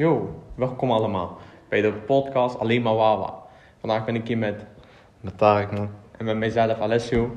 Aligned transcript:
Yo, 0.00 0.42
welkom 0.54 0.90
allemaal 0.92 1.38
bij 1.68 1.80
de 1.80 1.92
podcast 1.92 2.58
Alleen 2.58 2.82
maar 2.82 2.94
Wawa. 2.94 3.34
Vandaag 3.80 4.04
ben 4.04 4.14
ik 4.14 4.26
hier 4.26 4.38
met, 4.38 4.64
Met 5.20 5.38
Tarek, 5.38 5.70
man. 5.72 5.90
en 6.16 6.24
met 6.24 6.36
mijzelf 6.36 6.78
Alessio. 6.80 7.36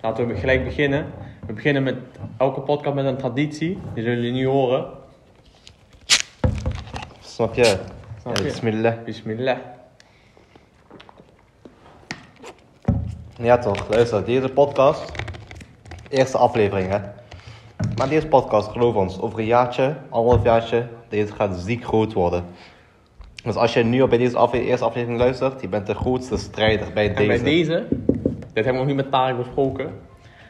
Laten 0.00 0.26
we 0.26 0.34
gelijk 0.34 0.64
beginnen. 0.64 1.06
We 1.46 1.52
beginnen 1.52 1.82
met 1.82 1.96
elke 2.38 2.60
podcast 2.60 2.94
met 2.94 3.04
een 3.04 3.16
traditie. 3.16 3.78
Die 3.94 4.02
zullen 4.02 4.18
jullie 4.18 4.32
nu 4.32 4.46
horen. 4.46 4.86
Snap 7.20 7.54
je? 7.54 7.78
Snap 8.20 8.36
Ja, 8.36 8.42
je? 8.42 8.48
Bismillah. 8.48 9.04
Bismillah. 9.04 9.58
Ja 13.36 13.58
toch, 13.58 13.88
luister, 13.88 14.24
deze 14.24 14.48
podcast, 14.48 15.12
eerste 16.08 16.38
aflevering 16.38 16.88
hè. 16.90 16.98
Maar 17.96 18.08
deze 18.08 18.26
podcast, 18.26 18.70
geloof 18.70 18.94
ons, 18.94 19.20
over 19.20 19.38
een 19.38 19.44
jaartje, 19.46 19.94
anderhalf 20.08 20.44
jaartje, 20.44 20.86
deze 21.08 21.32
gaat 21.32 21.56
ziek 21.58 21.84
groot 21.84 22.12
worden. 22.12 22.44
Dus 23.44 23.54
als 23.54 23.72
je 23.74 23.84
nu 23.84 24.02
al 24.02 24.08
bij 24.08 24.18
deze 24.18 24.36
afle- 24.36 24.64
eerste 24.64 24.84
aflevering 24.84 25.18
luistert, 25.18 25.60
je 25.60 25.68
bent 25.68 25.86
de 25.86 25.94
grootste 25.94 26.36
strijder 26.36 26.86
bij 26.94 27.08
En 27.08 27.14
deze. 27.14 27.26
bij 27.28 27.38
deze, 27.38 27.84
dit 28.28 28.64
hebben 28.64 28.72
we 28.72 28.78
nog 28.78 28.86
niet 28.86 28.96
met 28.96 29.10
Tarek 29.10 29.36
besproken. 29.36 29.90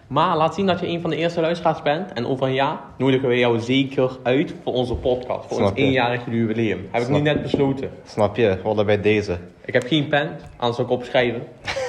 Maar 0.06 0.37
laat 0.37 0.55
zien 0.55 0.66
dat 0.66 0.80
je 0.80 0.89
een 0.89 1.01
van 1.01 1.11
de 1.11 1.16
eerste 1.16 1.41
luisteraars 1.41 1.83
bent. 1.83 2.12
En 2.12 2.27
over 2.27 2.47
een 2.47 2.55
jaar 2.55 2.79
nodigen 2.98 3.29
we 3.29 3.39
jou 3.39 3.61
zeker 3.61 4.11
uit 4.23 4.55
voor 4.62 4.73
onze 4.73 4.95
podcast. 4.95 5.47
Voor 5.48 5.56
Snap 5.56 5.69
ons 5.70 5.78
je. 5.78 5.84
eenjarig 5.84 6.23
jubileum. 6.30 6.89
Heb 6.91 7.03
ik 7.03 7.09
nu 7.09 7.20
net 7.20 7.42
besloten. 7.42 7.91
Snap 8.05 8.37
je, 8.37 8.48
we 8.56 8.62
worden 8.62 8.87
bij 8.87 9.01
deze. 9.01 9.39
Ik 9.64 9.73
heb 9.73 9.87
geen 9.87 10.09
pen, 10.09 10.30
anders 10.56 10.77
zou 10.77 10.89
ik 10.89 10.95
opschrijven. 10.95 11.42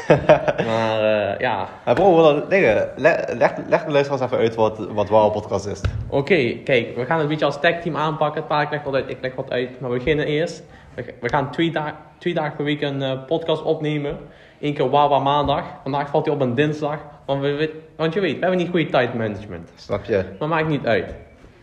maar 0.68 1.02
eh, 1.32 1.40
ja, 1.40 1.68
Maar 1.86 1.94
bro, 1.96 2.16
we 2.16 2.22
willen- 2.22 2.50
dingen, 2.50 2.90
le- 2.96 3.26
leg, 3.38 3.52
leg 3.68 3.84
de 3.86 3.92
luisteraars 3.92 4.22
even 4.24 4.38
uit 4.38 4.56
wat, 4.56 4.78
wat 4.78 5.10
Wow 5.10 5.32
Podcast 5.32 5.66
is. 5.66 5.82
Oké, 6.10 6.54
kijk, 6.64 6.96
we 6.96 7.06
gaan 7.06 7.14
het 7.16 7.24
een 7.24 7.28
beetje 7.28 7.46
als 7.46 7.60
tagteam 7.60 7.98
aanpakken. 7.98 8.48
Tarek 8.48 8.70
legt 8.72 8.84
wat 8.84 8.94
uit, 8.94 9.10
ik 9.10 9.18
leg 9.22 9.36
wat 9.36 9.52
uit. 9.52 9.80
Maar 9.80 9.90
we 9.90 9.98
beginnen 9.98 10.26
eerst. 10.26 10.64
We, 10.94 11.06
we 11.22 11.30
gaan 11.30 11.52
twee, 11.52 11.72
da 11.72 11.96
twee 12.18 12.34
dagen 12.34 12.56
per 12.56 12.66
week 12.66 12.82
een 12.82 13.02
eh, 13.02 13.12
podcast 13.28 13.64
opnemen. 13.64 14.18
Eén 14.62 14.74
keer 14.74 14.90
Wawa 14.90 15.20
maandag. 15.20 15.64
Vandaag 15.84 16.10
valt 16.10 16.26
hij 16.26 16.34
op 16.34 16.42
een 16.42 16.56
dinsdag. 16.56 16.98
Want, 17.26 17.42
we, 17.42 17.82
want 17.96 18.14
je 18.14 18.20
weet, 18.20 18.34
we 18.34 18.40
hebben 18.40 18.58
niet 18.58 18.70
goede 18.70 18.90
tijd 18.90 19.14
management. 19.14 19.72
Snap 19.76 20.04
je? 20.04 20.24
Maar 20.40 20.48
maakt 20.48 20.68
niet 20.68 20.86
uit. 20.86 21.16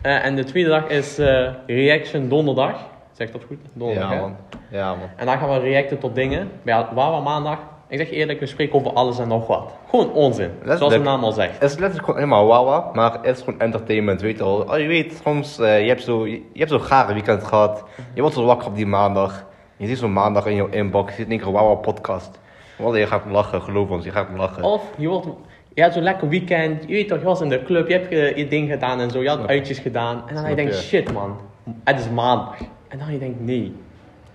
Eh, 0.02 0.24
en 0.24 0.36
de 0.36 0.44
tweede 0.44 0.68
dag 0.68 0.86
is 0.86 1.18
Reaction 1.66 2.28
donderdag. 2.28 2.76
Zeg 3.12 3.30
dat 3.30 3.42
goed? 3.46 3.58
Donderdag, 3.72 4.08
Ja 4.10 4.14
hè? 4.14 4.20
man, 4.20 4.36
ja 4.70 4.94
man. 4.94 5.08
En 5.16 5.26
daar 5.26 5.38
gaan 5.38 5.48
we 5.50 5.58
reacten 5.58 5.98
tot 5.98 6.14
dingen. 6.14 6.50
Bij 6.62 6.86
Wawa 6.94 7.20
maandag. 7.20 7.58
Ik 7.90 7.98
zeg 7.98 8.10
je 8.10 8.16
eerlijk, 8.16 8.40
we 8.40 8.46
spreken 8.46 8.74
over 8.74 8.92
alles 8.92 9.18
en 9.18 9.28
nog 9.28 9.46
wat. 9.46 9.74
Gewoon 9.88 10.12
onzin. 10.12 10.50
Zoals 10.64 10.92
de 10.92 10.98
naam 10.98 11.24
al 11.24 11.32
zegt. 11.32 11.52
Het 11.52 11.70
is 11.70 11.76
letterlijk 11.76 12.04
gewoon 12.04 12.20
helemaal 12.20 12.46
wawa, 12.46 12.90
maar 12.92 13.12
het 13.12 13.36
is 13.36 13.42
gewoon 13.42 13.60
entertainment, 13.60 14.20
weet 14.20 14.38
je 14.38 14.44
wel. 14.44 14.60
Oh, 14.60 14.78
je 14.78 14.86
weet, 14.86 15.20
soms, 15.24 15.58
eh, 15.58 15.80
je 15.82 15.88
hebt 15.88 16.02
zo, 16.02 16.26
je, 16.26 16.32
je 16.52 16.58
hebt 16.58 16.70
zo'n 16.70 16.82
gare 16.82 17.12
weekend 17.12 17.44
gehad. 17.44 17.84
Je 18.14 18.20
wordt 18.20 18.36
zo 18.36 18.44
wakker 18.44 18.68
op 18.68 18.74
die 18.76 18.86
maandag. 18.86 19.46
Je 19.76 19.86
ziet 19.86 19.98
zo'n 19.98 20.12
maandag 20.12 20.46
in 20.46 20.54
je 20.54 20.66
inbox, 20.70 21.10
je 21.10 21.16
ziet 21.16 21.24
in 21.24 21.30
één 21.30 21.40
keer 21.40 21.52
wawa 21.52 21.74
podcast. 21.74 22.38
Wel, 22.78 22.96
je 22.96 23.06
gaat 23.06 23.22
lachen, 23.30 23.62
geloof 23.62 23.88
ons, 23.88 24.04
je 24.04 24.10
gaat 24.10 24.26
lachen. 24.36 24.62
Of 24.62 24.82
je, 24.96 25.08
wordt, 25.08 25.26
je 25.74 25.82
hebt 25.82 25.94
zo'n 25.94 26.02
lekker 26.02 26.28
weekend. 26.28 26.82
Je 26.86 26.92
weet 26.92 27.08
toch, 27.08 27.18
je 27.18 27.24
was 27.24 27.40
in 27.40 27.48
de 27.48 27.62
club. 27.62 27.88
Je 27.88 27.94
hebt 27.94 28.36
je 28.36 28.46
ding 28.48 28.70
gedaan 28.70 29.00
en 29.00 29.10
zo. 29.10 29.22
Je 29.22 29.28
had 29.28 29.46
uitjes 29.46 29.78
gedaan. 29.78 30.22
En 30.26 30.34
dan 30.34 30.48
je 30.48 30.56
denkt, 30.56 30.74
shit 30.74 31.12
man. 31.12 31.36
Het 31.84 31.98
is 31.98 32.08
maandag. 32.08 32.56
En 32.88 32.98
dan 32.98 33.12
je 33.12 33.18
denkt, 33.18 33.40
nee. 33.40 33.76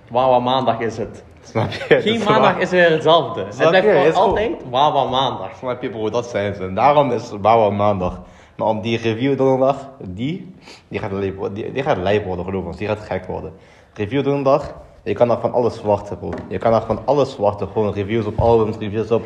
Wawa 0.10 0.40
maandag 0.40 0.80
is 0.80 0.98
het. 0.98 1.24
Snap 1.50 1.72
je? 1.72 2.02
Geen 2.02 2.14
is 2.14 2.24
maandag 2.30 2.54
waar. 2.54 2.62
is 2.62 2.70
weer 2.70 2.90
hetzelfde. 2.92 3.44
Het 3.46 3.58
blijft 3.70 3.88
gewoon 3.88 4.14
altijd 4.14 4.52
Wawa 4.70 5.04
maandag. 5.10 5.56
Snap 5.58 5.82
je 5.82 5.90
bro, 5.90 6.10
dat 6.10 6.26
zijn 6.26 6.56
ze. 6.56 6.64
En 6.64 6.76
daarom 6.76 7.12
is 7.12 7.32
wawa 7.42 7.70
maandag. 7.70 8.22
Maar 8.58 8.68
om 8.68 8.82
die 8.82 8.98
review 8.98 9.38
donderdag, 9.38 9.90
die, 10.04 10.56
die 10.88 11.00
gaat 11.00 11.12
lijp 11.12 11.36
worden, 11.36 11.54
die, 11.54 11.72
die 11.72 11.84
gaat 11.84 11.98
lijp 11.98 12.26
worden, 12.26 12.46
geloof 12.46 12.66
ons. 12.66 12.78
Die 12.78 12.88
gaat 12.88 13.00
gek 13.00 13.26
worden. 13.26 13.54
Review 13.94 14.24
donderdag, 14.24 14.76
je 15.04 15.14
kan 15.14 15.28
nog 15.28 15.40
van 15.42 15.54
alles 15.54 15.76
verwachten 15.78 16.18
bro. 16.20 16.30
Je 16.48 16.58
kan 16.58 16.72
nog 16.72 16.86
van 16.86 17.00
alles 17.06 17.34
verwachten. 17.34 17.68
Gewoon 17.68 17.94
reviews 17.94 18.26
op 18.26 18.40
albums, 18.40 18.78
reviews 18.78 19.12
op, 19.12 19.24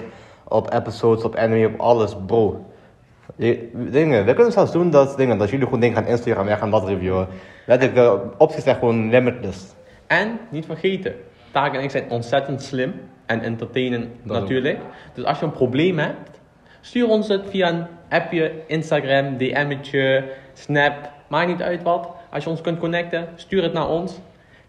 op 0.48 0.74
episodes, 0.74 1.24
op 1.24 1.36
anime, 1.36 1.68
op 1.68 1.80
alles 1.80 2.16
bro. 2.26 2.64
Je- 3.36 3.70
dingen, 3.92 4.26
we 4.26 4.34
kunnen 4.34 4.54
zelfs 4.54 4.72
doen 4.72 4.90
dat, 4.90 5.18
dingen, 5.18 5.38
dat 5.38 5.50
jullie 5.50 5.66
gewoon 5.66 5.80
dingen 5.80 5.96
gaan 5.96 6.06
insturen 6.08 6.48
en 6.48 6.58
gaan 6.58 6.72
dat 6.72 6.88
reviewen. 6.88 7.28
Letterlijk, 7.66 8.00
de 8.00 8.20
opties 8.38 8.64
zijn 8.64 8.76
gewoon 8.76 9.10
limitless. 9.10 9.60
En 10.08 10.40
niet 10.50 10.66
vergeten, 10.66 11.14
Tarek 11.52 11.74
en 11.74 11.84
ik 11.84 11.92
zijn 11.92 12.10
ontzettend 12.10 12.62
slim 12.62 12.94
en 13.26 13.42
entertainen 13.42 14.12
Dat 14.24 14.40
natuurlijk. 14.42 14.78
Dus 15.14 15.24
als 15.24 15.40
je 15.40 15.46
een 15.46 15.52
probleem 15.52 15.98
hebt, 16.00 16.40
stuur 16.82 17.08
ons 17.08 17.28
het 17.28 17.42
via 17.50 17.70
een 17.70 17.86
appje, 18.10 18.52
Instagram, 18.68 19.38
DM'tje, 19.38 20.24
Snap, 20.54 20.94
maakt 21.28 21.48
niet 21.48 21.62
uit 21.62 21.84
wat. 21.84 22.10
Als 22.32 22.44
je 22.44 22.50
ons 22.50 22.62
kunt 22.62 22.80
connecten, 22.80 23.28
stuur 23.36 23.64
het 23.64 23.74
naar 23.74 23.90
ons. 23.90 24.20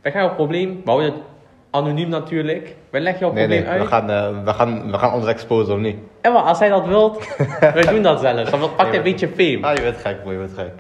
Wij 0.03 0.13
gaan 0.13 0.25
jouw 0.25 0.35
probleem, 0.35 0.81
we 0.85 0.91
houden 0.91 1.13
het 1.13 1.23
anoniem 1.71 2.09
natuurlijk. 2.09 2.77
Wij 2.91 3.01
leggen 3.01 3.21
jouw 3.27 3.33
Nee, 3.33 3.47
nee, 3.47 3.63
probleem 3.63 3.79
we 3.87 3.95
uit. 3.95 4.05
gaan, 4.07 4.11
eh, 4.11 4.45
we, 4.45 4.53
gaan, 4.53 4.91
we 4.91 4.99
gaan 4.99 5.13
ons 5.15 5.27
exposen 5.27 5.75
of 5.75 5.81
niet? 5.81 5.97
En 6.21 6.33
wat, 6.33 6.45
als 6.45 6.59
hij 6.59 6.69
dat 6.69 6.87
wilt, 6.87 7.37
wij 7.75 7.87
doen 7.87 8.03
dat 8.03 8.21
zelfs. 8.21 8.51
Dan 8.51 8.61
pakt 8.61 8.89
hij 8.89 8.97
een 8.97 9.03
beetje 9.03 9.29
fame. 9.29 9.59
Ah, 9.61 9.77
je 9.77 9.83
bent 9.83 9.97
gek 9.97 10.23
bro, 10.23 10.33
je 10.33 10.39
bent 10.39 10.53
gek. 10.55 10.73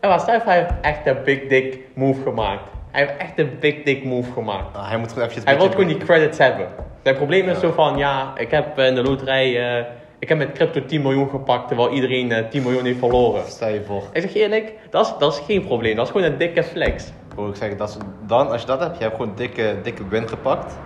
En 0.00 0.08
wat, 0.08 0.20
stel 0.20 0.40
hij 0.44 0.58
heeft 0.58 0.70
echt 0.80 1.06
een 1.06 1.16
big 1.24 1.46
dick 1.48 1.78
move 1.94 2.22
gemaakt. 2.22 2.75
Hij 2.96 3.06
heeft 3.06 3.18
echt 3.18 3.38
een 3.38 3.56
big 3.60 3.82
dick 3.82 4.04
move 4.04 4.32
gemaakt. 4.32 4.76
Ah, 4.76 4.88
hij 4.88 4.98
moet 4.98 5.08
gewoon 5.08 5.28
eventjes... 5.28 5.44
Hij 5.44 5.56
wil 5.56 5.70
gewoon 5.70 5.86
die 5.86 5.96
credits 5.96 6.38
hebben. 6.38 6.68
Zijn 7.02 7.16
probleem 7.16 7.48
is 7.48 7.60
zo 7.60 7.72
van, 7.72 7.96
ja, 7.96 8.32
ik 8.36 8.50
heb 8.50 8.78
eh, 8.78 8.86
in 8.86 8.94
de 8.94 9.02
loterij, 9.02 9.78
eh, 9.78 9.86
ik 10.18 10.28
heb 10.28 10.38
met 10.38 10.52
crypto 10.52 10.84
10 10.84 11.02
miljoen 11.02 11.28
gepakt, 11.28 11.68
terwijl 11.68 11.90
iedereen 11.92 12.32
eh, 12.32 12.48
10 12.48 12.62
miljoen 12.62 12.84
heeft 12.84 12.98
verloren. 12.98 13.42
Stel 13.46 13.68
je 13.68 13.82
voor. 13.82 14.02
Ik 14.12 14.20
zeg 14.20 14.34
eerlijk, 14.34 14.72
dat 14.90 15.06
is, 15.06 15.14
dat 15.18 15.32
is 15.32 15.42
geen 15.46 15.66
probleem, 15.66 15.96
dat 15.96 16.06
is 16.06 16.12
gewoon 16.12 16.26
een 16.26 16.38
dikke 16.38 16.62
flex. 16.62 17.12
Bro, 17.28 17.48
ik 17.48 17.56
zeg, 17.56 17.76
dat 17.76 17.88
is, 17.88 17.96
dan, 18.26 18.50
als 18.50 18.60
je 18.60 18.66
dat 18.66 18.80
hebt, 18.80 18.96
je 18.96 19.02
hebt 19.02 19.16
gewoon 19.16 19.30
een 19.30 19.36
dikke, 19.36 19.76
dikke 19.82 20.08
win 20.08 20.28
gepakt. 20.28 20.78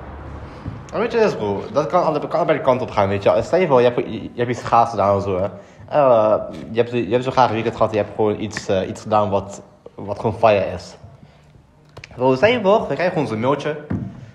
En 0.92 1.00
weet 1.00 1.12
je 1.12 1.22
eens 1.22 1.37
bro, 1.37 1.62
dat 1.72 1.87
kan, 1.87 2.04
alle, 2.04 2.19
kan 2.19 2.31
allebei 2.31 2.59
de 2.59 2.65
kant 2.65 2.82
op 2.82 2.91
gaan, 2.91 3.09
weet 3.09 3.22
je. 3.22 3.38
Stel 3.42 3.59
je 3.59 3.66
voor, 3.66 3.81
je 3.81 3.91
hebt, 3.91 4.06
je, 4.06 4.22
je 4.22 4.31
hebt 4.34 4.50
iets 4.50 4.62
gaas 4.62 4.91
gedaan 4.91 5.16
of 5.16 5.22
zo, 5.22 5.38
hè. 5.38 5.48
Eh, 5.88 6.37
je, 6.71 6.81
hebt, 6.81 6.91
je 6.91 7.10
hebt 7.10 7.25
zo 7.25 7.31
graag 7.31 7.48
een 7.48 7.54
weekend 7.54 7.77
gehad, 7.77 7.91
je 7.91 7.98
hebt 7.98 8.15
gewoon 8.15 8.41
iets, 8.41 8.69
eh, 8.69 8.88
iets 8.88 9.03
gedaan 9.03 9.31
wat, 9.31 9.62
wat 9.94 10.19
gewoon 10.19 10.38
fire 10.38 10.66
is. 10.75 10.98
Bro, 12.15 12.34
stel 12.34 12.48
je 12.48 12.60
voor, 12.60 12.78
dan 12.78 12.87
krijg 12.87 13.03
je 13.03 13.09
gewoon 13.09 13.26
zo'n 13.26 13.41
mailtje. 13.41 13.76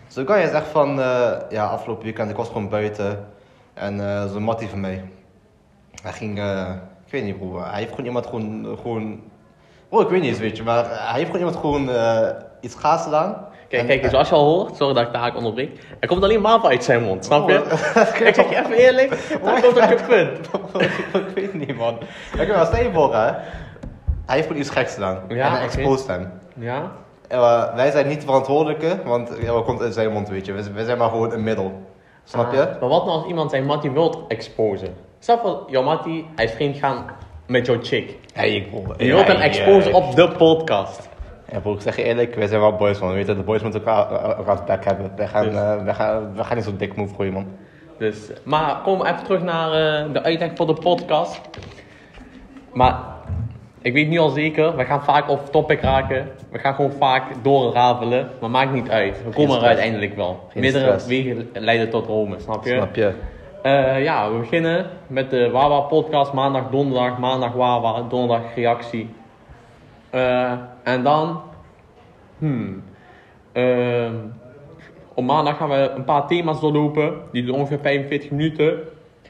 Zo 0.07 0.23
kan 0.23 0.39
je 0.39 0.47
zeggen 0.47 0.71
van, 0.71 1.01
eh, 1.01 1.31
ja, 1.49 1.65
afgelopen 1.65 2.03
weekend, 2.03 2.29
ik 2.29 2.35
was 2.35 2.47
gewoon 2.47 2.69
buiten. 2.69 3.25
En 3.73 4.07
eh 4.07 4.25
zo'n 4.31 4.43
mattie 4.43 4.67
van 4.67 4.79
mij. 4.79 5.03
Hij 6.03 6.11
ging, 6.11 6.39
eh, 6.39 6.69
ik 7.05 7.11
weet 7.11 7.23
niet 7.23 7.37
bro, 7.37 7.61
hij 7.63 7.79
heeft 7.79 7.89
gewoon 7.89 8.05
iemand 8.05 8.25
gewoon, 8.25 8.77
gewoon 8.81 9.21
Oh, 9.89 10.01
ik 10.01 10.09
weet 10.09 10.21
niet 10.21 10.29
eens, 10.29 10.39
weet 10.39 10.57
je, 10.57 10.63
maar 10.63 10.85
hij 10.85 11.19
heeft 11.19 11.25
gewoon 11.31 11.45
iemand 11.45 11.55
gewoon 11.55 11.89
iets 12.61 12.75
gaas 12.75 13.03
gedaan. 13.03 13.45
Kijk, 13.67 13.87
kijk, 13.87 14.09
zoals 14.09 14.29
je 14.29 14.35
al 14.35 14.45
hoort, 14.45 14.75
sorry 14.75 14.93
dat 14.93 15.05
ik 15.05 15.11
de 15.11 15.17
haak 15.17 15.35
onderbreek, 15.35 15.79
er 15.99 16.07
komt 16.07 16.23
alleen 16.23 16.41
maar 16.41 16.61
uit 16.63 16.83
zijn 16.83 17.03
mond, 17.03 17.25
snap 17.25 17.49
je? 17.49 17.61
Oh. 17.63 17.71
ik 18.27 18.35
zeg 18.35 18.49
je 18.49 18.55
even 18.57 18.71
eerlijk, 18.71 19.39
daar 19.43 19.61
komt 19.61 19.81
ook 19.81 19.89
je 19.89 20.03
punt. 20.07 20.49
ik 21.27 21.35
weet 21.35 21.53
niet, 21.53 21.77
man. 21.77 21.97
Oké, 22.39 22.47
maar 22.55 22.65
stel 22.65 22.83
je 22.83 22.91
voor, 22.91 23.15
hè. 23.15 23.31
Hij 24.25 24.35
heeft 24.35 24.47
gewoon 24.47 24.61
iets 24.61 24.69
geks 24.69 24.93
gedaan. 24.93 25.19
Ja, 25.27 25.45
en 25.45 25.51
hij 25.51 25.61
exposed 25.63 26.07
hem. 26.07 26.31
Ja? 26.53 26.91
Eh, 27.27 27.75
wij 27.75 27.91
zijn 27.91 28.07
niet 28.07 28.19
de 28.19 28.25
verantwoordelijke, 28.25 28.99
want 29.05 29.31
ja, 29.41 29.51
wat 29.51 29.63
komt 29.65 29.81
in 29.81 29.91
zijn 29.93 30.11
mond, 30.11 30.29
weet 30.29 30.45
je. 30.45 30.53
We, 30.53 30.73
we 30.73 30.85
zijn 30.85 30.97
maar 30.97 31.09
gewoon 31.09 31.31
een 31.31 31.43
middel. 31.43 31.71
Snap 32.23 32.51
je? 32.53 32.69
Ah, 32.69 32.79
maar 32.79 32.89
wat 32.89 33.05
nou 33.05 33.17
als 33.17 33.27
iemand 33.27 33.51
zijn 33.51 33.65
mattie 33.65 33.91
wilt 33.91 34.17
exposen? 34.27 34.93
Stel 35.19 35.37
voor, 35.37 35.63
jouw 35.67 35.83
mattie, 35.83 36.27
hij 36.35 36.45
is 36.45 36.51
vreemd 36.51 36.77
gaan 36.77 37.05
met 37.47 37.65
jouw 37.65 37.77
chick. 37.81 38.17
Hey, 38.33 38.55
ik. 38.55 38.67
En 38.97 39.05
je 39.05 39.13
wilt 39.13 39.27
hem 39.27 39.39
exposen 39.39 39.91
eh, 39.91 39.97
op 39.97 40.15
de 40.15 40.31
podcast. 40.37 41.09
Ja, 41.51 41.59
bro, 41.59 41.73
ik 41.73 41.81
zeg 41.81 41.95
je 41.95 42.03
eerlijk, 42.03 42.35
wij 42.35 42.47
zijn 42.47 42.61
wel 42.61 42.75
boys, 42.75 42.99
man. 42.99 43.13
Weet 43.13 43.27
je, 43.27 43.35
de 43.35 43.41
boys 43.41 43.61
moeten 43.61 43.85
elkaar, 43.85 44.11
elkaar 44.37 44.63
back 44.65 44.83
hebben. 44.85 45.11
Wij 45.15 45.27
gaan, 45.27 45.43
Dus- 45.43 45.55
eh, 45.55 45.83
wij 45.83 45.93
gaan, 45.93 46.35
wij 46.35 46.43
gaan 46.43 46.55
niet 46.55 46.65
zo'n 46.65 46.77
dik 46.77 46.95
move 46.95 47.15
gooien, 47.15 47.33
man. 47.33 47.47
Dus, 47.97 48.17
maar 48.43 48.81
kom 48.83 49.05
even 49.05 49.23
terug 49.23 49.41
naar 49.41 49.67
eh, 50.05 50.13
de 50.13 50.23
uitleg 50.23 50.51
voor 50.55 50.65
de 50.67 50.73
podcast. 50.73 51.41
Maar 52.73 52.99
ik 53.85 53.94
weet 53.94 54.07
nu 54.07 54.18
al 54.18 54.29
zeker, 54.29 54.75
we 54.75 54.85
gaan 54.85 55.03
vaak 55.03 55.29
off 55.29 55.50
topic 55.50 55.81
raken. 55.81 56.28
We 56.51 56.59
gaan 56.59 56.73
gewoon 56.73 56.91
vaak 56.91 57.44
doorrafelen. 57.44 58.29
Maar 58.41 58.50
maakt 58.50 58.73
niet 58.73 58.90
uit. 58.90 59.23
We 59.23 59.29
komen 59.29 59.58
er 59.58 59.67
uiteindelijk 59.67 60.16
wel. 60.16 60.47
Geen 60.49 60.61
Meerdere 60.61 60.85
stress. 60.85 61.08
wegen 61.08 61.49
leiden 61.53 61.90
tot 61.90 62.05
Rome, 62.05 62.40
snap 62.40 62.66
je? 62.66 62.73
Snap 62.76 62.96
je? 62.96 63.14
Eh, 63.61 64.03
ja, 64.03 64.32
we 64.32 64.37
beginnen 64.37 64.85
met 65.08 65.29
de 65.29 65.49
Wawa 65.49 65.79
podcast. 65.79 66.34
Maandag, 66.34 66.70
donderdag, 66.70 67.17
maandag 67.17 67.53
Wawa, 67.53 68.02
donderdag 68.09 68.55
reactie. 68.55 69.09
Eh, 70.09 70.52
en 70.84 71.03
dan... 71.03 71.41
Hmm. 72.38 72.84
Ehm, 73.52 74.16
op 75.14 75.23
maandag 75.23 75.58
gaan 75.58 75.70
we 75.70 75.91
een 75.96 76.03
paar 76.03 76.28
thema's 76.28 76.59
doorlopen. 76.59 77.14
Die 77.31 77.46
doen 77.46 77.55
ongeveer 77.55 77.79
45 77.81 78.31
minuten. 78.31 78.79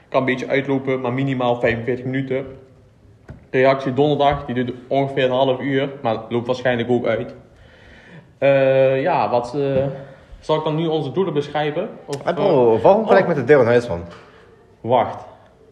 Kan 0.10 0.20
een 0.20 0.26
beetje 0.26 0.48
uitlopen, 0.48 1.02
maar 1.02 1.14
minimaal 1.14 1.60
45 1.60 2.06
minuten. 2.06 2.46
Reactie 3.60 3.94
donderdag, 3.94 4.46
die 4.46 4.56
duurt 4.56 4.72
ongeveer 4.88 5.24
een 5.24 5.32
half 5.32 5.60
uur. 5.60 5.90
Maar 6.02 6.18
loopt 6.30 6.48
waarschijnlijk 6.48 6.90
ook 6.90 7.06
uit. 7.06 7.36
Eh, 8.38 9.02
ja, 9.02 9.30
wat... 9.30 9.56
eh, 9.56 9.86
zal 10.40 10.58
ik 10.58 10.64
dan 10.64 10.76
nu 10.76 10.88
onze 10.88 11.12
doelen 11.12 11.34
beschrijven? 11.34 11.90
Of, 12.06 12.24
Hey, 12.24 12.34
bro, 12.34 12.80
waarom 12.80 13.08
gelijk 13.08 13.28
met 13.28 13.36
de 13.36 13.44
deur 13.44 13.60
in 13.60 13.66
huis, 13.66 13.88
man? 13.88 14.02
Wacht. 14.82 15.24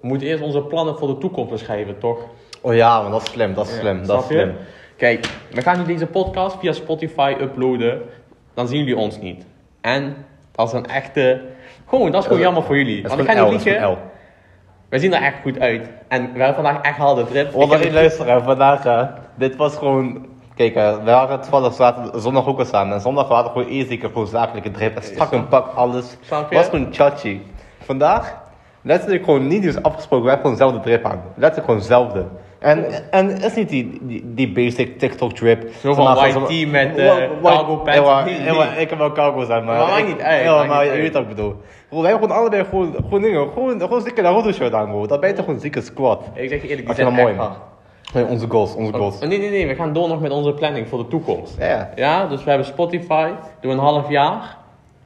We 0.01 0.07
moeten 0.07 0.27
eerst 0.27 0.44
onze 0.44 0.62
plannen 0.62 0.97
voor 0.97 1.07
de 1.07 1.18
toekomst 1.18 1.51
beschrijven, 1.51 1.97
toch? 2.00 2.18
Oh 2.62 2.75
ja, 2.75 3.01
man, 3.01 3.12
dat 3.12 3.21
is 3.21 3.30
slim, 3.30 3.53
dat 3.53 3.68
is 3.68 3.77
slim, 3.77 4.06
dat 4.06 4.19
is 4.19 4.25
slim. 4.25 4.53
Kijk, 4.97 5.29
we 5.51 5.62
gaan 5.62 5.77
nu 5.77 5.86
deze 5.86 6.07
podcast 6.07 6.57
via 6.59 6.71
Spotify 6.71 7.36
uploaden. 7.41 8.01
Dan 8.53 8.68
zien 8.68 8.77
jullie 8.79 8.97
ons 8.97 9.19
niet. 9.19 9.45
En 9.81 10.15
dat 10.51 10.68
is 10.68 10.74
een 10.74 10.86
echte... 10.86 11.41
Gewoon, 11.88 12.12
dat 12.12 12.21
is 12.21 12.27
gewoon 12.27 12.41
jammer 12.41 12.63
voor 12.63 12.77
jullie. 12.77 13.07
Want 13.07 13.19
ik 13.19 13.25
ga 13.29 13.44
niet 13.50 13.65
liegen. 13.65 13.97
We 14.93 14.99
zien 14.99 15.13
er 15.13 15.21
echt 15.21 15.41
goed 15.41 15.59
uit. 15.59 15.89
En 16.07 16.21
we 16.33 16.43
hebben 16.43 16.63
vandaag 16.63 16.81
echt 16.81 16.97
harde 16.97 17.25
drip. 17.25 17.47
Ik 17.49 17.55
Onder 17.55 17.69
heb 17.69 17.79
in 17.79 17.85
het- 17.85 17.95
luisteren, 17.95 18.43
vandaag, 18.43 18.85
eh, 18.85 19.03
dit 19.35 19.55
was 19.55 19.75
gewoon... 19.77 20.25
Kijk, 20.55 20.75
eh, 20.75 20.97
we 20.97 21.03
waren 21.03 21.41
toevallig 21.41 21.73
zaten, 21.73 22.21
zondag 22.21 22.47
ook 22.47 22.59
al 22.59 22.65
samen. 22.65 22.93
En 22.93 23.01
zondag 23.01 23.27
waren 23.27 23.45
we 23.45 23.51
gewoon 23.51 23.67
eerst 23.67 23.91
gewoon 24.01 24.27
zakelijke 24.27 24.71
drip. 24.71 24.95
En 24.95 25.03
strak 25.03 25.31
een 25.31 25.47
pak, 25.47 25.75
alles. 25.75 26.17
Je? 26.29 26.55
was 26.55 26.65
gewoon 26.69 26.87
chachi. 26.91 27.45
Vandaag, 27.79 28.37
letterlijk 28.81 29.23
gewoon 29.23 29.47
niet 29.47 29.65
eens 29.65 29.81
afgesproken. 29.83 30.25
We 30.25 30.31
hebben 30.31 30.51
gewoon 30.51 30.69
dezelfde 30.69 30.89
drip 30.89 31.05
aan. 31.11 31.21
Letterlijk 31.35 31.65
gewoon 31.65 31.75
hetzelfde. 31.79 32.25
En, 32.63 32.86
en 33.12 33.42
is 33.42 33.56
niet 33.56 33.69
die, 33.69 34.00
die, 34.01 34.24
die 34.25 34.51
basic 34.51 35.00
TikTok 35.00 35.33
drip. 35.33 35.69
Zo 35.81 35.94
van 35.94 36.15
white 36.15 36.42
tee 36.45 36.68
met, 36.68 36.98
eh, 36.98 37.15
cargo 37.44 37.75
pants. 37.75 38.25
Nee, 38.25 38.39
nee. 38.39 38.81
ik 38.81 38.89
heb 38.89 38.98
wel 38.98 39.12
cargo's 39.12 39.50
aan, 39.50 39.63
maar... 39.63 39.77
Maar 39.77 40.00
ik- 40.00 40.07
niet 40.07 40.21
uit, 40.21 40.68
maar 40.68 40.86
je 40.86 40.92
weet 40.92 41.13
wat 41.13 41.21
ik 41.21 41.27
bedoel. 41.27 41.56
Bro, 41.89 42.01
wij 42.01 42.10
hebben 42.10 42.27
gewoon 42.30 42.42
allebei 42.42 42.65
gewoon, 42.65 42.94
gewoon 42.95 43.21
dingen. 43.21 43.48
Gewoon, 43.54 43.80
gewoon 43.80 44.01
zieke 44.01 44.21
Naruto 44.21 44.51
shirt 44.51 44.74
aan, 44.74 44.89
bro. 44.89 45.06
Dat 45.07 45.19
ben 45.19 45.30
je 45.30 45.36
toch 45.36 45.45
gewoon 45.45 45.60
zieke 45.60 45.81
squad. 45.81 46.24
Ik 46.33 46.50
zeg 46.50 46.62
je 46.62 46.68
eerlijk, 46.68 46.86
die 46.88 46.95
zijn 46.95 47.13
mooi. 47.13 47.36
Nee, 48.13 48.25
onze 48.25 48.45
goals, 48.50 48.75
onze 48.75 48.94
goals. 48.94 49.15
Oh, 49.21 49.27
nee, 49.27 49.39
nee, 49.39 49.50
nee. 49.50 49.68
We 49.68 49.75
gaan 49.75 49.94
door 49.94 50.07
nog 50.07 50.21
met 50.21 50.31
onze 50.31 50.54
planning 50.54 50.88
voor 50.88 50.98
de 51.00 51.07
toekomst. 51.07 51.56
Ja. 51.60 51.89
Ja, 51.95 52.25
dus 52.27 52.44
we 52.44 52.50
hebben 52.50 52.68
Spotify. 52.68 53.30
Doen 53.62 53.71
een 53.71 53.77
half 53.77 54.10
jaar. 54.10 54.57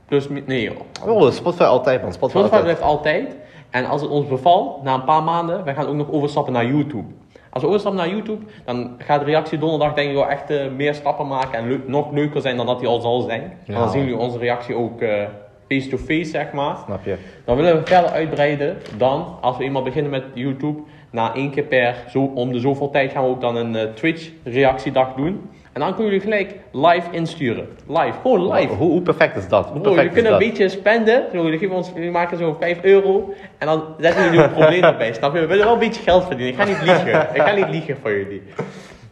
Plus, 0.08 0.28
nee 0.46 0.62
joh. 0.62 1.16
Oh, 1.16 1.32
Spotify 1.32 1.64
altijd, 1.64 2.02
man. 2.02 2.14
Spotify, 2.14 2.38
Spotify 2.40 2.56
altijd. 2.56 2.64
blijft 2.64 2.82
altijd. 2.82 3.36
En 3.70 3.86
als 3.86 4.02
het 4.02 4.10
ons 4.10 4.28
bevalt, 4.28 4.84
na 4.84 4.94
een 4.94 5.04
paar 5.04 5.24
maanden, 5.24 5.64
wij 5.64 5.74
gaan 5.74 5.88
ook 5.88 5.96
nog 5.96 6.12
overstappen 6.12 6.54
naar 6.54 6.66
YouTube. 6.66 7.08
Als 7.50 7.64
we 7.64 7.70
overstappen 7.70 8.02
naar 8.02 8.10
YouTube, 8.10 8.46
dan 8.66 8.96
gaat 8.98 9.20
de 9.20 9.26
reactie 9.26 9.58
donderdag 9.58 9.94
denk 9.94 10.10
ik 10.10 10.16
wel 10.16 10.30
echt 10.30 10.50
eh, 10.50 10.72
meer 10.72 10.94
stappen 10.94 11.28
maken 11.28 11.60
en 11.60 11.84
nog 11.86 12.12
leuker 12.12 12.42
zijn 12.42 12.58
dan 12.58 12.66
dat 12.66 12.80
die 12.80 12.88
al 12.88 13.02
zal 13.02 13.22
zijn. 13.22 13.42
En 13.66 13.74
dan 13.74 13.90
zien 13.90 14.02
jullie 14.02 14.18
onze 14.18 14.38
reactie 14.38 14.76
ook 14.76 15.02
eh, 15.02 15.24
face-to-face, 15.68 16.30
zeg 16.30 16.52
maar. 16.52 16.78
Snap 16.86 17.06
je? 17.06 17.16
Dan 17.46 17.56
willen 17.56 17.76
we 17.76 17.86
verder 17.86 18.10
uitbreiden 18.10 18.78
dan, 18.98 19.38
als 19.42 19.58
we 19.58 19.64
eenmaal 19.64 19.84
beginnen 19.84 20.12
met 20.12 20.24
YouTube, 20.34 20.82
na 21.12 21.34
één 21.36 21.52
keer 21.52 21.64
per, 21.64 21.96
zo, 22.10 22.32
om 22.36 22.52
de 22.52 22.60
zoveel 22.60 22.90
tijd 22.90 23.12
gaan 23.12 23.24
we 23.24 23.30
ook 23.30 23.42
dan 23.42 23.56
een 23.56 23.76
eh, 23.76 23.84
Twitch 23.94 24.30
reactiedag 24.44 25.14
doen. 25.14 25.50
En 25.74 25.84
dan 25.84 25.94
kunnen 25.96 26.14
jullie 26.14 26.28
gelijk 26.28 26.56
live 26.72 27.08
insturen. 27.12 27.68
Live, 27.88 28.14
gewoon 28.22 28.54
live. 28.54 28.74
Hoe, 28.74 28.90
hoe 28.92 29.02
perfect 29.02 29.38
is 29.38 29.48
dat? 29.48 29.64
Hoe 29.66 29.72
Bro, 29.74 29.82
perfect 29.82 29.98
jullie 29.98 30.14
kunnen 30.14 30.32
een 30.32 30.48
beetje 30.52 30.70
spenden. 30.70 31.24
Zo, 31.34 31.44
jullie, 31.44 31.60
geven 31.60 31.76
ons, 31.76 31.92
jullie 31.96 32.12
maken 32.12 32.38
zo 32.38 32.56
5 32.60 32.78
euro. 32.82 33.34
En 33.58 33.68
dan 33.68 33.84
zetten 34.00 34.24
jullie 34.24 34.44
een 34.44 34.52
probleem 34.52 34.84
erbij. 34.94 35.14
Snap 35.14 35.34
je? 35.34 35.40
We 35.40 35.46
willen 35.48 35.64
wel 35.64 35.74
een 35.74 35.80
beetje 35.80 36.02
geld 36.02 36.26
verdienen. 36.26 36.54
Ik 36.54 36.60
ga 36.60 36.66
niet 36.66 36.82
liegen. 36.82 37.28
Ik 37.34 37.42
ga 37.42 37.56
niet 37.56 37.70
liegen 37.70 37.98
voor 38.02 38.12
jullie. 38.12 38.42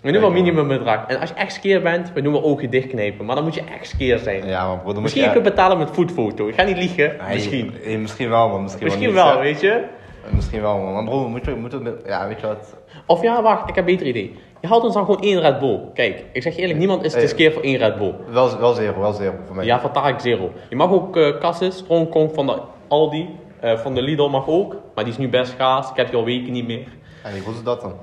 We 0.01 0.11
doen 0.11 0.21
wel 0.21 0.31
minimumbedrag. 0.31 1.05
En 1.07 1.19
als 1.19 1.29
je 1.29 1.35
echt 1.35 1.53
skeer 1.53 1.81
bent, 1.81 2.11
we 2.13 2.21
doen 2.21 2.33
wel 2.33 2.43
ogen 2.43 2.69
dichtknepen. 2.69 3.25
Maar 3.25 3.35
dan 3.35 3.43
moet 3.43 3.55
je 3.55 3.63
echt 3.79 3.87
skeer 3.87 4.17
zijn. 4.17 4.47
Ja, 4.47 4.67
maar 4.67 4.75
bro, 4.75 4.85
dan 4.85 4.93
moet 4.93 5.01
Misschien 5.01 5.21
je... 5.21 5.27
je 5.27 5.33
kunt 5.33 5.45
betalen 5.45 5.77
met 5.77 5.89
voetfoto. 5.91 6.47
Ik 6.47 6.55
ga 6.55 6.63
niet 6.63 6.77
liegen. 6.77 7.15
Nee, 7.25 7.33
Misschien. 7.33 7.73
eh, 7.85 7.97
misschien 7.97 8.29
wel, 8.29 8.49
man. 8.49 8.61
Misschien, 8.61 8.83
Misschien 8.85 9.13
wel, 9.13 9.25
wel, 9.25 9.33
niet, 9.33 9.43
weet 9.43 9.61
je. 9.61 9.83
Misschien 10.29 10.61
wel, 10.61 10.77
man. 10.77 10.93
Maar 10.93 11.03
bro, 11.03 11.27
moet 11.29 11.45
je, 11.45 11.55
moet. 11.55 11.75
Ja, 12.05 12.27
weet 12.27 12.39
je 12.39 12.47
wat? 12.47 12.75
Of 13.05 13.21
ja, 13.21 13.41
wacht. 13.41 13.69
Ik 13.69 13.75
heb 13.75 13.87
een 13.87 13.91
beter 13.93 14.07
idee. 14.07 14.35
Je 14.61 14.67
haalt 14.67 14.83
ons 14.83 14.93
dan 14.93 15.05
gewoon 15.05 15.21
één 15.21 15.39
Red 15.41 15.59
Bull. 15.59 15.79
Kijk, 15.93 16.25
ik 16.31 16.41
zeg 16.41 16.55
je 16.55 16.61
eerlijk, 16.61 16.79
niemand 16.79 17.03
is 17.03 17.11
te 17.11 17.17
Hey. 17.17 17.27
skeer 17.27 17.51
voor 17.51 17.61
één 17.61 17.77
Red 17.77 17.97
Bull. 17.97 18.13
Wel, 18.29 18.57
wel 18.59 18.73
zero, 18.73 18.99
wel 18.99 19.13
zero 19.13 19.33
voor 19.45 19.55
mij. 19.55 19.65
Ja, 19.65 19.79
van 19.79 19.91
Tarek 19.91 20.19
Zero. 20.19 20.51
Je 20.69 20.75
mag 20.75 20.91
ook 20.91 21.17
eh 21.17 21.37
Cassis, 21.39 21.77
Strongkong 21.77 22.31
van 22.33 22.45
de 22.45 22.61
Aldi, 22.87 23.29
eh, 23.59 23.77
van 23.77 23.93
de 23.93 24.01
Lidl 24.01 24.27
mag 24.29 24.47
ook. 24.47 24.75
Maar 24.95 25.03
die 25.03 25.13
is 25.13 25.19
nu 25.19 25.29
best 25.29 25.51
schaars. 25.51 25.89
Ik 25.89 25.95
heb 25.95 26.07
die 26.09 26.17
al 26.17 26.25
weken 26.25 26.51
niet 26.51 26.67
meer. 26.67 26.87
En 27.23 27.43
hoe 27.43 27.53
is 27.53 27.63
dat 27.63 27.81
dan? 27.81 27.93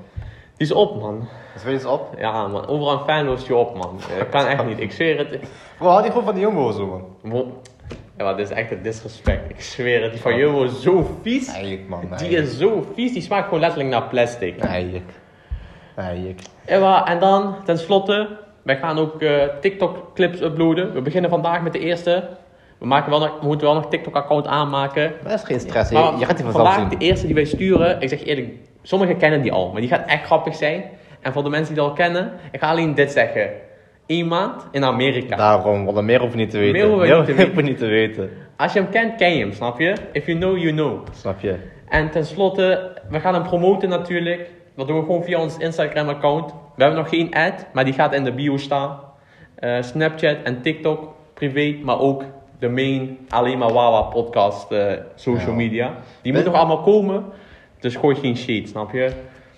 Die 0.57 0.67
is 0.67 0.71
op, 0.73 1.01
man. 1.01 1.19
Weet 1.53 1.63
je 1.63 1.69
eens 1.69 1.85
op? 1.85 2.07
Ja, 2.17 2.47
man. 2.47 2.67
Overal 2.67 2.93
een 2.93 3.05
fan 3.05 3.25
loost 3.25 3.47
je 3.47 3.55
op, 3.55 3.77
man. 3.77 3.99
Dat 4.19 4.29
kan 4.29 4.45
echt 4.45 4.65
niet. 4.65 4.79
Ik 4.79 4.91
zweer 4.91 5.17
het. 5.17 5.39
Bro, 5.77 5.87
haal 5.87 6.01
die 6.01 6.09
gewoon 6.11 6.25
van 6.25 6.33
die 6.33 6.43
jumbo 6.43 6.71
zo, 6.71 6.85
man. 6.87 7.31
Bro, 7.31 7.47
Ja, 8.23 8.29
maar 8.29 8.37
dit 8.37 8.49
is 8.51 8.55
echt 8.57 8.71
een 8.71 8.81
disrespect. 8.81 9.49
Ik 9.49 9.61
zweer 9.61 10.01
het. 10.03 10.11
Die 10.11 10.21
van 10.21 10.35
Jumbo 10.37 10.63
is 10.63 10.81
zo 10.81 11.17
vies. 11.21 11.47
Eigenlijk, 11.47 11.87
man. 11.87 12.03
Die 12.17 12.29
is 12.29 12.57
zo 12.57 12.87
vies. 12.95 13.13
Die 13.13 13.21
smaakt 13.21 13.43
gewoon 13.43 13.59
letterlijk 13.59 13.89
naar 13.89 14.03
plastic. 14.03 14.59
Eigenlijk. 14.59 15.11
Eigenlijk. 15.95 16.39
En, 16.65 16.79
wa- 16.81 17.05
en 17.07 17.19
dan, 17.19 17.55
tenslotte, 17.65 18.27
wij 18.61 18.77
gaan 18.77 18.97
ook 18.97 19.21
eh, 19.21 19.43
TikTok-clips 19.61 20.41
uploaden. 20.41 20.93
We 20.93 21.01
beginnen 21.01 21.29
vandaag 21.29 21.61
met 21.61 21.73
de 21.73 21.79
eerste. 21.79 22.27
We, 22.77 22.85
maken 22.85 23.09
wel 23.09 23.19
nog, 23.19 23.39
we 23.39 23.45
moeten 23.45 23.67
wel 23.67 23.75
nog 23.75 23.89
TikTok-account 23.89 24.47
aanmaken. 24.47 25.13
Dat 25.23 25.31
is 25.33 25.43
geen 25.43 25.59
stress, 25.59 25.89
je, 25.89 25.95
Maar 25.95 26.19
je 26.19 26.25
gaat 26.25 26.35
die 26.37 26.45
vanzelf 26.45 26.67
vandaag 26.73 26.89
zien. 26.89 26.99
de 26.99 27.05
eerste 27.05 27.25
die 27.25 27.35
wij 27.35 27.45
sturen, 27.45 28.01
ik 28.01 28.09
zeg 28.09 28.23
eerlijk, 28.23 28.49
sommigen 28.81 29.17
kennen 29.17 29.41
die 29.41 29.51
al, 29.51 29.71
maar 29.71 29.81
die 29.81 29.89
gaat 29.89 30.05
echt 30.07 30.25
grappig 30.25 30.55
zijn. 30.55 30.83
En 31.21 31.33
voor 31.33 31.43
de 31.43 31.49
mensen 31.49 31.73
die 31.73 31.81
dat 31.83 31.89
al 31.91 31.95
kennen, 31.97 32.31
ik 32.51 32.59
ga 32.59 32.69
alleen 32.69 32.95
dit 32.95 33.11
zeggen. 33.11 33.49
Eén 34.07 34.27
maand 34.27 34.67
in 34.71 34.83
Amerika. 34.83 35.35
Daarom, 35.35 35.85
want 35.85 36.01
meer 36.01 36.19
hoef 36.19 36.31
je 36.31 36.37
niet 36.37 36.49
te 36.49 36.57
weten. 36.57 36.73
Meer 36.73 36.89
hoeven 36.89 37.09
we 37.09 37.15
niet 37.15 37.35
te 37.37 37.45
hoef 37.45 37.55
je 37.55 37.61
niet 37.61 37.77
te 37.77 37.85
weten. 37.85 38.29
Als 38.57 38.73
je 38.73 38.79
hem 38.79 38.89
kent, 38.89 39.15
ken 39.15 39.33
je 39.33 39.39
hem, 39.39 39.53
snap 39.53 39.79
je? 39.79 39.93
If 40.11 40.25
you 40.25 40.37
know, 40.37 40.57
you 40.57 40.71
know. 40.71 41.05
Snap 41.11 41.39
je? 41.39 41.55
En 41.89 42.09
tenslotte, 42.09 42.91
we 43.09 43.19
gaan 43.19 43.33
hem 43.33 43.43
promoten 43.43 43.89
natuurlijk. 43.89 44.49
Dat 44.75 44.87
doen 44.87 44.97
we 44.99 45.05
gewoon 45.05 45.23
via 45.23 45.39
ons 45.39 45.57
Instagram-account. 45.57 46.51
We 46.75 46.83
hebben 46.83 46.99
nog 46.99 47.09
geen 47.09 47.33
ad, 47.33 47.65
maar 47.73 47.85
die 47.85 47.93
gaat 47.93 48.13
in 48.13 48.23
de 48.23 48.31
bio 48.31 48.57
staan. 48.57 48.99
Eh, 49.55 49.81
Snapchat 49.81 50.37
en 50.43 50.61
TikTok, 50.61 51.13
privé, 51.33 51.75
maar 51.83 51.99
ook 51.99 52.23
de 52.59 52.69
main, 52.69 53.17
alleen 53.29 53.57
maar 53.57 53.73
Wawa 53.73 54.01
podcast, 54.01 54.71
eh, 54.71 54.91
social 55.15 55.49
Ja. 55.49 55.55
media. 55.55 55.93
Die 56.21 56.33
moet 56.33 56.45
nog 56.45 56.53
allemaal 56.53 56.81
komen, 56.81 57.25
dus 57.79 57.95
gooi 57.95 58.15
geen 58.15 58.37
shit, 58.37 58.69
snap 58.69 58.91
je? 58.91 59.11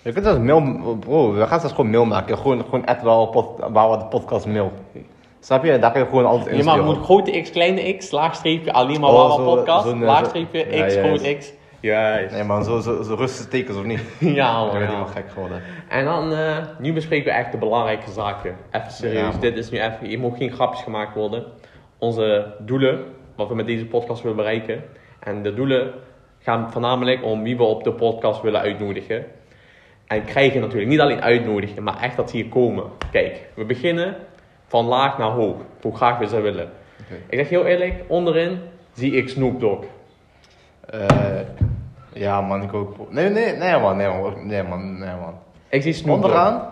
Je 0.06 0.12
kunt 0.12 0.24
zelfs 0.24 0.40
mail, 0.40 0.96
bro, 1.00 1.32
we 1.32 1.46
gaan 1.46 1.60
zelfs 1.60 1.74
gewoon 1.74 1.90
mail 1.90 2.04
maken. 2.04 2.38
Gewoon, 2.38 2.64
gewoon 2.64 2.84
at 2.86 3.02
wel 3.02 3.26
pod, 3.26 3.46
waar 3.72 3.90
we 3.90 3.96
de 3.98 4.04
podcast 4.04 4.46
mail. 4.46 4.72
Snap 5.40 5.64
je? 5.64 5.78
Daar 5.78 5.92
kun 5.92 6.00
je 6.00 6.06
gewoon 6.06 6.26
altijd 6.26 6.56
Je 6.56 6.64
maar 6.64 6.74
insturen. 6.76 6.84
moet 6.98 7.04
grote 7.04 7.40
X, 7.40 7.50
kleine 7.50 7.92
X, 7.96 8.10
laagstreepje, 8.10 8.72
alleen 8.72 9.00
maar 9.00 9.10
Oh, 9.10 9.44
podcast, 9.44 9.86
eh, 9.86 10.00
laagstreepje 10.00 10.66
zo- 10.70 10.76
ja, 10.76 10.86
X, 10.86 10.94
juist. 10.94 10.98
groot 11.22 11.36
X. 11.38 11.52
Juist. 11.80 12.34
Nee 12.34 12.44
man, 12.44 12.64
zo, 12.64 12.78
zo, 12.80 13.02
zo 13.02 13.14
rustige 13.14 13.48
tekens 13.48 13.76
of 13.76 13.84
niet? 13.84 14.00
Ja, 14.20 14.48
Ik 14.50 14.54
man. 14.56 14.70
ben 14.70 14.80
ja. 14.80 14.86
helemaal 14.86 15.06
gek 15.06 15.30
geworden. 15.32 15.62
En 15.88 16.04
dan, 16.04 16.32
eh, 16.32 16.56
nu 16.78 16.92
bespreken 16.92 17.24
we 17.32 17.38
echt 17.38 17.52
de 17.52 17.58
belangrijke 17.58 18.10
zaken. 18.10 18.56
Even 18.70 18.90
serieus, 18.92 19.34
Ja. 19.34 19.40
dit 19.40 19.56
is 19.56 19.70
nu 19.70 19.78
even, 19.80 20.06
hier 20.06 20.18
mogen 20.18 20.38
geen 20.38 20.52
grapjes 20.52 20.82
gemaakt 20.82 21.14
worden. 21.14 21.44
Onze 21.98 22.54
doelen, 22.58 23.04
wat 23.36 23.48
we 23.48 23.54
met 23.54 23.66
deze 23.66 23.86
podcast 23.86 24.22
willen 24.22 24.36
bereiken. 24.36 24.82
En 25.20 25.42
de 25.42 25.54
doelen 25.54 25.92
gaan 26.38 26.72
voornamelijk 26.72 27.24
om 27.24 27.42
wie 27.42 27.56
we 27.56 27.62
op 27.62 27.84
de 27.84 27.92
podcast 27.92 28.42
willen 28.42 28.60
uitnodigen. 28.60 29.24
En 30.06 30.24
krijgen 30.24 30.60
natuurlijk, 30.60 30.90
niet 30.90 31.00
alleen 31.00 31.22
uitnodigen, 31.22 31.82
maar 31.82 32.00
echt 32.00 32.16
dat 32.16 32.30
ze 32.30 32.36
hier 32.36 32.48
komen. 32.48 32.84
Kijk, 33.12 33.48
we 33.54 33.64
beginnen 33.64 34.16
van 34.66 34.84
laag 34.84 35.18
naar 35.18 35.30
hoog, 35.30 35.56
hoe 35.82 35.96
graag 35.96 36.18
we 36.18 36.26
ze 36.26 36.40
willen. 36.40 36.70
Ik 37.28 37.38
zeg 37.38 37.48
heel 37.48 37.64
eerlijk, 37.64 37.94
onderin 38.08 38.60
zie 38.92 39.12
ik 39.12 39.28
Snoop 39.28 39.60
Dogg. 39.60 39.84
Eh, 40.90 41.08
ja 42.12 42.40
man, 42.40 42.62
ik 42.62 42.74
ook. 42.74 43.12
Nee, 43.12 43.28
nee, 43.30 43.52
nee 43.52 43.78
man, 43.78 43.96
nee 43.96 44.08
man, 44.08 44.46
nee 44.46 44.62
man, 44.62 44.98
nee 44.98 45.14
man. 45.20 45.34
Ik 45.68 45.82
zie 45.82 45.92
Snoop 45.92 46.22
Dogg. 46.22 46.24
Onderaan? 46.24 46.68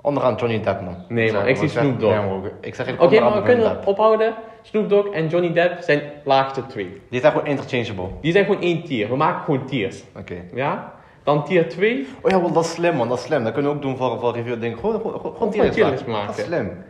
Onderaan 0.00 0.34
Johnny 0.34 0.60
Depp 0.60 0.80
man. 0.80 0.96
Nee, 1.08 1.32
man, 1.32 1.46
ik 1.46 1.56
zie 1.56 1.68
Snoop 1.68 2.00
Dogg. 2.00 2.14
Nee, 2.16 2.26
man, 2.28 2.50
ik 2.60 2.74
zeg 2.74 2.98
Oké, 2.98 3.20
maar 3.20 3.34
we 3.34 3.42
kunnen 3.42 3.68
Depp. 3.68 3.86
ophouden. 3.86 4.34
Snoop 4.62 4.88
Dogg 4.88 5.08
en 5.08 5.26
Johnny 5.26 5.52
Depp 5.52 5.82
zijn 5.82 6.02
laagste 6.24 6.66
twee. 6.66 7.00
Die 7.10 7.20
zijn 7.20 7.32
gewoon 7.32 7.46
interchangeable. 7.46 8.08
Die 8.20 8.32
zijn 8.32 8.44
gewoon 8.44 8.60
één 8.60 8.84
tier. 8.84 9.08
We 9.08 9.16
maken 9.16 9.44
gewoon 9.44 9.66
tiers. 9.66 10.04
Oké. 10.16 10.34
Ja? 10.54 10.93
Dan 11.24 11.44
tier 11.44 11.68
2. 11.68 12.06
Oh 12.22 12.30
ja, 12.30 12.40
wel, 12.40 12.52
dat 12.52 12.64
is 12.64 12.72
slim 12.72 12.96
man, 12.96 13.08
dat 13.08 13.18
is 13.18 13.24
slim. 13.24 13.44
Dat 13.44 13.52
kunnen 13.52 13.70
we 13.70 13.76
ook 13.76 13.82
doen 13.82 13.96
voor, 13.96 14.18
voor 14.18 14.32
review 14.34 14.60
dingen. 14.60 14.78
Gewoon, 14.78 15.00
gewoon, 15.36 15.50
tierlist 15.50 16.06
maken. 16.06 16.26
Dat 16.26 16.38
is 16.38 16.44
slim. 16.44 16.84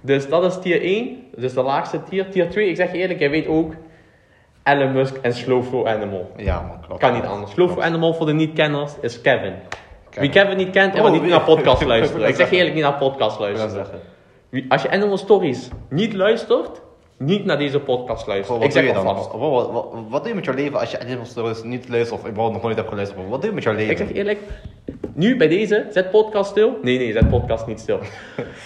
Dus 0.00 0.28
dat 0.28 0.44
is 0.44 0.58
tier 0.60 0.80
1. 0.82 1.16
Dus 1.36 1.54
de 1.54 1.62
laagste 1.62 2.02
tier. 2.02 2.30
Tier 2.30 2.50
2, 2.50 2.68
ik 2.68 2.76
zeg 2.76 2.92
je 2.92 2.98
eerlijk, 2.98 3.18
jij 3.18 3.30
weet 3.30 3.46
ook. 3.46 3.72
Elon 4.62 4.92
Musk 4.92 5.16
en 5.16 5.34
Slowflow 5.34 5.86
Animal. 5.86 6.30
Ja 6.36 6.60
man, 6.60 6.80
klopt. 6.86 7.00
Kan 7.00 7.12
niet 7.12 7.24
anders. 7.24 7.54
Klopt. 7.54 7.80
Animal 7.80 8.14
voor 8.14 8.26
de 8.26 8.32
niet-kenners 8.32 8.92
is 9.00 9.20
Kevin. 9.20 9.54
Kevin. 10.10 10.20
Wie 10.20 10.30
Kevin 10.30 10.56
niet 10.56 10.70
kent, 10.70 10.94
en 10.94 11.04
Oh, 11.04 11.10
niet 11.10 11.22
naar 11.22 11.40
podcast 11.40 11.84
luisteren. 11.94 12.28
Ik 12.28 12.34
zeg 12.34 12.50
je 12.50 12.56
eerlijk, 12.56 12.74
niet 12.74 12.82
naar 12.84 12.98
podcast 12.98 13.38
luisteren. 13.38 13.70
zeggen. 13.70 13.98
Wie- 14.48 14.64
Als 14.68 14.82
je 14.82 14.90
Animal 14.90 15.16
Stories 15.18 15.68
niet 15.88 16.12
luistert, 16.14 16.82
niet 17.22 17.44
naar 17.44 17.58
deze 17.58 17.80
podcast 17.80 18.26
luisteren. 18.26 18.56
wat 18.60 18.66
Ik 18.68 18.72
zeg 18.72 18.82
doe 18.82 18.92
je 18.92 18.98
al 18.98 19.04
dan? 19.04 19.16
vast. 19.16 19.30
Bro, 19.30 19.50
wat, 19.50 19.70
wat, 19.70 19.86
wat 20.08 20.20
doe 20.20 20.28
je 20.28 20.34
met 20.34 20.44
jouw 20.44 20.54
leven 20.54 20.78
als 20.80 20.90
je 20.90 21.00
Animal 21.00 21.24
Stories 21.24 21.62
niet 21.62 21.88
luistert 21.88 22.20
of 22.20 22.26
überhaupt 22.26 22.52
nog 22.54 22.62
nooit 22.62 22.76
hebt 22.76 22.88
geluisterd? 22.88 23.28
Wat 23.28 23.40
doe 23.40 23.48
je 23.48 23.54
met 23.54 23.64
jouw 23.64 23.72
leven? 23.74 23.90
Ik 23.90 23.96
zeg 23.98 24.08
je 24.08 24.14
eerlijk, 24.14 24.38
nu 25.12 25.36
bij 25.36 25.48
deze, 25.48 25.86
zet 25.90 26.10
podcast 26.10 26.50
stil. 26.50 26.78
Nee, 26.82 26.98
nee, 26.98 27.12
zet 27.12 27.28
podcast 27.28 27.66
niet 27.66 27.80
stil. 27.80 27.98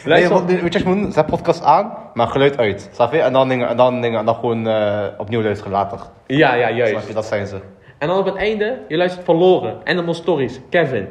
Luister, 0.04 0.46
weet 0.46 0.56
je 0.56 0.62
wat 0.62 0.72
je 0.72 0.84
moet 0.84 0.96
doen? 1.02 1.12
Zet 1.12 1.26
podcast 1.26 1.62
aan, 1.62 1.92
maar 2.14 2.26
geluid 2.26 2.56
uit. 2.58 2.88
Snap 2.92 3.12
je? 3.12 3.20
En 3.20 3.32
dan 3.32 3.48
dingen, 3.48 3.68
en 3.68 3.76
dan 3.76 4.00
dingen, 4.00 4.18
en 4.18 4.26
dan 4.26 4.34
gewoon 4.34 4.66
eh, 4.68 5.04
opnieuw 5.18 5.42
luisteren 5.42 5.72
later. 5.72 5.98
ja, 6.26 6.54
ja, 6.54 6.66
Snap 6.66 6.76
juist. 6.76 7.06
je? 7.08 7.14
Dat 7.14 7.26
zijn 7.26 7.46
ze. 7.46 7.58
En 7.98 8.08
dan 8.08 8.18
op 8.18 8.24
het 8.26 8.36
einde, 8.36 8.78
je 8.88 8.96
luistert 8.96 9.24
verloren. 9.24 9.76
Animal 9.84 10.14
Stories, 10.14 10.60
Kevin. 10.70 11.06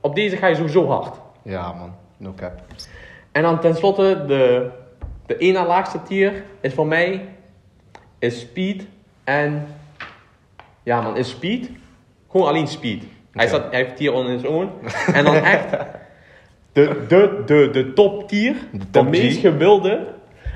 Op 0.00 0.14
deze 0.14 0.36
ga 0.36 0.46
je 0.46 0.54
sowieso 0.54 0.86
hard. 0.88 1.16
Ja 1.42 1.72
man, 1.72 1.94
no 2.16 2.32
cap. 2.36 2.52
En 3.32 3.42
dan 3.42 3.60
tenslotte, 3.60 4.24
de, 4.26 4.68
de 5.28 5.36
één 5.36 5.52
na 5.52 5.66
laagste 5.66 6.02
tier 6.02 6.44
is 6.60 6.74
voor 6.74 6.86
mij 6.86 7.28
is 8.18 8.40
Speed 8.40 8.86
en... 9.24 9.66
Ja 10.82 11.00
man, 11.00 11.16
is 11.16 11.28
Speed. 11.28 11.70
Gewoon 12.30 12.46
alleen 12.46 12.68
Speed. 12.68 13.02
Hij, 13.32 13.48
staat, 13.48 13.70
hij 13.70 13.82
heeft 13.82 13.96
tier 13.96 14.12
on 14.12 14.26
his 14.26 14.44
own. 14.44 14.70
En 15.12 15.24
dan 15.24 15.34
echt... 15.34 15.76
De, 16.72 17.04
de, 17.08 17.42
de, 17.46 17.70
de 17.70 17.92
top 17.92 18.28
tier. 18.28 18.54
De, 18.72 18.90
top 18.90 19.06
G. 19.06 19.10
meest 19.10 19.40
gewilde. 19.40 20.06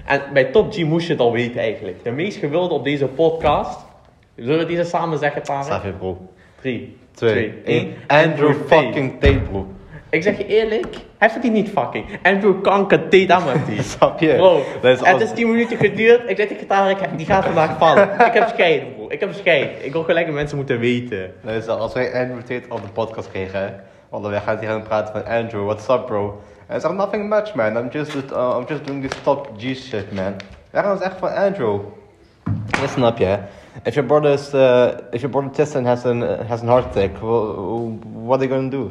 En 0.07 0.23
bij 0.33 0.45
top 0.45 0.73
G 0.73 0.85
moest 0.85 1.07
je 1.07 1.13
het 1.13 1.23
al 1.23 1.33
weten 1.33 1.61
eigenlijk. 1.61 2.05
De 2.05 2.11
meest 2.11 2.39
gewilde 2.39 2.75
op 2.75 2.85
deze 2.85 3.07
podcast. 3.07 3.81
Zullen 4.37 4.59
we 4.59 4.65
deze 4.65 4.85
samen 4.85 5.19
zeggen, 5.19 5.43
Tarek? 5.43 5.83
Je, 5.83 5.93
bro? 5.93 6.29
3, 6.61 6.97
2, 7.11 7.33
2, 7.33 7.53
1. 7.65 7.95
1. 8.07 8.31
Andrew 8.31 8.55
fucking 8.67 9.21
Tate, 9.21 9.39
bro. 9.39 9.67
Ik 10.13 10.23
zeg 10.23 10.37
je 10.39 10.47
eerlijk, 10.47 10.87
hij 11.19 11.31
verdient 11.31 11.53
niet 11.55 11.69
fucking. 11.69 12.05
Andrew 12.23 12.63
kanker 12.63 13.09
Tate 13.09 13.33
Amati. 13.35 13.83
Snap 13.97 14.21
je? 14.21 14.35
Bro, 14.35 14.63
Dat 14.81 14.91
is 15.01 15.07
het 15.07 15.21
is 15.21 15.33
10 15.33 15.51
minuten 15.51 15.77
geduurd. 15.77 16.31
Ik 16.31 16.37
zeg 16.37 16.47
tegen 16.49 16.67
Tarek, 16.67 16.99
die 17.17 17.27
gaat 17.27 17.45
vandaag 17.45 17.79
vallen. 17.79 18.11
ik 18.29 18.33
heb 18.33 18.49
scheid, 18.49 18.97
bro. 18.97 19.07
Ik 19.09 19.21
heb 19.21 19.33
scheid. 19.33 19.71
Ik 19.81 19.93
wil 19.93 20.03
gelijk 20.03 20.27
dat 20.27 20.35
mensen 20.35 20.57
moeten 20.57 20.79
weten. 20.79 21.33
Dus 21.43 21.69
als 21.69 21.93
wij 21.93 22.21
Andrew 22.21 22.39
Tate 22.41 22.63
op 22.69 22.83
de 22.83 22.89
podcast 22.93 23.31
kregen, 23.31 23.61
hè, 23.61 23.69
want 24.11 24.27
wij 24.27 24.41
gaan 24.41 24.83
praten 24.83 25.13
van 25.13 25.33
Andrew, 25.33 25.65
what's 25.65 25.89
up 25.89 26.07
bro? 26.07 26.41
En 26.59 26.65
hij 26.67 26.81
zegt 26.81 26.95
nothing 26.95 27.29
much 27.29 27.55
man, 27.55 27.77
I'm 27.77 27.89
just, 27.91 28.15
uh, 28.15 28.57
I'm 28.59 28.65
just 28.69 28.87
doing 28.87 29.09
this 29.09 29.19
top 29.23 29.49
G 29.59 29.63
shit 29.63 30.13
man. 30.13 30.35
Gaan 30.73 30.93
ons 30.93 31.01
echt 31.01 31.17
van 31.19 31.35
Andrew. 31.35 31.81
Dat 32.81 32.91
snap 32.91 33.19
je. 33.19 33.39
If 33.83 33.95
your 33.95 34.09
brother 34.09 34.33
is, 34.33 34.55
uh, 34.55 34.87
if 35.11 35.21
your 35.21 35.29
brother 35.31 35.51
Tristan 35.51 35.85
has 35.85 36.05
an, 36.05 36.23
uh, 36.23 36.29
has 36.49 36.61
an 36.61 36.67
heart 36.67 36.85
attack, 36.85 37.11
wha- 37.21 37.55
what 38.25 38.41
are 38.41 38.49
you 38.49 38.55
gonna 38.55 38.69
do? 38.71 38.91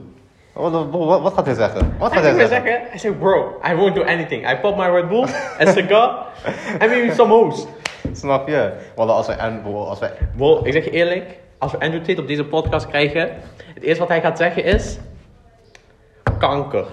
Wat, 0.53 0.71
wat, 0.89 1.21
wat 1.21 1.33
gaat 1.33 1.45
hij 1.45 1.55
zeggen? 1.55 1.95
Wat 1.97 2.13
gaat 2.13 2.23
hij 2.23 2.33
zeggen? 2.33 2.49
zeggen, 2.49 2.89
hij 2.89 2.99
zegt 2.99 3.19
bro, 3.19 3.59
I 3.71 3.75
won't 3.75 3.95
do 3.95 4.03
anything. 4.03 4.51
I 4.51 4.55
pop 4.55 4.77
my 4.77 4.89
Red 4.89 5.09
Bull, 5.09 5.27
a 5.61 5.71
cigar, 5.71 6.25
and 6.79 6.89
maybe 6.89 7.13
some 7.13 7.33
host. 7.33 7.67
Snap 8.11 8.47
je? 8.47 8.71
Want 8.95 9.09
als 9.09 9.27
wij, 9.27 9.37
als 9.63 9.99
wij, 9.99 10.11
Bro, 10.37 10.59
ik 10.63 10.73
zeg 10.73 10.83
je 10.83 10.91
eerlijk, 10.91 11.39
als 11.57 11.71
we 11.71 11.79
Andrew 11.79 12.03
Tate 12.03 12.21
op 12.21 12.27
deze 12.27 12.45
podcast 12.45 12.87
krijgen, 12.87 13.29
het 13.73 13.83
eerste 13.83 13.99
wat 13.99 14.09
hij 14.09 14.21
gaat 14.21 14.37
zeggen 14.37 14.63
is, 14.63 14.97
kanker. 16.37 16.85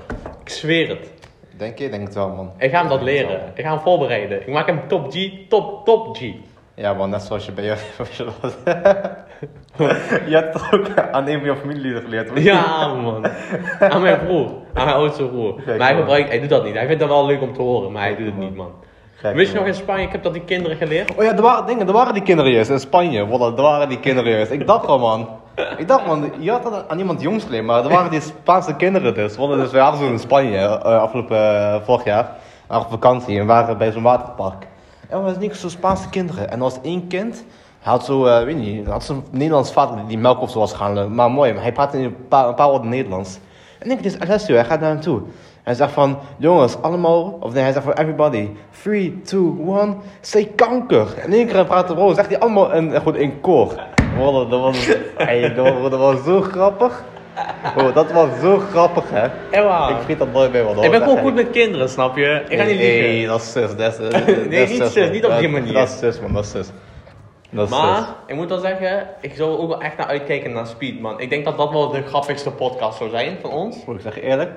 Ik 0.45 0.49
zweer 0.49 0.89
het. 0.89 1.11
denk 1.57 1.79
je? 1.79 1.89
Denk 1.89 2.03
het 2.05 2.15
wel 2.15 2.29
man. 2.29 2.53
Ik 2.59 2.71
ga 2.71 2.79
hem 2.79 2.89
dat 2.89 3.03
leren. 3.03 3.53
Ik 3.55 3.65
ga 3.65 3.71
hem 3.71 3.81
voorbereiden. 3.81 4.41
Ik 4.41 4.49
maak 4.49 4.67
hem 4.67 4.89
top 4.89 5.13
G, 5.13 5.31
top, 5.49 5.85
top 5.85 6.17
G. 6.17 6.21
Ja, 6.79 6.93
man, 6.93 7.11
net 7.11 7.23
zoals 7.23 7.47
je 7.47 7.53
bij 7.53 7.65
je. 7.65 7.77
zoals 8.11 8.35
je 10.31 10.35
hebt 10.35 10.55
het 10.55 10.73
ook 10.73 10.99
aan 11.13 11.27
een 11.27 11.39
van 11.39 11.49
je 11.49 11.57
familieleden 11.57 12.03
geleerd. 12.03 12.29
hoor. 12.29 12.41
Ja, 12.41 12.95
man. 12.95 13.27
Aan 13.81 14.03
mijn 14.03 14.19
broer. 14.19 14.47
Aan 14.75 14.85
mijn 14.85 14.97
oudste 14.97 15.25
broer. 15.25 15.55
Kijk, 15.55 15.79
maar 15.79 15.87
hij, 15.87 15.93
man. 15.93 16.03
gebruikt, 16.03 16.29
hij 16.29 16.41
doet 16.41 16.49
dat 16.49 16.65
niet. 16.65 16.75
Hij 16.75 16.87
vindt 16.87 17.01
dat 17.01 17.09
wel 17.09 17.27
leuk 17.27 17.41
om 17.41 17.55
te 17.55 17.63
horen, 17.63 17.93
maar 17.93 18.03
hij 18.03 18.17
doet 18.17 18.27
het 18.27 18.37
niet, 18.37 18.55
man. 18.55 18.71
Wist 19.23 19.53
je 19.53 19.59
nog 19.59 19.67
in 19.67 19.75
Spanje, 19.75 20.03
ik 20.03 20.13
heb 20.13 20.23
dat 20.23 20.33
die 20.33 20.45
kinderen 20.45 20.77
geleerd? 20.77 21.15
Oh 21.15 21.25
ja, 21.25 21.37
er 21.37 21.43
waren 21.43 21.67
dingen, 21.67 21.87
er 21.87 21.93
waren 21.93 22.15
die 22.15 22.23
kinderen 22.23 22.53
juist 22.53 22.71
in 22.71 22.81
Spanje. 22.81 23.27
Wallah, 23.27 23.57
er 23.57 23.63
waren 23.63 23.89
die 23.89 24.01
kinderen 24.01 24.33
juist. 24.33 24.51
Ik 24.51 24.67
dacht 24.67 24.87
al, 24.87 24.99
man. 24.99 25.29
Ik 25.77 25.89
dacht, 25.89 26.07
man, 26.07 26.33
je 26.39 26.51
had 26.51 26.63
dat 26.63 26.89
aan 26.89 26.99
iemand 26.99 27.21
jongs 27.21 27.45
geleerd, 27.45 27.65
maar 27.65 27.85
er 27.85 27.91
waren 27.91 28.11
die 28.11 28.21
Spaanse 28.21 28.77
kinderen 28.77 29.15
dus. 29.15 29.37
Wallah, 29.37 29.59
dus 29.59 29.71
wij 29.71 29.83
hadden 29.83 30.01
zo 30.01 30.07
in 30.07 30.19
Spanje, 30.19 30.59
eh, 30.59 30.81
afgelopen 31.01 31.37
uh, 31.37 31.77
vorig 31.83 32.05
jaar. 32.05 32.37
We 32.69 32.77
op 32.77 32.91
vakantie 32.91 33.35
en 33.39 33.47
we 33.47 33.53
waren 33.53 33.79
bij 33.79 33.93
zo'n 33.93 34.03
waterpark. 34.03 34.67
Er 35.09 35.23
was 35.23 35.39
niks 35.39 35.61
zo 35.61 35.69
Spaanse 35.69 36.09
kinderen. 36.09 36.51
En 36.51 36.59
was 36.59 36.81
één 36.83 37.07
kind, 37.07 37.45
had 37.79 38.05
zo, 38.05 38.27
eh, 38.27 38.45
weet 38.45 38.57
niet, 38.57 38.87
had 38.87 39.05
zo'n 39.05 39.25
Nederlands 39.31 39.73
vader 39.73 40.07
die, 40.07 40.19
melk 40.19 40.41
of 40.41 40.51
zo 40.51 40.59
was 40.59 40.73
gaan, 40.73 40.99
eh, 40.99 41.07
maar 41.07 41.31
mooi. 41.31 41.53
Maar 41.53 41.63
hij 41.63 41.73
praatte 41.73 41.99
een 41.99 42.17
paar, 42.29 42.49
een 42.49 42.55
paar 42.55 42.69
woorden 42.69 42.89
Nederlands. 42.89 43.39
En 43.79 43.91
ik, 43.91 44.03
dit 44.03 44.13
is 44.13 44.21
Alessio, 44.21 44.55
hij 44.55 44.65
gaat 44.65 44.81
naar 44.81 44.91
hem 44.91 45.01
toe. 45.01 45.21
Hij 45.63 45.75
zegt 45.75 45.93
van, 45.93 46.19
jongens, 46.37 46.83
allemaal, 46.83 47.39
of 47.41 47.53
nee, 47.53 47.63
hij 47.63 47.73
zegt 47.73 47.85
van 47.85 47.95
everybody, 47.95 48.49
3, 48.83 49.21
2, 49.21 49.41
1, 49.81 49.97
say 50.21 50.45
kanker. 50.45 51.19
En 51.19 51.33
één 51.33 51.47
keer 51.47 51.65
praten 51.65 51.95
bro, 51.95 52.15
zegt 52.15 52.29
hij 52.29 52.39
allemaal 52.39 52.73
in, 52.73 52.91
gewoon 52.91 53.17
in 53.17 53.41
koor. 53.41 53.75
Dat 54.19 54.49
was, 54.49 54.87
dat, 55.57 55.57
was, 55.57 55.91
dat 55.91 55.99
was 55.99 56.25
zo 56.25 56.41
grappig. 56.41 57.05
Bro, 57.75 57.93
dat 57.93 58.13
was 58.13 58.29
zo 58.41 58.59
grappig, 58.59 59.05
hè. 59.11 59.27
Ewa. 59.51 59.89
Ik 59.89 59.97
vergeet 59.97 60.19
dat 60.19 60.33
nooit 60.33 60.53
meer. 60.53 60.63
Dat 60.63 60.85
Ik 60.85 60.91
ben 60.91 61.03
gewoon 61.03 61.19
goed 61.19 61.35
met 61.35 61.51
kinderen, 61.51 61.89
snap 61.89 62.17
je? 62.17 62.45
Ik 62.49 62.59
ga 62.59 62.65
niet 62.65 62.77
Nee, 62.77 62.93
liegen. 62.93 63.01
nee, 63.11 63.27
dat 63.27 63.41
is 63.41 63.53
zus, 63.53 63.77
dat 63.77 63.93
is, 63.93 63.99
dat 64.11 64.27
Nee, 64.27 64.63
is 64.63 64.71
niet 64.71 64.83
zus, 64.89 65.11
niet 65.11 65.25
op 65.27 65.39
die 65.39 65.49
manier. 65.49 65.73
Dat 65.73 65.89
is 65.89 65.99
zus, 65.99 66.21
man, 66.21 66.33
dat 66.33 66.45
is 66.45 66.51
zus. 66.51 66.71
Dat 67.51 67.65
is 67.69 67.75
zus. 67.75 67.79
Maar, 67.81 68.07
ik 68.27 68.35
moet 68.35 68.49
wel 68.49 68.59
zeggen, 68.59 69.07
ik 69.21 69.35
zou 69.35 69.59
ook 69.59 69.69
wel 69.69 69.81
echt 69.83 69.97
naar 69.97 70.07
uitkijken 70.07 70.53
naar 70.53 70.67
Speed, 70.67 71.01
man. 71.01 71.21
Ik 71.21 71.31
denk 71.31 71.45
dat 71.45 71.57
dat 71.57 71.71
wel 71.71 71.89
de 71.89 72.03
grappigste 72.03 72.51
podcast 72.51 72.99
zou 72.99 73.11
zijn 73.11 73.39
van 73.41 73.51
ons. 73.51 73.79
Bro, 73.85 73.95
ik 73.95 74.01
zeg 74.01 74.15
je 74.15 74.21
eerlijk, 74.23 74.51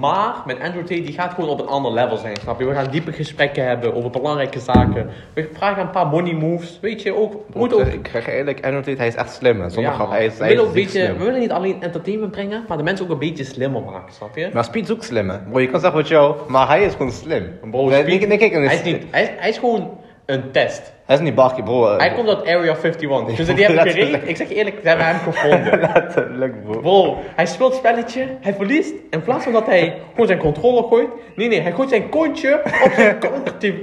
Maar 0.00 0.34
met 0.46 0.60
Andrew 0.60 0.80
Tate, 0.80 1.02
die 1.02 1.12
gaat 1.12 1.34
gewoon 1.34 1.50
op 1.50 1.60
een 1.60 1.66
ander 1.66 1.92
level 1.92 2.16
zijn, 2.16 2.36
snap 2.36 2.58
je? 2.60 2.66
We 2.66 2.74
gaan 2.74 2.90
diepe 2.90 3.12
gesprekken 3.12 3.66
hebben 3.66 3.94
over 3.94 4.10
belangrijke 4.10 4.60
zaken. 4.60 5.10
We 5.34 5.48
vragen 5.52 5.82
een 5.82 5.90
paar 5.90 6.06
money 6.06 6.32
moves, 6.32 6.78
weet 6.80 7.02
je, 7.02 7.14
ook... 7.14 7.32
We 7.32 7.58
moeten 7.58 7.78
ook... 7.78 7.86
ik 7.86 8.08
zeg 8.12 8.28
eerlijk, 8.28 8.64
Andrew 8.64 8.82
Tate, 8.82 8.96
hij 8.96 9.06
is 9.06 9.14
echt 9.14 9.32
slim, 9.32 9.60
hè. 9.60 9.68
Zonder 9.70 9.90
Ja, 9.90 9.96
grap, 9.96 10.06
man. 10.06 10.16
hij 10.16 10.26
is, 10.26 10.38
hij 10.38 10.56
beetje, 10.72 10.88
slim. 10.88 11.18
we 11.18 11.24
willen 11.24 11.40
niet 11.40 11.50
alleen 11.50 11.82
entertainment 11.82 12.30
brengen, 12.30 12.64
maar 12.68 12.76
de 12.76 12.82
mensen 12.82 13.04
ook 13.06 13.12
een 13.12 13.18
beetje 13.18 13.44
slimmer 13.44 13.82
maken, 13.82 14.12
snap 14.12 14.36
je? 14.36 14.50
Maar 14.52 14.64
Speed 14.64 14.84
is 14.84 14.90
ook 14.90 15.04
slim, 15.04 15.30
hè. 15.30 15.38
Bro, 15.38 15.60
je 15.60 15.70
kan 15.70 15.80
zeggen 15.80 15.98
wat 15.98 16.08
jou, 16.08 16.36
maar 16.48 16.66
hij 16.66 16.84
is 16.84 16.92
gewoon 16.92 17.12
slim. 17.12 17.58
Bro, 17.70 17.88
nee, 17.88 18.02
Speed- 18.02 18.28
nee, 18.28 18.38
nee, 18.38 18.66
hij, 18.66 18.74
is 18.74 18.82
niet, 18.82 19.02
hij, 19.10 19.22
is, 19.22 19.28
hij 19.36 19.48
is 19.48 19.58
gewoon 19.58 19.98
een 20.26 20.50
test. 20.50 20.92
Hij 21.12 21.20
is 21.20 21.26
niet 21.26 21.36
bakje, 21.36 21.62
bro. 21.62 21.86
eh, 21.92 21.98
Hij 21.98 22.12
komt 22.12 22.28
uit 22.28 22.40
Area 22.40 22.74
51. 22.82 23.36
Dus 23.36 23.46
die 23.54 23.64
hebben 23.64 23.92
gereed. 23.92 24.28
Ik 24.28 24.36
zeg 24.36 24.48
je 24.48 24.54
eerlijk, 24.54 24.76
ze 24.82 24.88
hebben 24.88 25.06
hem 25.06 25.18
gevonden. 25.18 25.80
Letterlijk, 25.94 26.64
bro. 26.64 26.80
Bro, 26.80 27.16
hij 27.36 27.46
speelt 27.46 27.74
spelletje, 27.74 28.26
hij 28.40 28.54
verliest. 28.54 28.94
In 29.10 29.22
plaats 29.22 29.44
van 29.44 29.52
dat 29.52 29.66
hij 29.66 29.98
gewoon 30.10 30.26
zijn 30.26 30.38
controller 30.38 30.84
gooit. 30.84 31.08
Nee, 31.36 31.48
nee, 31.48 31.60
hij 31.60 31.72
gooit 31.72 31.88
zijn 31.88 32.08
kontje 32.08 32.60
op 32.84 32.92
zijn, 32.94 33.16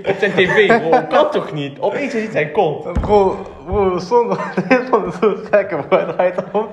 op 0.06 0.16
zijn 0.20 0.32
tv, 0.32 0.68
bro. 0.82 1.00
Kan 1.10 1.32
toch 1.32 1.54
niet? 1.54 1.80
Opeens 1.80 2.14
is 2.14 2.22
het 2.24 2.32
zijn 2.32 2.52
kont. 2.52 2.94
Bro, 3.02 3.36
bro, 3.66 3.96
is 3.96 4.08
zo 4.08 4.36
gek, 5.52 5.68
bro. 5.88 5.98
Hij 5.98 6.06
draait 6.06 6.36
om. 6.52 6.68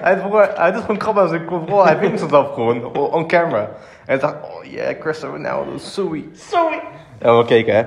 Hij, 0.00 0.18
hij 0.54 0.72
doet 0.72 0.80
gewoon 0.80 0.96
krab 0.96 1.18
aan 1.18 1.28
zijn 1.28 1.44
kont, 1.44 1.64
bro. 1.64 1.84
Hij 1.84 1.96
vindt 1.96 2.20
zichzelf 2.20 2.52
gewoon, 2.54 2.96
o- 2.96 3.04
on 3.12 3.26
camera. 3.26 3.60
En 3.60 3.68
hij 4.06 4.18
dacht, 4.18 4.34
oh 4.34 4.64
yeah, 4.64 4.98
Cristiano 4.98 5.34
Ronaldo, 5.34 5.70
sorry. 5.76 6.24
Sorry. 6.34 6.80
Ja, 7.20 7.32
maar 7.32 7.44
kijk, 7.44 7.66
hè. 7.66 7.82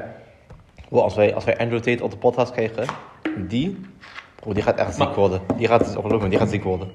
Bro, 0.95 1.03
als 1.03 1.15
wij, 1.15 1.33
als 1.35 1.43
wij 1.45 1.57
Andrew 1.57 1.79
Tate 1.79 2.03
op 2.03 2.11
de 2.11 2.17
podcast 2.17 2.51
krijgen, 2.51 2.85
die, 3.47 3.79
bro, 4.35 4.53
die 4.53 4.63
gaat 4.63 4.77
echt 4.79 4.95
ziek 4.95 5.03
Maar- 5.05 5.15
worden. 5.15 5.41
Die 5.57 5.67
gaat, 5.67 5.97
me, 6.21 6.27
die 6.29 6.37
gaat 6.39 6.49
ziek 6.49 6.63
worden. 6.63 6.87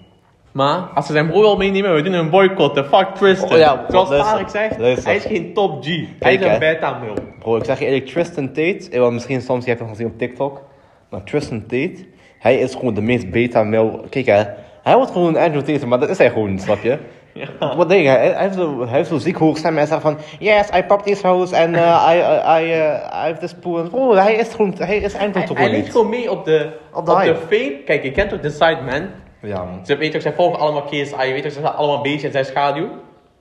Maar 0.53 0.79
als 0.95 1.07
ze 1.07 1.13
zijn 1.13 1.27
broer 1.27 1.41
wil 1.43 1.57
meenemen, 1.57 1.95
we 1.95 2.03
doen 2.03 2.13
een 2.13 2.31
boycott. 2.31 2.79
Fuck 2.79 3.07
Tristan. 3.15 3.51
Oh 3.53 3.57
ja, 3.59 3.85
Zoals 3.89 4.09
luister, 4.09 4.33
Tarek 4.33 4.49
zegt, 4.49 4.79
luister. 4.79 5.05
hij 5.07 5.17
is 5.17 5.25
geen 5.25 5.53
top 5.55 5.83
G. 5.83 5.87
hij 5.87 6.07
Kijk, 6.19 6.41
is 6.41 6.47
een 6.53 6.59
beta 6.59 6.99
mil. 6.99 7.15
Bro, 7.39 7.57
ik 7.57 7.65
zeg 7.65 7.79
je 7.79 7.85
eerlijk, 7.85 8.07
Tristan 8.07 8.47
Tate, 8.47 8.89
eh, 8.91 8.99
wel, 8.99 9.11
misschien 9.11 9.41
soms, 9.41 9.63
je 9.63 9.69
hebt 9.69 9.81
hem 9.83 9.91
gezien 9.91 10.07
op 10.07 10.19
TikTok. 10.19 10.63
Maar 11.11 11.23
Tristan 11.25 11.61
Tate, 11.61 12.07
hij 12.39 12.59
is 12.59 12.75
gewoon 12.75 12.95
de 12.95 13.01
meest 13.03 13.31
beta 13.31 13.63
male. 13.63 14.01
Kijk 14.09 14.27
hè, 14.27 14.43
hij 14.83 14.97
wordt 14.97 15.11
gewoon 15.11 15.35
een 15.35 15.43
Andrew 15.43 15.63
Tate, 15.63 15.87
maar 15.87 16.01
dat 16.01 16.09
is 16.09 16.19
hij 16.19 16.31
gewoon, 16.31 16.59
snap 16.59 16.83
je? 16.83 16.99
Ja. 17.33 17.49
Wat 17.77 17.89
denk 17.89 18.03
je? 18.03 18.09
Hij, 18.09 18.35
heeft 18.37 18.55
zo, 18.55 18.81
hij 18.81 18.97
heeft 18.97 19.09
zo 19.09 19.19
ziek 19.19 19.37
hoog 19.37 19.57
stem 19.57 19.77
hij 19.77 19.87
zegt 19.87 20.01
van, 20.01 20.19
yes, 20.39 20.69
I 20.77 20.83
pop 20.83 21.03
this 21.03 21.23
house 21.23 21.57
and 21.57 21.75
uh, 21.77 22.09
I, 22.11 22.17
uh, 22.19 22.61
I, 22.61 22.65
uh, 22.65 22.95
I 23.13 23.27
have 23.27 23.39
this 23.39 23.55
pool. 23.55 23.89
Bro, 23.89 24.15
hij 24.15 24.35
is 24.35 24.49
gewoon, 24.49 24.75
hij 24.79 24.97
is 24.97 25.13
Hij, 25.13 25.31
toch 25.31 25.35
hij 25.35 25.47
gewoon 25.47 25.71
leeft 25.71 25.83
niet. 25.83 25.91
gewoon 25.91 26.09
mee 26.09 26.31
op 26.31 26.45
de, 26.45 26.71
Op 26.93 27.09
op 27.09 27.23
de 27.23 27.37
fame. 27.37 27.83
Kijk, 27.85 28.03
je 28.03 28.11
kent 28.11 28.31
toch 28.31 28.41
de 28.41 28.51
Sideman? 28.51 29.09
Ja 29.43 29.65
man. 29.65 29.87
Ze 29.87 29.97
weten 29.97 30.15
ook, 30.15 30.23
zij 30.23 30.33
volgen 30.33 30.59
allemaal 30.59 30.83
KSI. 30.83 31.23
Je 31.23 31.33
weet 31.33 31.45
ook, 31.45 31.53
ze 31.53 31.61
zijn 31.61 31.73
allemaal 31.73 32.03
beetje 32.03 32.27
in 32.27 32.33
zijn 32.33 32.45
schaduw. 32.45 32.89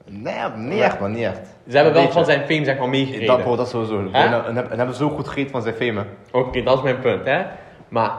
Nee, 0.06 0.34
niet 0.56 0.82
echt 0.82 1.00
man, 1.00 1.12
niet 1.12 1.24
echt. 1.24 1.40
Ze 1.70 1.76
hebben 1.76 1.94
wel 1.94 2.12
van 2.12 2.26
zijn 2.26 2.46
fame 2.46 2.64
zeg 2.64 2.78
maar 2.78 2.90
meegereden. 2.90 3.28
Dat 3.28 3.42
bro, 3.42 3.56
dat 3.56 3.70
sowieso. 3.70 4.10
En, 4.12 4.46
en, 4.46 4.72
en 4.72 4.78
hebben 4.78 4.96
zo 4.96 5.10
goed 5.10 5.28
gegeten 5.28 5.52
van 5.52 5.62
zijn 5.62 5.76
fame. 5.76 6.06
Oké, 6.32 6.64
dat 6.64 6.78
is 6.78 6.84
mijn 6.84 7.00
punt, 7.00 7.26
hè. 7.26 7.42
Maar 7.90 8.12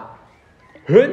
hun, 0.85 1.11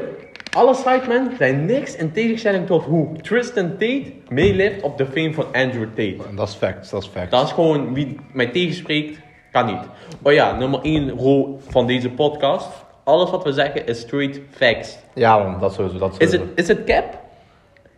alle 0.58 0.74
sidemen 0.74 1.32
zijn 1.38 1.66
niks 1.66 1.96
in 1.96 2.12
tegenstelling 2.12 2.66
tot 2.66 2.84
hoe 2.84 3.16
Tristan 3.22 3.70
Tate 3.72 4.14
meeleeft 4.30 4.82
op 4.82 4.98
de 4.98 5.06
fame 5.06 5.34
van 5.34 5.46
Andrew 5.46 5.88
Tate. 5.88 6.36
Dat 6.36 6.48
is 6.48 6.56
fact, 6.56 6.92
dat 6.92 7.02
is 7.02 7.08
fact. 7.08 7.32
Dat 7.32 7.44
is 7.44 7.52
gewoon 7.52 7.94
wie 7.94 8.20
mij 8.34 8.48
tegenspreekt, 8.48 9.20
kan 9.52 9.66
niet. 9.66 9.80
Maar 10.24 10.34
ja, 10.34 10.58
nummer 10.58 10.80
1 10.82 11.10
rol 11.10 11.60
van 11.68 11.88
deze 11.88 12.10
podcast. 12.10 12.68
Alles 13.04 13.30
wat 13.30 13.44
we 13.44 13.52
zeggen 13.54 13.86
is 13.86 14.00
straight 14.00 14.40
facts. 14.52 14.98
Ja 15.14 15.38
man, 15.38 15.60
dat 15.60 15.74
sowieso, 15.74 15.98
dat 15.98 16.16
Is 16.18 16.30
sowieso. 16.30 16.46
het, 16.56 16.60
is 16.60 16.68
het 16.68 16.84
cap? 16.84 17.20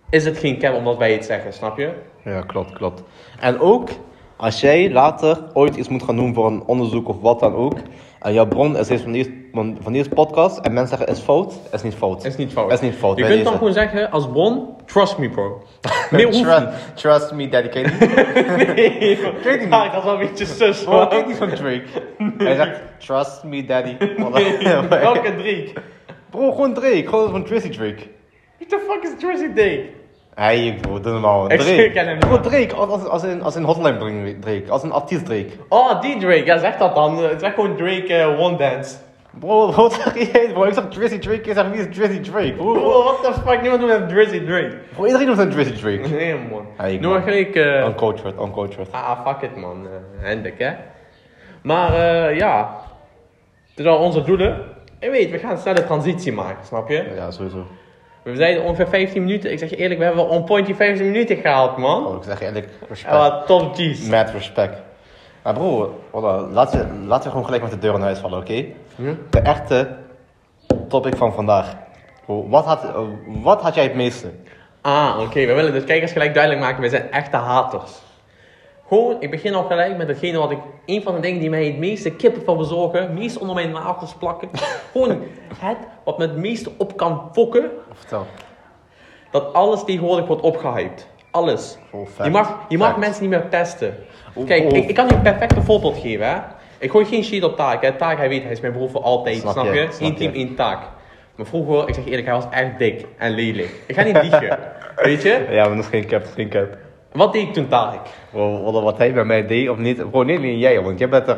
Is 0.10 0.26
het 0.26 0.38
geen 0.38 0.60
cap 0.60 0.76
omdat 0.76 0.98
wij 0.98 1.12
het 1.14 1.26
zeggen, 1.26 1.54
snap 1.54 1.78
je? 1.78 1.92
Ja, 2.24 2.42
klopt, 2.42 2.74
klopt. 2.74 3.04
En 3.40 3.60
ook, 3.60 3.90
als 4.38 4.60
jij 4.62 4.92
later 4.92 5.44
ooit 5.54 5.76
iets 5.76 5.88
moet 5.88 6.04
gaan 6.04 6.16
doen 6.16 6.34
voor 6.34 6.48
een 6.48 6.64
onderzoek 6.66 7.08
of 7.08 7.22
wat 7.22 7.40
dan 7.40 7.54
ook, 7.54 7.78
en 8.22 8.34
jouw 8.34 8.46
bron 8.48 8.78
is 8.78 9.02
van 9.02 9.12
deze, 9.12 9.32
van, 9.82 9.94
deze 9.94 10.10
podcast, 10.10 10.58
en 10.58 10.74
mensen 10.74 10.98
zeggen 10.98 11.16
is 11.16 11.22
fout, 11.22 11.60
is 11.72 11.82
niet 11.84 11.94
fout. 11.94 12.26
Is 12.26 12.36
niet 12.36 12.52
fout. 12.52 12.72
Is 12.72 12.80
niet 12.80 12.96
fout. 12.96 13.18
Je 13.18 13.26
kunt 13.26 13.44
dan 13.44 13.54
gewoon 13.54 13.74
zeggen 13.74 14.12
als 14.12 14.30
bron, 14.30 14.68
trust 14.86 15.18
me 15.18 15.30
bro. 15.30 15.64
Meer 16.12 16.32
Trust, 16.32 16.60
niet. 16.60 16.96
trust 16.96 17.32
me, 17.32 17.50
daddy, 17.50 17.68
ken 17.70 17.84
niet? 17.90 18.00
Nee, 18.76 19.18
ja, 19.70 19.90
dat 19.90 19.98
is 19.98 20.04
wel 20.04 20.14
een 20.14 20.20
beetje 20.20 20.46
sus 20.46 20.84
Bro, 20.84 20.92
man. 20.92 21.18
je 21.18 21.24
niet 21.28 21.36
van 21.38 21.50
Drake? 21.50 21.84
Hij 22.38 22.56
zegt, 22.56 22.80
trust 22.98 23.44
me, 23.44 23.66
daddy. 23.66 23.98
Welke 24.90 25.36
Drake? 25.36 25.74
Bro, 26.30 26.52
gewoon 26.52 26.74
Drake, 26.74 27.08
gewoon 27.08 27.30
van 27.30 27.44
Tracy 27.44 27.70
Drake. 27.70 28.18
What 28.58 28.70
the 28.70 28.80
fuck 28.90 29.04
is 29.04 29.20
Drizzy 29.20 29.54
Drake? 29.54 29.99
Hey, 30.40 30.78
bro, 30.82 31.00
doe 31.00 31.12
normaal. 31.12 31.52
Ik 31.52 31.60
Drake. 31.60 31.92
ken 31.94 32.06
hem 32.06 32.16
niet. 32.16 32.28
Bro, 32.28 32.40
Drake, 32.40 32.76
als, 32.76 32.90
als, 32.90 33.06
als, 33.06 33.24
in, 33.24 33.42
als 33.42 33.56
in 33.56 33.64
Hotline 33.64 34.40
Drake, 34.40 34.64
als 34.70 34.84
een 34.84 34.92
artiest 34.92 35.26
Drake. 35.26 35.48
Oh, 35.70 36.02
die 36.02 36.18
Drake. 36.20 36.46
Ja, 36.46 36.58
zeg 36.58 36.76
dat 36.78 36.96
dan. 36.96 37.24
Eh, 37.24 37.38
Zeg 37.38 37.54
gewoon 37.54 37.76
Drake 37.76 38.14
eh, 38.14 38.40
One 38.40 38.58
Dance. 38.58 38.96
Bro, 39.40 39.72
wat 39.76 39.94
zeg 39.94 40.18
je? 40.18 40.50
Bro, 40.54 40.64
ik 40.64 40.74
zag 40.74 40.88
Drizzy 40.90 41.18
Drake, 41.20 41.46
je 41.48 41.54
zegt 41.54 41.70
wie 41.72 41.80
is 41.88 41.98
Drizzy 41.98 42.20
Drake? 42.20 42.54
Bro, 42.54 42.74
Bro, 42.74 43.04
what 43.04 43.24
the 43.24 43.34
fuck, 43.46 43.62
niemand 43.62 43.82
doet 43.82 43.90
met 43.90 44.10
Drizzy 44.10 44.46
Drake. 44.46 44.78
bro, 44.94 45.06
iedereen 45.06 45.28
noemt 45.28 45.40
een 45.40 45.50
Drizzy 45.50 45.74
Drake. 45.74 46.08
Nee 46.16 46.36
man. 46.52 46.66
Hey, 46.78 46.98
Noem 46.98 47.12
maar 47.12 47.22
gelijk... 47.22 47.56
eh 47.56 47.86
Uncultured, 47.86 48.34
uncultured. 48.40 48.88
ah, 48.92 49.28
fuck 49.28 49.42
it 49.50 49.56
man. 49.56 49.88
Hendrik 50.18 50.60
hè. 50.60 50.72
Maar 51.64 51.94
ja. 52.36 52.76
Het 53.70 53.80
is 53.80 53.86
al 53.86 53.98
onze 53.98 54.24
doelen. 54.24 54.62
Je 55.00 55.10
weet, 55.10 55.32
we 55.32 55.38
gaan 55.38 55.52
een 55.52 55.58
snelle 55.58 55.86
transitie 55.86 56.32
maken, 56.34 56.66
snap 56.66 56.90
je? 56.90 57.12
Ja, 57.16 57.32
sowieso. 57.32 57.66
We 58.32 58.36
zeiden 58.36 58.64
ongeveer 58.64 58.88
15 58.88 59.24
minuten. 59.24 59.52
Ik 59.52 59.60
zeg 59.60 59.70
je 59.70 59.76
eerlijk, 59.76 60.00
we 60.00 60.06
hebben 60.06 60.26
wel 60.26 60.36
on 60.36 60.44
point 60.44 60.66
die 60.66 60.76
15 60.76 61.06
minuten 61.06 61.38
gehaald 61.38 61.78
man. 61.78 62.06
Oh, 62.06 62.16
ik 62.16 62.24
zeg 62.24 62.40
je 62.40 62.46
eerlijk, 62.46 62.70
respect. 62.90 63.48
top 63.48 63.76
G's. 63.76 64.08
Mad 64.08 64.30
respect. 64.30 64.82
Maar 65.44 65.54
bro, 65.54 66.00
voilà, 66.10 66.52
laten, 66.52 66.80
we, 66.80 67.06
laten 67.06 67.24
we 67.24 67.30
gewoon 67.30 67.46
gelijk 67.46 67.64
met 67.64 67.72
de 67.72 67.80
deur 67.80 67.94
in 67.94 68.02
huis 68.02 68.20
vallen, 68.20 68.40
oké? 68.40 68.66
Hm? 68.96 69.14
De 69.30 69.40
echte 69.40 69.96
topic 70.88 71.16
van 71.16 71.34
vandaag. 71.34 71.76
Wat, 72.26 72.66
had, 72.66 72.92
wat 73.26 73.62
had 73.62 73.76
jij 73.76 73.84
het 73.84 73.96
meeste? 73.96 74.32
Ah, 74.82 75.20
oké. 75.20 75.46
We 75.46 75.54
willen 75.54 75.72
dus 75.72 75.84
kijkers 75.84 76.12
gelijk 76.12 76.34
duidelijk 76.34 76.64
maken. 76.64 76.82
We 76.82 76.90
zijn 76.90 77.12
echte 77.12 77.38
haters. 77.38 77.92
Gewoon, 78.90 79.16
ik 79.20 79.32
begin 79.32 79.54
al 79.54 79.64
gelijk 79.64 79.98
met 79.98 80.08
degene 80.08 80.38
wat 80.38 80.52
ik... 80.52 80.58
Een 80.86 81.02
van 81.02 81.16
de 81.16 81.22
dingen 81.22 81.40
die 81.40 81.50
mij 81.50 81.66
het 81.66 81.78
meeste 81.78 82.12
kippenvel 82.12 82.56
bezorgen. 82.56 83.02
Het 83.02 83.14
meest 83.14 83.38
onder 83.38 83.56
mijn 83.56 83.72
nagels 83.72 84.14
plakken. 84.14 84.50
Gewoon 84.92 85.22
het 85.58 85.78
wat 86.04 86.18
me 86.18 86.28
het 86.28 86.38
meeste 86.38 86.72
op 86.78 86.98
kan 86.98 87.30
fokken. 87.34 87.72
Vertel. 87.94 88.26
Dat 89.32 89.54
alles 89.54 89.84
tegenwoordig 89.84 90.28
wordt 90.28 90.42
opgehyped. 90.42 91.08
Alles. 91.32 91.78
Fact. 91.92 92.24
Je 92.24 92.30
mag, 92.30 92.66
je 92.70 92.78
mag 92.78 92.88
Fact. 92.88 93.00
mensen 93.00 93.22
niet 93.22 93.32
meer 93.32 93.42
pesten. 93.42 93.96
Oh, 94.34 94.46
Kijk, 94.46 94.72
oh. 94.72 94.78
ik, 94.78 94.90
ik 94.90 94.96
kan 94.96 95.08
je 95.08 95.14
een 95.14 95.22
perfecte 95.22 95.62
voorbeeld 95.62 95.98
geven. 95.98 96.28
Hè? 96.30 96.38
Ik 96.78 96.92
gooi 96.92 97.06
geen 97.06 97.24
shit 97.24 97.44
op 97.44 97.56
taak. 97.56 97.82
Hè? 97.82 97.92
Taak, 97.94 98.18
hij 98.18 98.30
weet, 98.30 98.44
hij 98.44 98.52
is 98.52 98.60
mijn 98.60 98.74
broer 98.74 98.90
voor 98.90 99.02
altijd. 99.02 99.38
Snap 99.38 99.52
Snap, 99.52 99.74
je, 99.74 99.88
snap 99.92 100.10
Eén 100.10 100.16
team, 100.16 100.34
één 100.34 100.56
taak. 100.56 100.80
Maar 101.36 101.46
vroeger, 101.46 101.88
ik 101.88 101.94
zeg 101.94 102.06
eerlijk, 102.06 102.26
hij 102.26 102.36
was 102.36 102.50
echt 102.52 102.78
dik 102.78 103.06
en 103.18 103.32
lelijk. 103.32 103.84
Ik 103.86 103.96
ga 103.96 104.04
niet 104.04 104.22
liegen. 104.22 104.60
weet 104.96 105.22
je? 105.22 105.48
Ja, 105.50 105.68
maar 105.68 105.76
dat 105.76 105.84
is 105.84 105.90
geen 105.90 106.06
cap, 106.06 106.26
geen 106.36 106.50
cap. 106.50 106.88
Wat 107.14 107.34
deed 107.34 107.42
ik 107.48 107.54
toen 107.54 107.68
Tarek? 107.68 108.00
Wat, 108.32 108.84
wat 108.84 108.98
hij 108.98 109.14
bij 109.14 109.24
mij 109.26 109.48
deed 109.48 109.70
of 109.70 109.78
niet, 109.78 110.10
bro, 110.12 110.24
niet 110.24 110.38
alleen 110.38 110.58
jij, 110.58 110.82
want 110.82 111.00
jij 111.00 111.10
bent 111.10 111.28
er 111.28 111.38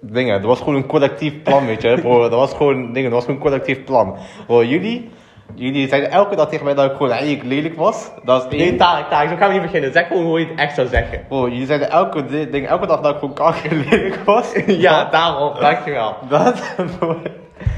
dingen. 0.00 0.38
Dat 0.40 0.48
was 0.48 0.58
gewoon 0.58 0.74
een 0.74 0.86
collectief 0.86 1.42
plan, 1.42 1.66
weet 1.66 1.82
je. 1.82 1.98
Bro, 2.00 2.20
dat 2.20 2.30
was 2.38 2.54
gewoon 2.54 2.92
dingen, 2.92 3.02
dat 3.10 3.12
was 3.12 3.20
gewoon 3.24 3.36
een 3.36 3.42
collectief 3.46 3.84
plan. 3.84 4.16
Bro, 4.46 4.64
jullie, 4.64 5.10
jullie 5.54 5.88
zeiden 5.88 6.10
elke 6.10 6.36
dag 6.36 6.48
tegen 6.48 6.64
mij 6.64 6.74
dat 6.74 6.90
ik 6.90 6.96
gewoon 6.96 7.12
eigenlijk 7.12 7.44
lelijk 7.44 7.76
was. 7.76 8.10
Dat 8.24 8.44
is 8.44 8.58
Nee, 8.58 8.68
één. 8.68 8.76
Tarek, 8.76 9.08
Tarek, 9.08 9.28
zo 9.28 9.36
gaan 9.36 9.48
we 9.48 9.52
niet 9.54 9.62
beginnen. 9.62 9.92
Zeg 9.92 10.06
gewoon 10.06 10.24
hoe 10.24 10.40
je 10.40 10.46
het 10.46 10.58
echt 10.58 10.74
zou 10.74 10.88
zeggen. 10.88 11.24
Bro, 11.28 11.48
jullie 11.48 11.66
zeiden 11.66 11.90
elke, 11.90 12.24
di- 12.24 12.50
ding, 12.50 12.66
elke 12.68 12.86
dag 12.86 13.00
dat 13.00 13.12
ik 13.12 13.18
gewoon 13.18 13.34
kanker 13.34 13.76
lelijk 13.90 14.16
was. 14.24 14.52
ja, 14.66 15.04
daarom, 15.10 15.52
dankjewel. 15.60 16.16
Dat, 16.28 16.74
bro. 16.98 17.16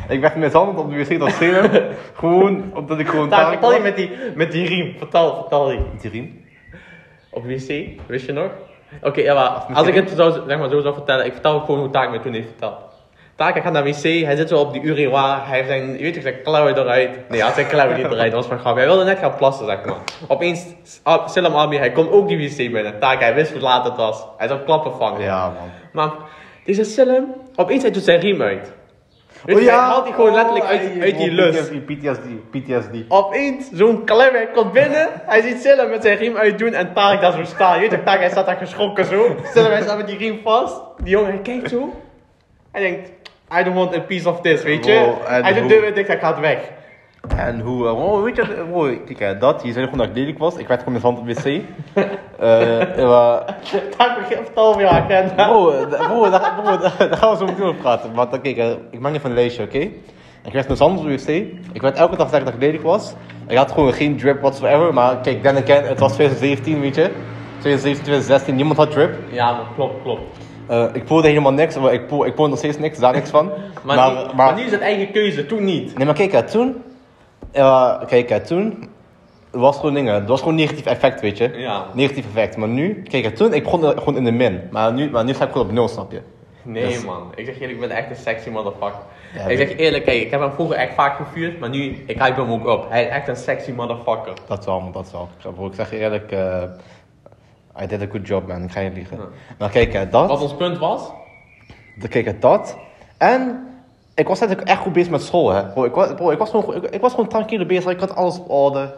Ik 0.09 0.21
werd 0.21 0.37
mishandeld 0.37 0.79
op 0.79 0.91
de 0.91 0.97
wc 0.97 1.31
Salem. 1.31 1.71
gewoon 2.15 2.65
omdat 2.75 2.99
ik 2.99 3.09
gewoon 3.09 3.29
Tarek, 3.29 3.49
vertel 3.49 3.75
je 3.75 3.81
met 3.81 3.97
die, 3.97 4.11
met 4.35 4.53
die 4.53 4.67
riem. 4.69 4.95
Vertel, 4.99 5.35
vertel 5.35 5.67
die. 5.67 5.81
Die 6.01 6.11
riem? 6.11 6.45
Op 7.37 7.45
wc, 7.45 7.87
wist 8.07 8.27
je 8.27 8.33
nog? 8.33 8.51
Oké, 9.03 9.21
ja, 9.21 9.35
maar 9.35 9.77
als 9.77 9.87
ik 9.87 9.95
het 9.95 10.11
zo, 10.17 10.31
zeg 10.49 10.59
maar, 10.59 10.69
zo 10.69 10.81
zou 10.81 10.95
vertellen, 10.95 11.25
ik 11.27 11.33
vertel 11.33 11.61
gewoon 11.61 11.81
hoe 11.81 11.91
Tarek 11.91 12.11
me 12.11 12.21
toen 12.21 12.33
heeft 12.33 12.49
verteld. 12.49 12.75
Hij 13.37 13.63
gaat 13.63 13.73
naar 13.73 13.85
wc, 13.85 14.03
hij 14.03 14.37
zit 14.37 14.49
zo 14.49 14.59
op 14.59 14.73
die 14.73 14.83
urinoir, 14.83 15.47
hij 15.47 15.57
heeft 15.57 15.69
zijn, 15.69 15.93
je 15.93 15.99
weet 16.03 16.15
toch, 16.15 16.23
zijn 16.23 16.43
klauwen 16.43 16.79
eruit. 16.79 17.11
Nee, 17.11 17.25
hij 17.29 17.41
had 17.41 17.55
zijn 17.55 17.67
klauwen 17.67 17.97
niet 17.97 18.05
eruit, 18.07 18.31
dat 18.33 18.41
was 18.41 18.49
mijn 18.49 18.61
grap. 18.61 18.77
Hij 18.77 18.85
wilde 18.87 19.05
net 19.05 19.19
gaan 19.19 19.37
plassen, 19.37 19.67
zeg 19.67 19.85
maar. 19.85 19.97
Opeens, 20.29 20.65
Al- 21.03 21.29
Selam 21.29 21.55
Abi, 21.57 21.77
hij 21.77 21.93
komt 21.93 22.11
ook 22.11 22.29
die 22.29 22.49
wc 22.49 22.57
binnen. 22.57 22.99
Tarek, 22.99 23.21
hij 23.21 23.35
wist 23.35 23.53
hoe 23.53 23.61
laat 23.61 23.85
het 23.85 23.97
was. 23.97 24.25
Hij 24.37 24.49
zou 24.49 24.61
klappen 24.61 24.93
vangen. 24.93 25.21
Ja, 25.23 25.45
man. 25.45 25.69
Maar 25.93 26.11
deze 26.65 26.85
Selam, 26.85 27.35
opeens 27.57 27.83
hij 27.83 27.91
doet 27.91 28.03
zijn 28.03 28.21
riem 28.21 28.43
uit. 28.43 28.73
Weet 29.45 29.57
Oh 29.57 29.63
hij 29.63 29.73
haalt 29.73 30.05
die 30.05 30.15
gewoon 30.15 30.35
letterlijk 30.35 30.65
uit, 30.65 30.81
Hey, 30.81 31.01
uit 31.01 31.19
die 31.19 31.31
lus. 31.31 31.69
PTSD, 31.69 32.51
PTSD. 32.51 32.95
Opeens, 33.09 33.69
zo'n 33.73 34.05
klem, 34.05 34.35
hij 34.35 34.49
komt 34.55 34.73
binnen, 34.73 35.09
hij 35.27 35.41
ziet 35.41 35.61
Silla 35.61 35.85
met 35.85 36.03
zijn 36.03 36.17
riem 36.17 36.37
uitdoen 36.37 36.73
en 36.73 36.93
Tarek 36.93 37.21
daar 37.21 37.33
zo 37.33 37.45
staan. 37.45 37.75
Je 37.75 37.81
weet 37.81 37.91
toch, 37.91 38.01
Tarek 38.05 38.21
hij 38.21 38.31
staat 38.31 38.47
daar 38.47 38.57
geschrokken 38.57 39.05
zo. 39.05 39.37
Silla 39.53 39.69
hij 39.69 39.83
staat 39.83 39.97
met 39.97 40.07
die 40.07 40.19
riem 40.19 40.41
vast. 40.45 40.81
Die 40.97 41.11
jongen, 41.11 41.31
hij 41.31 41.41
kijkt 41.41 41.71
zo. 41.71 41.95
Hij 42.73 42.81
denkt, 42.81 43.09
I 43.61 43.63
don't 43.65 43.77
want 43.77 43.95
a 43.97 44.01
piece 44.01 44.29
of 44.29 44.41
this, 44.41 44.63
weet 44.63 44.85
je. 44.85 44.93
Wow, 44.95 45.27
hij 45.27 45.53
doet 45.53 45.63
de 45.63 45.69
deur 45.69 45.81
weer 45.81 45.95
dicht, 45.95 46.09
hij 46.09 46.19
gaat 46.19 46.39
weg. 46.39 46.59
En 47.37 47.61
hoe, 47.61 47.87
eh, 47.87 48.05
oh, 48.05 48.23
weet 48.23 48.37
je, 48.37 48.65
bro, 48.71 48.83
kijk, 48.83 49.21
eh, 49.21 49.41
dat, 49.41 49.61
je 49.65 49.73
zei 49.73 49.85
gewoon 49.85 49.99
dat 49.99 50.09
ik 50.09 50.15
lelijk 50.15 50.39
was. 50.39 50.57
Ik 50.57 50.69
werd 50.69 50.83
gewoon 50.83 51.01
hand 51.01 51.19
op 51.19 51.27
de 51.27 51.35
wc. 51.35 51.63
Eh, 52.39 53.09
maar, 53.09 53.57
Tarek 53.97 54.19
begint 54.19 54.45
vertel 54.45 54.67
over 54.67 54.81
je 54.81 54.89
agenda. 54.89 55.49
bro, 55.49 55.71
eh, 55.71 56.07
bro, 56.07 56.31
daar, 56.31 56.55
bro, 56.63 56.79
daar, 56.79 56.95
daar 56.99 57.17
gaan 57.17 57.31
we 57.31 57.37
zo 57.37 57.45
meteen 57.45 57.65
over 57.65 57.81
praten. 57.81 58.13
Maar 58.15 58.31
dan, 58.31 58.41
kijk, 58.41 58.57
eh, 58.57 58.71
ik 58.91 59.01
maak 59.01 59.15
even 59.15 59.31
een 59.31 59.37
lijstje, 59.37 59.63
oké? 59.63 59.79
Ik 60.47 60.53
werd 60.53 60.79
hand 60.79 60.99
op 60.99 61.07
wc. 61.07 61.29
Ik 61.73 61.81
werd 61.81 61.97
elke 61.97 62.17
dag 62.17 62.29
zeggen 62.29 62.45
dat 62.45 62.55
ik 62.55 62.61
lelijk 62.61 62.83
was. 62.83 63.15
Ik 63.47 63.57
had 63.57 63.73
gewoon 63.73 63.93
geen 63.93 64.17
drip 64.17 64.41
whatsoever. 64.41 64.95
Maar 64.95 65.17
kijk, 65.21 65.43
then 65.43 65.57
again, 65.57 65.85
het 65.85 65.99
was 65.99 66.13
2017, 66.13 66.81
weet 66.81 66.95
je. 66.95 67.11
2017, 67.59 68.03
2016, 68.03 68.55
niemand 68.55 68.77
had 68.77 68.91
drip. 68.91 69.19
Ja, 69.31 69.53
maar 69.53 69.67
klopt, 69.75 70.03
klopt. 70.03 70.23
Eh, 70.67 70.85
ik 70.93 71.03
voelde 71.07 71.29
helemaal 71.29 71.53
niks, 71.53 71.79
maar 71.79 71.93
ik 71.93 72.03
voel, 72.09 72.27
ik 72.27 72.37
nog 72.37 72.59
steeds 72.59 72.79
niks, 72.79 72.99
daar 72.99 73.13
niks 73.13 73.31
van. 73.31 73.51
Maar, 73.83 74.13
nu, 74.13 74.35
maar 74.35 74.55
nu 74.55 74.63
is 74.63 74.71
het 74.71 74.81
eigen 74.81 75.13
keuze, 75.13 75.47
toen 75.47 75.65
niet. 75.65 75.97
Nee, 75.97 76.07
maar 76.07 76.15
kijk, 76.15 76.33
hè, 76.33 76.43
toen. 76.43 76.83
Kijk, 78.07 78.29
hè, 78.29 78.41
toen. 78.41 78.89
was 79.51 79.77
gewoon 79.77 79.95
dingen. 79.95 80.15
Het 80.15 80.29
was 80.29 80.41
gewoon 80.41 80.55
negatief 80.55 80.87
effect, 80.87 81.21
weet 81.21 81.39
je. 81.39 81.51
Ja. 81.57 81.85
Negatief 81.95 82.25
effect. 82.27 82.57
Maar 82.57 82.69
nu, 82.69 83.03
kijk, 83.03 83.25
hè, 83.25 83.31
toen, 83.31 83.53
ik 83.55 83.63
begon 83.63 83.81
gewoon 83.83 84.17
in 84.17 84.25
de 84.25 84.31
min. 84.33 84.61
Maar 84.71 84.93
nu, 84.93 85.11
maar 85.11 85.25
nu 85.25 85.35
sta 85.35 85.45
ik 85.45 85.53
gewoon 85.53 85.67
op 85.67 85.73
nul, 85.73 85.89
snap 85.89 86.13
je? 86.13 86.21
Nee 86.63 86.87
Dus- 86.87 87.05
man, 87.05 87.33
ik 87.35 87.45
zeg 87.47 87.55
eerlijk, 87.55 87.73
ik 87.73 87.81
ben 87.89 87.91
echt 87.91 88.11
een 88.11 88.17
sexy 88.17 88.51
motherfucker. 88.51 88.99
Ja, 89.35 89.45
ik 89.47 89.57
zeg 89.59 89.69
je 89.69 89.77
eerlijk, 89.77 90.05
kijk, 90.05 90.23
ik 90.23 90.31
heb 90.31 90.41
hem 90.41 90.53
vroeger 90.53 90.77
echt 90.77 90.95
vaak 90.95 91.17
gevuurd, 91.17 91.59
maar 91.61 91.69
nu, 91.69 92.03
ik 92.07 92.19
hype 92.23 92.41
hem 92.41 92.51
ook 92.51 92.67
op. 92.67 92.87
Hij 92.91 93.05
is 93.05 93.09
echt 93.11 93.29
een 93.29 93.37
sexy 93.37 93.71
motherfucker. 93.73 94.33
Dat 94.47 94.65
wel, 94.65 94.81
man, 94.81 94.93
dat 94.93 95.11
wel. 95.11 95.67
Ik 95.67 95.75
zeg, 95.75 95.93
eerlijk. 95.93 96.33
eh 96.33 96.63
I 97.83 97.87
did 97.87 98.03
a 98.03 98.07
good 98.11 98.27
job, 98.27 98.47
man. 98.49 98.63
Ik 98.63 98.71
ga 98.73 98.81
je 98.81 98.91
liegen. 98.91 99.17
Ja. 99.17 99.25
Maar 99.59 99.71
kijk, 99.71 99.93
hè, 99.93 100.09
dat. 100.09 100.29
Wat 100.29 100.43
ons 100.43 100.55
punt 100.55 100.79
was, 100.79 101.11
De- 101.99 102.09
Kijk, 102.09 102.25
hè, 102.25 102.39
dat. 102.39 102.77
En. 103.19 103.67
Ik 104.17 104.29
was 104.29 104.41
eigenlijk 104.41 104.69
echt 104.71 104.81
goed 104.81 104.93
bezig 104.93 105.11
met 105.11 105.23
school, 105.23 105.51
hè. 105.51 105.65
Bro, 105.65 105.85
ik, 105.85 105.95
was, 105.95 106.15
bro, 106.15 106.31
ik, 106.31 106.39
was 106.39 106.51
gewoon, 106.51 106.75
ik, 106.75 106.83
ik 106.83 107.01
was 107.01 107.11
gewoon 107.11 107.29
tranquille 107.29 107.67
bezig. 107.67 107.91
Ik 107.91 108.01
had 108.01 108.15
alles 108.17 108.39
op 108.39 108.51
orde. 108.51 108.95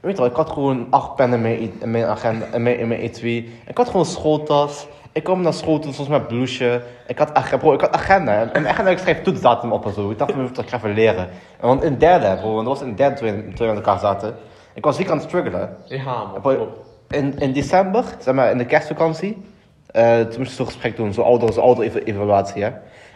Weet 0.00 0.12
je 0.12 0.22
wel, 0.22 0.30
ik 0.30 0.36
had 0.36 0.50
gewoon 0.50 0.86
acht 0.90 1.14
pennen 1.14 1.38
in 1.38 1.42
mijn, 1.42 1.72
in 1.80 1.90
mijn 1.90 2.04
agenda, 2.04 2.46
in 2.52 2.62
mijn, 2.62 2.78
in 2.78 2.88
mijn 2.88 3.00
E2. 3.00 3.20
Ik 3.66 3.76
had 3.76 3.86
gewoon 3.86 4.02
een 4.02 4.08
schooltas. 4.10 4.86
Ik 5.12 5.22
kwam 5.24 5.40
naar 5.42 5.52
school 5.52 5.78
toen 5.78 5.92
soms 5.92 6.08
met 6.08 6.28
blouseje. 6.28 6.82
Ik 7.06 7.18
had, 7.18 7.34
agenda, 7.34 7.56
bro, 7.56 7.72
ik 7.72 7.80
had 7.80 7.92
agenda. 7.92 8.50
En 8.52 8.68
agenda 8.68 8.90
ik 8.90 8.98
schreef 8.98 9.22
toetsdatum 9.22 9.72
op 9.72 9.86
en 9.86 9.92
zo. 9.92 10.10
Ik 10.10 10.18
dacht, 10.18 10.30
ik 10.58 10.68
ga 10.68 10.76
even 10.76 10.92
leren. 10.94 11.28
En 11.60 11.66
want 11.66 11.82
in 11.82 11.98
derde, 11.98 12.36
bro, 12.40 12.54
want 12.54 12.66
dat 12.66 12.78
was 12.78 12.88
in 12.88 12.94
derde 12.94 13.14
toen 13.16 13.28
we, 13.56 13.64
met 13.64 13.74
elkaar 13.76 13.98
zaten. 13.98 14.34
Ik 14.74 14.84
was 14.84 14.96
ziek 14.96 15.10
aan 15.10 15.16
het 15.16 15.26
struggelen. 15.26 15.76
ja 15.84 16.04
man, 16.04 16.40
Bro, 16.40 16.54
klopt. 16.54 16.78
In, 17.08 17.38
in 17.38 17.52
december, 17.52 18.04
zeg 18.18 18.34
maar 18.34 18.50
in 18.50 18.58
de 18.58 18.66
kerstvakantie, 18.66 19.42
eh, 19.86 20.20
toen 20.20 20.38
moest 20.38 20.50
ik 20.50 20.56
zo'n 20.56 20.66
gesprek 20.66 20.96
doen, 20.96 21.12
zo'n 21.12 21.24
ouder, 21.24 21.52
zo'n 21.52 21.62
ouder 21.62 21.84
eva- 21.84 21.98
evaluatie. 21.98 22.62
Hè. 22.62 22.70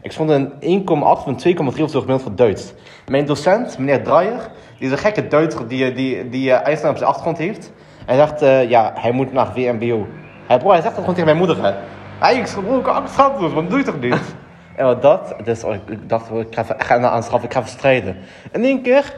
Ik 0.04 0.12
stond 0.12 0.30
een 0.30 0.52
1,8 0.52 0.86
van 1.22 1.40
2,3 1.46 1.82
of 1.82 1.90
zo 1.90 2.00
gemiddeld 2.00 2.22
voor 2.22 2.34
Duits. 2.34 2.74
Mijn 3.06 3.26
docent, 3.26 3.78
meneer 3.78 4.02
Draaier, 4.02 4.50
die 4.78 4.86
is 4.86 4.90
een 4.90 4.98
gekke 4.98 5.26
Duitser 5.26 5.68
die, 5.68 5.92
die, 5.92 6.28
die 6.28 6.52
eh, 6.52 6.66
IJsland 6.66 6.90
op 6.90 6.96
zijn 6.96 7.08
achtergrond 7.08 7.38
heeft. 7.38 7.72
Hij 8.06 8.16
zegt, 8.16 8.42
eh, 8.42 8.70
ja, 8.70 8.92
hij 8.94 9.12
moet 9.12 9.32
naar 9.32 9.52
VMBO. 9.52 10.06
Hij, 10.46 10.58
bro, 10.58 10.70
hij 10.70 10.80
zegt 10.80 10.94
dat 10.94 10.94
gewoon 10.94 11.14
tegen 11.14 11.24
mijn 11.24 11.36
moeder. 11.36 11.64
Hè. 11.64 11.74
Hij, 12.18 12.36
ik 12.36 12.82
kan 12.82 12.94
angst 12.94 13.16
doen, 13.38 13.54
wat 13.54 13.70
doe 13.70 13.78
je 13.78 13.84
toch 13.84 14.00
niet? 14.00 14.34
en 14.76 14.84
wat 14.84 15.02
dat, 15.02 15.34
dus 15.44 15.64
oh, 15.64 15.74
ik, 15.74 16.08
dacht, 16.08 16.26
bro, 16.26 16.40
ik 16.40 16.54
ga 16.54 16.62
even, 16.62 16.74
ik 16.74 16.82
ga 16.82 17.00
aanschaffen, 17.00 17.48
ik 17.48 17.54
ga 17.54 17.60
even 17.60 17.70
strijden. 17.70 18.16
In 18.52 18.64
één 18.64 18.82
keer, 18.82 19.14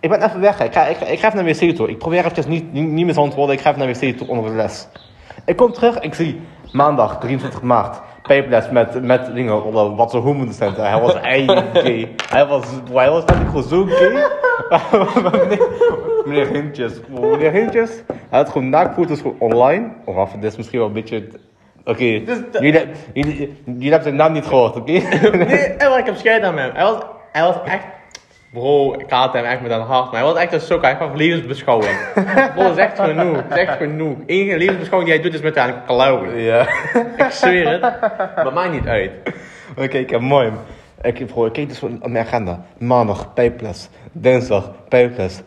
ik 0.00 0.10
ben 0.10 0.22
even 0.22 0.40
weg. 0.40 0.58
hè. 0.58 0.64
Ik 0.64 0.72
ga, 0.72 0.86
ik, 0.86 1.00
ik 1.00 1.18
ga 1.18 1.26
even 1.26 1.44
naar 1.44 1.54
wc 1.54 1.76
toe. 1.76 1.88
Ik 1.88 1.98
probeer 1.98 2.24
even 2.24 2.50
niet, 2.50 2.72
niet, 2.72 3.04
meer 3.04 3.14
te 3.14 3.20
antwoorden. 3.20 3.54
Ik 3.54 3.60
ga 3.60 3.68
even 3.68 3.86
naar 3.86 3.94
wc 3.94 4.16
toe 4.16 4.28
onder 4.28 4.50
de 4.50 4.56
les. 4.56 4.88
Ik 5.44 5.56
kom 5.56 5.72
terug. 5.72 6.00
Ik 6.00 6.14
zie 6.14 6.40
maandag 6.72 7.18
23 7.18 7.62
maart. 7.62 8.00
Pijples 8.30 8.70
met, 8.70 9.02
met 9.02 9.34
dingen. 9.34 9.64
oh, 9.74 9.96
Wat 9.96 10.10
zo'n 10.10 10.22
homo-docent. 10.22 10.76
Hij 10.76 11.00
was 11.00 11.14
eigen 11.14 11.64
gay. 11.72 12.14
Hij 12.28 12.46
was, 12.46 12.64
hij 12.92 13.10
was 13.10 13.24
letterlijk 13.24 13.48
gewoon 13.48 13.62
zo 13.62 13.84
gay. 13.88 14.24
meneer, 15.32 15.68
meneer 16.26 16.46
Hintjes. 16.46 16.92
Meneer 17.08 17.52
Hintjes. 17.52 18.02
Hij 18.28 18.38
had 18.38 18.48
gewoon 18.48 18.68
naaktfoto's 18.68 19.20
gewoon 19.20 19.36
online. 19.38 19.88
Of 20.04 20.16
af, 20.16 20.32
dit 20.32 20.44
is 20.50 20.56
misschien 20.56 20.78
wel 20.78 20.88
een 20.88 20.94
beetje... 20.94 21.28
Oké, 21.84 22.22
Dus 22.24 22.38
de- 22.52 22.58
jullie, 22.60 22.86
jullie, 23.12 23.62
jullie 23.64 23.82
hebben 23.90 24.02
zijn 24.02 24.16
naam 24.16 24.32
niet 24.32 24.46
gehoord, 24.46 24.76
oké? 24.76 24.90
Nee, 24.92 25.58
en 25.58 25.98
ik 25.98 26.06
heb 26.06 26.16
scheid 26.16 26.42
aan 26.42 26.58
hem. 26.58 26.70
Hij 26.74 26.84
was, 26.84 26.98
hij 27.32 27.42
was 27.42 27.56
echt... 27.64 27.84
Bro, 28.52 28.92
ik 28.92 29.10
haat 29.10 29.32
hem 29.32 29.44
echt 29.44 29.60
met 29.60 29.70
een 29.70 29.80
hart, 29.80 30.04
maar 30.10 30.20
hij 30.20 30.32
was 30.32 30.40
echt 30.40 30.52
een 30.52 30.60
sok. 30.60 30.82
Hij 30.82 30.96
gaf 30.96 31.14
levensbeschouwing. 31.14 31.96
Bro, 32.54 32.62
dat 32.62 32.70
is 32.70 32.76
echt 32.76 33.00
genoeg. 33.00 33.36
Dat 33.36 33.58
is 33.58 33.66
echt 33.66 33.76
genoeg. 33.76 34.16
Enige 34.26 34.58
levensbeschouwing 34.58 35.10
die 35.10 35.20
hij 35.20 35.30
doet 35.30 35.34
is 35.34 35.40
met 35.40 35.58
aan 35.58 35.82
klauwen. 35.86 36.38
ja. 36.40 36.60
Ik 37.16 37.26
zweer 37.30 37.68
het. 37.68 37.80
Maar 38.36 38.52
maakt 38.52 38.72
niet 38.72 38.86
uit. 38.86 39.10
Oké, 39.76 39.98
ik 39.98 40.10
heb 40.10 40.20
mooi. 40.20 40.52
Ik, 41.02 41.26
bro, 41.26 41.46
ik 41.46 41.52
keek 41.52 41.68
dus 41.68 41.82
op 41.82 42.08
mijn 42.08 42.26
agenda. 42.26 42.64
Maandag 42.78 43.34
pijples. 43.34 43.88
Dinsdag 44.12 44.70
pijples. 44.88 45.40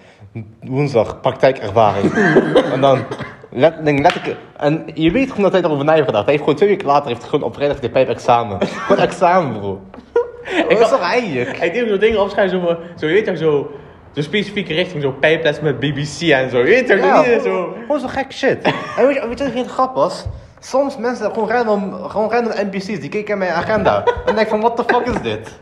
Woensdag 0.61 1.21
praktijkervaring. 1.21 2.13
en 2.73 2.81
dan 2.81 2.99
let, 3.49 3.85
denk, 3.85 3.99
let 3.99 4.15
ik, 4.15 4.35
En 4.57 4.85
je 4.93 5.11
weet 5.11 5.29
gewoon 5.29 5.43
dat 5.43 5.51
hij 5.51 5.61
erover 5.61 5.85
na 5.85 5.93
heeft 5.93 6.05
gedacht. 6.05 6.23
Hij 6.23 6.33
heeft 6.33 6.43
gewoon 6.43 6.59
twee 6.59 6.69
weken 6.69 6.87
later 6.87 7.07
heeft 7.07 7.23
gewoon 7.23 7.45
op 7.45 7.53
vrijdag 7.55 7.79
de 7.79 7.89
pijpexamen. 7.89 8.67
Gewoon 8.67 9.03
examen, 9.03 9.59
bro. 9.59 9.81
Dat 10.69 10.79
is 10.79 10.89
toch 10.89 11.01
eigen? 11.01 11.61
Ik 11.63 11.73
deed 11.73 11.89
zo'n 11.89 11.99
dingen 11.99 12.21
opschrijven, 12.21 12.61
zo, 12.61 12.77
zo, 12.97 13.07
je 13.07 13.13
weet 13.13 13.25
toch, 13.25 13.37
zo, 13.37 13.71
zo 14.15 14.21
specifieke 14.21 14.73
richting, 14.73 15.01
zo 15.01 15.11
pijples 15.11 15.59
met 15.59 15.79
BBC 15.79 16.21
en 16.21 16.49
zo, 16.49 16.57
je 16.57 16.63
weet 16.63 16.87
toch, 16.87 16.97
Ja, 16.97 17.17
niet 17.17 17.25
gewoon, 17.25 17.41
zo. 17.41 17.75
gewoon 17.81 17.99
zo 17.99 18.07
gek 18.07 18.31
shit. 18.31 18.61
en 18.97 19.07
weet 19.07 19.15
je, 19.15 19.27
weet 19.27 19.37
je 19.37 19.43
wat 19.43 19.53
geen 19.53 19.67
grap 19.69 19.95
was? 19.95 20.25
Soms 20.59 20.97
mensen, 20.97 21.31
gewoon 21.33 21.49
random, 21.49 21.93
gewoon 22.09 22.31
random 22.31 22.53
NPC's, 22.71 22.99
die 22.99 23.09
keken 23.09 23.37
mijn 23.37 23.51
agenda. 23.51 24.03
en 24.25 24.35
denk 24.35 24.39
ik 24.39 24.47
van, 24.47 24.59
what 24.61 24.75
the 24.75 24.83
fuck 24.93 25.05
is 25.05 25.21
dit? 25.21 25.59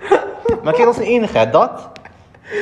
Maar 0.63 0.73
kijk, 0.73 0.85
dat 0.85 0.93
is 0.99 1.05
de 1.05 1.11
enige, 1.11 1.37
hè. 1.37 1.49
dat. 1.49 1.89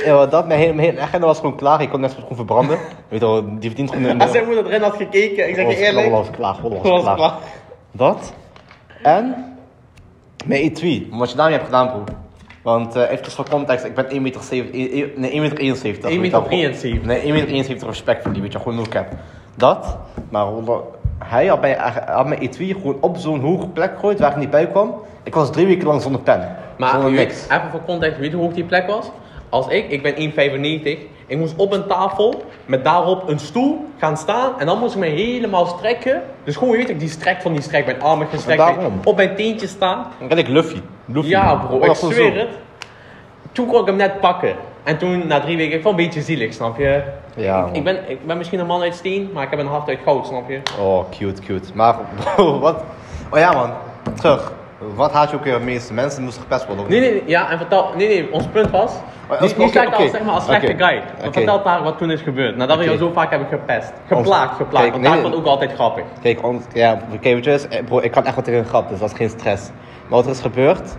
Ja, 0.05 0.25
dat, 0.25 0.47
mijn 0.47 0.59
hele, 0.59 0.73
mijn 0.73 0.87
hele 0.89 1.01
agenda 1.01 1.25
was 1.27 1.39
gewoon 1.39 1.55
klaar, 1.55 1.81
ik 1.81 1.89
kon 1.89 1.99
net 1.99 2.11
zo 2.11 2.17
gewoon 2.19 2.35
verbranden. 2.35 2.77
Weet 3.07 3.19
je 3.19 3.25
wel, 3.25 3.43
die 3.59 3.69
verdient 3.69 3.91
gewoon 3.91 4.09
een... 4.09 4.21
Als 4.21 4.31
zijn 4.31 4.45
moeder 4.45 4.65
erin 4.65 4.81
had 4.81 4.95
gekeken, 4.95 5.49
ik 5.49 5.55
zeg 5.55 5.67
je 5.67 5.75
eerlijk, 5.75 6.09
was 6.09 6.29
klaar, 6.29 6.55
was 6.61 7.03
was 7.03 7.15
klaar. 7.15 7.33
Dat. 7.91 8.33
En 9.01 9.57
mijn 10.45 10.71
E2, 10.71 11.09
wat 11.09 11.29
je 11.29 11.35
daarmee 11.35 11.55
hebt 11.55 11.65
gedaan, 11.65 11.87
bro. 11.87 12.03
Want 12.61 12.95
uh, 12.95 13.11
even 13.11 13.31
voor 13.31 13.49
context, 13.49 13.85
ik 13.85 13.95
ben 13.95 14.05
1,71 14.09 14.21
meter, 14.21 14.41
nee 15.15 15.31
1,71 15.31 15.39
meter. 15.39 15.57
71. 15.57 16.11
1,73 16.11 16.19
weet 16.19 16.25
je 16.25 16.31
wel. 16.31 16.47
meter. 16.49 17.05
Nee, 17.05 17.47
1,71 17.47 17.67
meter 17.67 17.87
respect 17.87 18.23
voor 18.23 18.33
die, 18.33 18.41
weet 18.41 18.51
je, 18.51 18.57
gewoon 18.57 18.75
no 18.75 18.83
cap. 18.89 19.07
Dat, 19.55 19.97
maar 20.29 20.47
hij 21.17 21.45
had 21.45 21.61
mijn, 21.61 21.77
had 22.05 22.27
mijn 22.27 22.49
E2 22.49 22.57
gewoon 22.57 22.97
op 23.01 23.17
zo'n 23.17 23.39
hoge 23.39 23.67
plek 23.67 23.93
gegooid 23.93 24.19
waar 24.19 24.31
ik 24.31 24.37
niet 24.37 24.49
bij 24.49 24.67
kwam. 24.67 24.93
Ik 25.23 25.33
was 25.33 25.51
drie 25.51 25.67
weken 25.67 25.87
lang 25.87 26.01
zonder 26.01 26.21
pen. 26.21 26.55
Maar 26.77 26.89
zonder 26.89 27.11
niks. 27.11 27.43
even 27.43 27.69
voor 27.71 27.83
context, 27.85 28.19
weet 28.19 28.29
je 28.29 28.35
hoe 28.35 28.45
hoog 28.45 28.53
die 28.53 28.63
plek 28.63 28.87
was? 28.87 29.11
Als 29.49 29.67
ik, 29.67 29.89
ik 29.89 30.01
ben 30.01 30.13
1,95, 30.15 30.99
ik 31.29 31.37
moest 31.37 31.53
op 31.55 31.71
een 31.73 31.87
tafel 31.87 32.43
met 32.65 32.83
daarop 32.83 33.29
een 33.29 33.39
stoel 33.39 33.85
gaan 33.97 34.17
staan 34.17 34.59
en 34.59 34.65
dan 34.65 34.79
moest 34.79 34.93
ik 34.93 34.99
me 34.99 35.05
helemaal 35.07 35.65
strekken. 35.65 36.21
Dus 36.43 36.55
gewoon, 36.55 36.75
weet 36.75 36.89
ik, 36.89 36.99
die 36.99 37.09
strek 37.09 37.41
van 37.41 37.53
die 37.53 37.61
strek, 37.61 37.85
mijn 37.85 38.01
armen 38.01 38.27
gestrekt, 38.27 38.57
daarom. 38.59 38.99
op 39.03 39.15
mijn 39.15 39.35
teentjes 39.35 39.69
staan. 39.69 40.05
Dan 40.19 40.27
ben 40.27 40.37
ik 40.37 40.47
Luffy. 40.47 40.81
Luffy. 41.05 41.29
Ja 41.29 41.55
bro, 41.55 41.77
Oh, 41.77 41.85
ik 41.85 41.95
zweer 41.95 42.31
zo. 42.33 42.37
het. 42.39 42.49
Toen 43.51 43.67
kon 43.67 43.79
ik 43.81 43.85
hem 43.85 43.95
net 43.95 44.19
pakken. 44.19 44.55
En 44.83 44.97
toen, 44.97 45.27
na 45.27 45.39
drie 45.39 45.57
weken, 45.57 45.75
ik 45.77 45.81
vond 45.83 45.97
een 45.99 46.05
beetje 46.05 46.21
zielig, 46.21 46.53
snap 46.53 46.77
je? 46.77 47.01
Ja, 47.35 47.61
man. 47.61 47.75
Ik 47.75 47.83
ben, 47.83 48.09
ik 48.09 48.25
ben 48.27 48.37
misschien 48.37 48.59
een 48.59 48.65
man 48.65 48.81
uit 48.81 48.95
steen, 48.95 49.29
maar 49.33 49.43
ik 49.43 49.49
heb 49.49 49.59
een 49.59 49.67
hart 49.67 49.89
uit 49.89 49.99
goud, 50.03 50.27
snap 50.27 50.49
je? 50.49 50.61
Oh, 50.79 51.03
cute, 51.09 51.41
cute. 51.41 51.69
Maar, 51.73 51.95
bro, 52.35 52.59
wat... 52.59 52.83
Oh 53.29 53.39
ja, 53.39 53.51
man. 53.53 53.71
Terug. 54.15 54.51
Wat 54.79 55.11
haat 55.11 55.29
je 55.29 55.35
ook 55.35 55.43
weer 55.43 55.53
het 55.53 55.63
meeste? 55.63 55.93
Mensen 55.93 56.23
moesten 56.23 56.41
gepest 56.41 56.65
worden. 56.65 56.85
Nee, 56.89 56.99
nee, 56.99 57.23
ja, 57.25 57.49
en 57.51 57.57
vertel, 57.57 57.89
nee, 57.95 58.07
nee, 58.07 58.33
ons 58.33 58.45
punt 58.47 58.69
was, 58.69 58.91
Oh, 59.29 59.41
niet, 59.41 59.57
oké. 59.57 59.85
als, 59.85 60.11
zeg 60.11 60.23
maar, 60.23 60.33
als 60.33 60.43
slechte 60.43 60.75
guy. 60.77 61.03
Maar 61.21 61.31
vertel 61.31 61.63
daar 61.63 61.83
wat 61.83 61.97
toen 61.97 62.11
is 62.11 62.21
gebeurd, 62.21 62.55
nadat 62.55 62.77
we 62.77 62.83
jou 62.83 62.97
zo 62.97 63.11
vaak 63.11 63.29
hebben 63.29 63.47
gepest. 63.47 63.93
Geplaagd, 64.07 64.55
geplaagd, 64.55 64.89
Kijk, 64.89 65.03
want 65.03 65.13
nee, 65.13 65.21
vond 65.21 65.35
ook 65.35 65.45
altijd 65.45 65.73
grappig. 65.73 66.03
Kijk, 66.21 66.43
on, 66.43 66.61
ja, 66.73 66.99
weet 67.21 67.43
je, 67.43 67.67
eh, 67.69 67.83
bro, 67.85 67.99
ik 67.99 68.11
kan 68.11 68.25
echt 68.25 68.35
wat 68.35 68.43
tegen 68.43 68.59
een 68.59 68.65
grap, 68.65 68.89
dus 68.89 68.99
dat 68.99 69.09
is 69.11 69.17
geen 69.17 69.29
stress. 69.29 69.69
Maar 70.07 70.17
wat 70.17 70.25
er 70.25 70.31
is 70.31 70.39
gebeurd, 70.39 70.95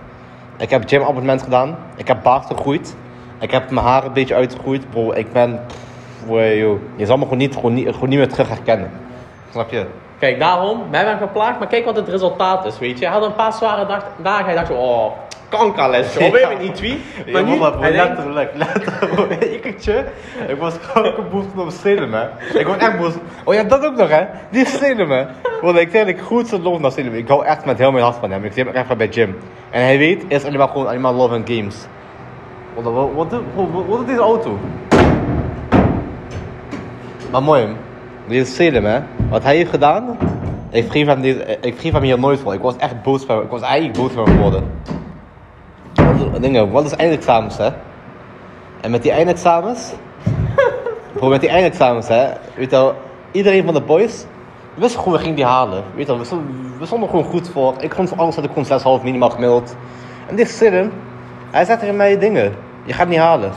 ik 0.57 0.71
heb 0.71 0.89
gym 0.89 1.03
abonnement 1.03 1.43
gedaan, 1.43 1.77
ik 1.97 2.09
heb 2.09 2.23
baard 2.23 2.47
gegroeid, 2.47 2.97
ik 3.39 3.51
heb 3.51 3.71
mijn 3.71 3.87
haar 3.87 4.05
een 4.05 4.13
beetje 4.13 4.35
uitgegroeid, 4.35 4.91
bro, 4.91 5.13
ik 5.13 5.33
ben, 5.33 5.61
pff, 5.67 6.29
joh, 6.29 6.79
je 6.97 7.07
zal 7.07 7.17
me 7.17 7.23
gewoon 7.23 7.39
niet, 7.39 7.55
gewoon 7.55 7.75
niet, 7.75 7.89
gewoon 7.89 8.09
niet 8.09 8.19
meer 8.19 8.29
terug 8.29 8.49
herkennen. 8.49 8.91
Snap 9.51 9.71
je? 9.71 9.87
Kijk, 10.21 10.39
daarom, 10.39 10.83
wij 10.91 11.05
hem 11.05 11.19
geplaagd, 11.19 11.59
maar 11.59 11.69
kijk 11.69 11.85
wat 11.85 11.97
het 11.97 12.09
resultaat 12.09 12.67
is, 12.67 12.79
weet 12.79 12.99
je. 12.99 13.05
Hij 13.05 13.15
had 13.15 13.25
een 13.25 13.35
paar 13.35 13.53
zware 13.53 13.87
dag, 13.87 14.05
dagen, 14.23 14.45
hij 14.45 14.55
dacht 14.55 14.67
zo, 14.67 14.75
oh, 14.75 15.13
kankerles, 15.49 16.15
joh, 16.15 16.33
weer 16.33 16.51
een 16.51 16.75
E2. 16.75 17.33
Maar 17.33 17.43
nu, 17.45 17.59
denkt, 17.59 17.81
letterlijk, 17.81 18.51
letterlijk, 18.55 19.15
bro, 19.15 19.27
ik, 19.69 19.81
je, 19.81 20.05
ik 20.49 20.57
was 20.57 20.75
boos 21.31 21.45
op 21.57 21.73
hè. 22.13 22.59
Ik 22.59 22.67
was 22.67 22.77
echt 22.77 22.99
boos. 22.99 23.13
Oh 23.45 23.55
ja, 23.55 23.63
dat 23.63 23.85
ook 23.85 23.97
nog, 23.97 24.09
hè. 24.09 24.25
Die 24.51 24.67
hè. 25.09 25.27
Want 25.61 25.79
ik 25.79 25.91
zeg, 25.91 26.07
ik 26.07 26.21
goed 26.21 26.49
zijn 26.49 26.63
lof 26.63 26.79
naar 26.81 26.93
Salem. 26.93 27.15
Ik 27.15 27.29
hou 27.29 27.45
echt 27.45 27.65
met 27.65 27.79
heel 27.79 27.93
mijn 27.93 28.05
hart 28.05 28.17
van 28.17 28.31
hem. 28.31 28.45
Ik 28.45 28.53
zie 28.53 28.65
hem 28.65 28.75
echt 28.75 28.97
bij 28.97 29.09
Jim. 29.09 29.39
En 29.71 29.83
hij 29.83 29.99
weet, 29.99 30.25
is 30.29 30.45
alleen 30.45 30.59
maar 30.59 30.69
gewoon 30.69 30.87
alleen 30.87 31.01
maar 31.01 31.13
love 31.13 31.35
and 31.35 31.51
games. 31.51 31.77
Wat, 32.75 33.31
doet 33.31 34.07
deze 34.07 34.21
auto? 34.21 34.59
Maar 37.31 37.43
mooi, 37.43 37.77
Salem, 38.45 38.85
hè. 38.85 39.01
Wat 39.29 39.43
hij 39.43 39.57
heeft 39.57 39.71
gedaan, 39.71 40.17
ik 40.71 40.83
vergeef 40.83 41.07
hem, 41.07 41.21
deze, 41.21 41.59
ik 41.61 41.73
vergeef 41.73 41.93
hem 41.93 42.03
hier 42.03 42.19
nooit 42.19 42.41
voor. 42.41 42.55
Ik 42.55 42.61
was 42.61 42.77
echt 42.77 43.03
boos 43.03 43.25
van 43.25 43.35
hem. 43.35 43.45
Ik 43.45 43.51
was 43.51 43.61
eigenlijk 43.61 43.99
boos 43.99 44.13
van 44.13 44.25
hem 44.25 44.35
geworden. 44.35 44.71
Wat, 46.33 46.43
dingen, 46.43 46.71
wat 46.71 46.85
is 46.85 46.93
eindexamens, 46.93 47.57
hè? 47.57 47.69
En 48.81 48.91
met 48.91 49.03
die 49.03 49.13
eindexamens... 49.13 49.93
bro, 51.15 51.29
met 51.29 51.41
die 51.41 51.51
eindexamens, 51.51 52.09
hè? 52.09 52.29
Weet 52.55 52.71
je 52.71 52.77
wel, 52.77 52.95
iedereen 53.33 53.65
van 53.65 53.75
de 53.75 53.81
boys 53.81 54.25
wist 54.75 54.97
gewoon, 54.97 55.13
we 55.13 55.19
gingen 55.19 55.37
die 55.37 55.45
halen. 55.45 55.83
Weet 55.95 56.07
je 56.07 56.13
wel, 56.13 56.19
we 56.19 56.25
stonden, 56.25 56.79
we 56.79 56.87
stonden 56.87 57.09
gewoon 57.09 57.25
goed 57.25 57.49
voor. 57.49 57.75
Ik 57.81 57.95
vond 57.95 58.09
voor 58.09 58.19
alles 58.19 58.35
had 58.35 58.45
ik 58.45 58.51
gewoon 58.55 58.99
6,5 59.01 59.05
minimaal 59.05 59.31
gemiddeld. 59.31 59.77
En 60.27 60.37
dit 60.37 60.49
Sidden, 60.49 60.93
hij 61.51 61.65
zegt 61.65 61.81
tegen 61.81 61.97
mij 61.97 62.19
dingen. 62.19 62.55
Je 62.85 62.93
gaat 62.93 63.09
niet 63.09 63.19
halen. 63.19 63.51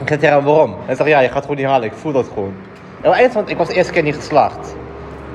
Ik 0.00 0.08
zeg 0.08 0.18
tegen 0.18 0.36
hem, 0.36 0.44
waarom? 0.44 0.74
Hij 0.84 0.94
zegt, 0.94 1.08
ja, 1.08 1.20
je 1.20 1.28
gaat 1.28 1.42
gewoon 1.42 1.56
niet 1.56 1.66
halen. 1.66 1.88
Ik 1.88 1.94
voel 1.94 2.12
dat 2.12 2.28
gewoon. 2.34 2.54
Het 3.02 3.12
eind 3.12 3.32
van, 3.32 3.48
ik 3.48 3.56
was 3.56 3.68
de 3.68 3.74
eerste 3.74 3.92
keer 3.92 4.02
niet 4.02 4.14
geslaagd. 4.14 4.76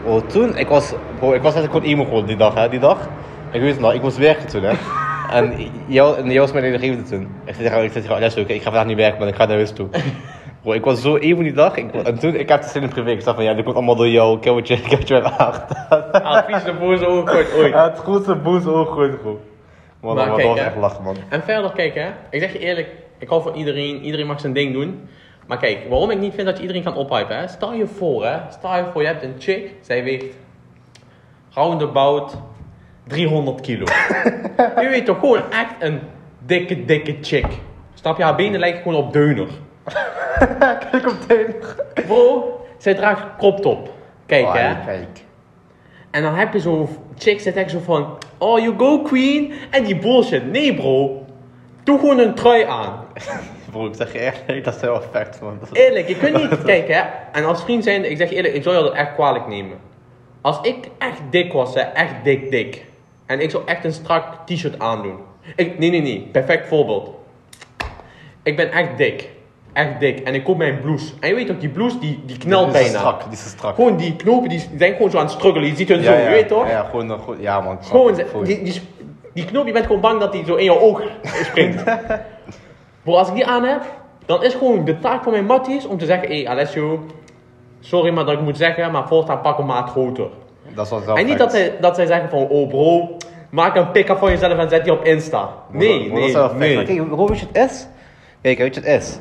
Bro, 0.03 0.25
toen, 0.25 0.57
ik 0.57 0.67
was, 0.67 0.93
bro, 1.19 1.33
ik 1.33 1.41
was 1.41 1.53
eigenlijk 1.53 1.73
gewoon 1.73 1.95
emo 1.95 2.03
geworden 2.03 2.27
die 2.27 2.37
dag, 2.37 2.53
hè, 2.53 2.69
die 2.69 2.79
dag. 2.79 3.09
Ik 3.51 3.61
weet 3.61 3.71
het 3.71 3.79
nog, 3.79 3.93
ik 3.93 4.01
moest 4.01 4.17
werken 4.17 4.47
toen, 4.47 4.63
hè. 4.63 4.73
En 5.31 5.53
jou, 5.87 6.17
en 6.17 6.25
jou 6.25 6.39
was 6.39 6.51
mijn 6.51 6.63
leidinggevende 6.63 7.09
toen. 7.09 7.21
Ik 7.45 7.53
zei 7.55 7.67
tegen 7.67 7.83
ik 7.83 7.91
zei 7.91 7.91
tegen 7.91 8.07
hem, 8.07 8.17
"Alessio, 8.17 8.41
oké, 8.41 8.53
ik 8.53 8.61
ga 8.61 8.69
vandaag 8.69 8.85
niet 8.85 8.97
werken, 8.97 9.19
maar 9.19 9.27
ik 9.27 9.35
ga 9.35 9.45
naar 9.45 9.55
huis 9.55 9.71
toe. 9.71 9.87
Bro, 10.61 10.71
ik 10.73 10.83
was 10.83 11.01
zo 11.01 11.17
emo 11.17 11.41
die 11.41 11.53
dag. 11.53 11.75
Ik, 11.75 11.91
en 11.93 12.19
toen, 12.19 12.35
ik 12.35 12.49
heb 12.49 12.61
de 12.61 12.67
zin 12.67 12.81
in 12.81 12.89
privé. 12.89 13.09
Ik 13.09 13.23
dacht 13.23 13.35
van, 13.35 13.45
ja, 13.45 13.53
dit 13.53 13.63
komt 13.63 13.75
allemaal 13.75 13.95
door 13.95 14.07
jou. 14.07 14.37
Ik 14.37 14.43
heb 14.43 14.53
wat 14.53 14.67
je, 14.67 14.73
ik 14.73 14.85
heb 14.89 14.99
wat 14.99 15.07
je 15.07 15.21
advies 16.21 16.63
de 16.63 16.73
boze 16.73 17.21
gooit 17.25 17.53
ooit. 17.53 17.73
Het 17.73 17.97
grootste 17.97 18.35
boos 18.35 18.65
ook 18.65 18.89
gooit, 18.89 19.21
bro. 19.21 19.39
Man, 20.01 20.15
Maar 20.15 20.27
dat 20.27 20.41
was 20.41 20.59
echt 20.59 20.75
lachen, 20.75 21.03
man. 21.03 21.15
En 21.29 21.43
verder, 21.43 21.71
kijk 21.71 21.95
hè, 21.95 22.07
ik 22.29 22.41
zeg 22.41 22.53
je 22.53 22.59
eerlijk, 22.59 22.87
ik 23.17 23.29
hou 23.29 23.41
van 23.41 23.53
iedereen, 23.53 24.01
iedereen 24.01 24.27
mag 24.27 24.39
zijn 24.39 24.53
ding 24.53 24.73
doen. 24.73 25.09
Maar 25.47 25.57
kijk, 25.57 25.79
waarom 25.89 26.09
ik 26.11 26.19
niet 26.19 26.33
vind 26.33 26.47
dat 26.47 26.55
je 26.55 26.61
iedereen 26.61 26.83
kan 26.83 26.95
ophypen, 26.95 27.37
hè? 27.37 27.47
Stel 27.47 27.73
je 27.73 27.87
voor, 27.87 28.25
hè, 28.25 28.37
stel 28.49 28.75
je 28.75 28.85
voor, 28.91 29.01
je 29.01 29.07
hebt 29.07 29.23
een 29.23 29.35
chick, 29.39 29.71
zij 29.81 30.03
weegt 30.03 30.25
roundabout 31.49 32.37
300 33.07 33.61
kilo. 33.61 33.85
je 34.81 34.87
weet 34.89 35.05
toch 35.05 35.19
gewoon 35.19 35.51
echt 35.51 35.73
een 35.79 35.99
dikke, 36.45 36.85
dikke 36.85 37.17
chick. 37.21 37.45
Snap 37.93 38.17
je, 38.17 38.23
haar 38.23 38.35
benen 38.35 38.59
lijken 38.59 38.81
gewoon 38.81 39.03
op 39.03 39.13
deuner. 39.13 39.47
Kijk 40.91 41.07
op 41.07 41.17
teen. 41.27 41.55
Bro, 42.07 42.59
zij 42.77 42.93
draagt 42.93 43.23
crop 43.37 43.61
top. 43.61 43.93
Kijk 44.25 44.45
Oh, 44.45 44.53
hè. 44.53 44.85
Kijk. 44.85 45.25
En 46.11 46.21
dan 46.23 46.35
heb 46.35 46.53
je 46.53 46.59
zo'n 46.59 46.87
chick 47.17 47.39
zit 47.39 47.55
echt 47.55 47.71
zo 47.71 47.79
van, 47.79 48.17
oh 48.37 48.59
you 48.59 48.77
go 48.77 49.01
queen. 49.01 49.53
En 49.71 49.83
die 49.83 49.97
bullshit. 49.99 50.51
Nee 50.51 50.75
bro, 50.75 51.25
doe 51.87 51.99
gewoon 51.99 52.19
een 52.19 52.33
trui 52.33 52.63
aan. 52.63 53.05
Bro, 53.71 53.85
ik 53.87 53.95
zeg 53.95 54.13
je 54.13 54.19
echt, 54.19 54.63
dat 54.63 54.75
is 54.75 54.81
heel 54.81 55.01
effect, 55.01 55.41
man. 55.41 55.59
Eerlijk, 55.71 56.07
je 56.07 56.15
kunt 56.17 56.35
niet 56.35 56.63
kijken 56.73 56.95
hè. 56.95 57.01
En 57.31 57.45
als 57.45 57.63
vriend 57.63 57.83
zijn, 57.83 58.11
ik 58.11 58.17
zeg 58.17 58.29
je 58.29 58.35
eerlijk, 58.35 58.53
ik 58.53 58.63
zou 58.63 58.75
je 58.75 58.83
dat 58.83 58.93
echt 58.93 59.13
kwalijk 59.13 59.47
nemen. 59.47 59.77
Als 60.41 60.59
ik 60.61 60.89
echt 60.97 61.19
dik 61.29 61.53
was, 61.53 61.73
hè, 61.73 61.81
echt 61.81 62.13
dik 62.23 62.51
dik. 62.51 62.85
En 63.25 63.39
ik 63.39 63.49
zou 63.51 63.63
echt 63.65 63.85
een 63.85 63.93
strak 63.93 64.45
t-shirt 64.45 64.79
aandoen. 64.79 65.15
Ik, 65.55 65.79
nee, 65.79 65.89
nee, 65.89 66.01
nee. 66.01 66.29
Perfect 66.31 66.67
voorbeeld. 66.67 67.09
Ik 68.43 68.55
ben 68.55 68.71
echt 68.71 68.97
dik. 68.97 69.29
Echt 69.73 69.99
dik. 69.99 70.19
En 70.19 70.33
ik 70.33 70.43
koop 70.43 70.57
mijn 70.57 70.81
blouse. 70.81 71.13
En 71.19 71.29
je 71.29 71.35
weet 71.35 71.47
toch, 71.47 71.57
die 71.57 71.69
blouse 71.69 71.99
die, 71.99 72.19
die 72.25 72.37
knelt 72.37 72.71
Die 72.71 72.81
is 72.81 72.83
bijna. 72.83 72.99
strak, 72.99 73.23
die 73.23 73.31
is 73.31 73.49
strak. 73.49 73.75
Gewoon 73.75 73.97
die 73.97 74.15
knopen, 74.15 74.49
die 74.49 74.63
zijn 74.77 74.93
gewoon 74.95 75.11
zo 75.11 75.17
aan 75.17 75.23
het 75.23 75.33
struggelen. 75.33 75.67
Je 75.67 75.75
ziet 75.75 75.89
hun 75.89 76.03
zo, 76.03 76.11
ja, 76.11 76.17
je 76.19 76.29
weet 76.29 76.47
toch? 76.47 76.65
Ja, 76.65 76.71
ja, 76.71 76.83
gewoon, 76.83 77.19
goed, 77.19 77.37
ja, 77.39 77.61
man. 77.61 77.77
Gewoon, 77.83 78.13
die, 78.43 78.63
die, 78.63 78.81
die 79.37 79.45
knoop, 79.45 79.65
je 79.65 79.73
bent 79.73 79.85
gewoon 79.85 80.01
bang 80.01 80.19
dat 80.19 80.31
die 80.31 80.45
zo 80.45 80.55
in 80.55 80.63
je 80.63 80.79
oog 80.79 81.01
springt. 81.23 81.83
Bro, 83.03 83.15
als 83.15 83.27
ik 83.27 83.33
die 83.33 83.45
aan 83.45 83.63
heb, 83.63 83.81
dan 84.25 84.43
is 84.43 84.53
gewoon 84.53 84.85
de 84.85 84.99
taak 84.99 85.23
van 85.23 85.31
mijn 85.31 85.45
matties 85.45 85.85
om 85.85 85.97
te 85.97 86.05
zeggen, 86.05 86.27
hé 86.27 86.35
hey, 86.35 86.47
Alessio, 86.47 87.05
sorry 87.79 88.13
maar 88.13 88.25
dat 88.25 88.33
ik 88.33 88.41
moet 88.41 88.57
zeggen, 88.57 88.91
maar 88.91 89.07
voortaan 89.07 89.41
pak 89.41 89.57
een 89.57 89.65
maat 89.65 89.89
groter. 89.89 90.27
Dat 90.75 90.85
is 90.85 91.05
wel 91.05 91.17
en 91.17 91.25
niet 91.25 91.37
dat 91.37 91.51
zij, 91.51 91.73
dat 91.81 91.95
zij 91.95 92.05
zeggen 92.05 92.29
van, 92.29 92.47
oh 92.47 92.69
bro, 92.69 93.17
maak 93.49 93.75
een 93.75 93.91
pick-up 93.91 94.17
van 94.17 94.29
jezelf 94.29 94.57
en 94.57 94.69
zet 94.69 94.83
die 94.83 94.93
op 94.93 95.03
Insta. 95.03 95.49
Nee, 95.71 96.09
dat 96.09 96.19
nee, 96.19 96.27
is 96.27 96.35
nee. 96.57 96.83
Kijk, 96.83 97.09
hoe 97.09 97.27
weet 97.29 97.39
je 97.39 97.45
het 97.51 97.71
is? 97.71 97.87
Kijk, 98.41 98.57
weet 98.57 98.75
je 98.75 98.81
het 98.81 98.89
is? 99.01 99.19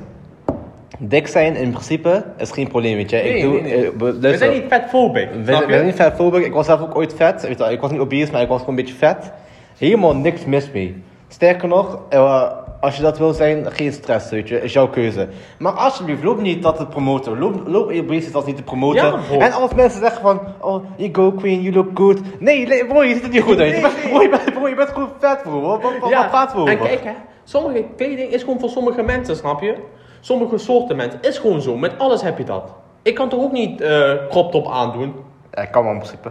Dik 0.98 1.26
zijn 1.26 1.56
in 1.56 1.70
principe 1.70 2.24
is 2.36 2.50
geen 2.50 2.68
probleem, 2.68 2.96
weet 2.96 3.10
je. 3.10 3.16
Nee, 3.16 3.36
ik 3.36 3.42
doe, 3.42 3.60
nee, 3.60 3.62
nee. 3.62 3.84
eh, 3.86 4.30
We 4.30 4.36
zijn 4.36 4.52
niet 4.52 4.64
vetphobic, 4.68 5.28
We 5.30 5.38
we 5.38 5.44
zijn 5.44 5.86
niet. 5.86 6.44
Ik 6.46 6.52
was 6.52 6.66
zelf 6.66 6.80
ook 6.80 6.96
ooit 6.96 7.14
vet. 7.14 7.42
Weet 7.42 7.50
je 7.50 7.58
wel, 7.58 7.70
Ik 7.70 7.80
was 7.80 7.90
niet 7.90 8.00
obese, 8.00 8.32
maar 8.32 8.42
ik 8.42 8.48
was 8.48 8.58
gewoon 8.60 8.78
een 8.78 8.84
beetje 8.84 8.98
vet. 8.98 9.32
Helemaal 9.76 10.14
niks 10.16 10.44
mis 10.44 10.70
mee. 10.70 11.02
Sterker 11.28 11.68
nog, 11.68 11.98
eh, 12.08 12.50
als 12.80 12.96
je 12.96 13.02
dat 13.02 13.18
wil 13.18 13.32
zijn, 13.32 13.72
geen 13.72 13.92
stress, 13.92 14.30
weet 14.30 14.48
je. 14.48 14.62
Is 14.62 14.72
jouw 14.72 14.88
keuze. 14.88 15.28
Maar 15.58 15.72
alsjeblieft, 15.72 16.22
loop 16.22 16.40
niet 16.40 16.62
dat 16.62 16.76
te 16.76 16.86
promoten. 16.86 17.38
Loop, 17.38 17.62
loop 17.66 17.90
je 17.92 18.00
obesitas 18.00 18.44
niet 18.44 18.56
te 18.56 18.62
promoten. 18.62 19.04
Ja, 19.04 19.16
bro. 19.28 19.38
en 19.38 19.52
als 19.52 19.74
mensen 19.74 20.00
zeggen 20.00 20.20
van, 20.22 20.40
oh, 20.60 20.84
you 20.96 21.08
go 21.12 21.32
queen, 21.32 21.62
you 21.62 21.74
look 21.74 21.88
good. 21.94 22.20
Nee, 22.38 22.86
bro, 22.86 23.02
je 23.02 23.14
ziet 23.14 23.22
er 23.22 23.28
niet 23.28 23.42
goed 23.42 23.58
uit. 23.58 23.74
je, 23.74 23.80
Nee, 23.80 23.82
bent, 23.82 24.02
nee. 24.02 24.12
bro, 24.12 24.22
je, 24.22 24.28
bent, 24.28 24.52
bro, 24.52 24.68
je 24.68 24.74
bent 24.74 24.88
gewoon 24.88 25.08
vet, 25.18 25.42
bro. 25.42 25.60
Wat, 25.60 25.82
wat, 25.82 25.92
wat, 26.00 26.12
wat 26.12 26.28
praten 26.30 26.56
we 26.56 26.62
over? 26.62 26.72
en 26.72 26.86
kijk 26.86 27.04
hè, 27.04 27.12
sommige 27.44 27.84
kleding 27.96 28.30
is 28.32 28.40
gewoon 28.42 28.60
voor 28.60 28.68
sommige 28.68 29.02
mensen, 29.02 29.36
snap 29.36 29.60
je? 29.60 29.74
Sommige 30.20 30.58
soorten 30.58 30.96
mensen 30.96 31.18
is 31.22 31.38
gewoon 31.38 31.60
zo, 31.60 31.76
met 31.76 31.98
alles 31.98 32.22
heb 32.22 32.38
je 32.38 32.44
dat. 32.44 32.74
Ik 33.02 33.14
kan 33.14 33.28
toch 33.28 33.42
ook 33.42 33.52
niet 33.52 33.80
eh 33.80 34.12
crop 34.28 34.50
top 34.50 34.68
aandoen? 34.68 35.14
Ja, 35.52 35.64
kan 35.64 35.82
wel 35.82 35.92
in 35.92 35.98
principe. 35.98 36.30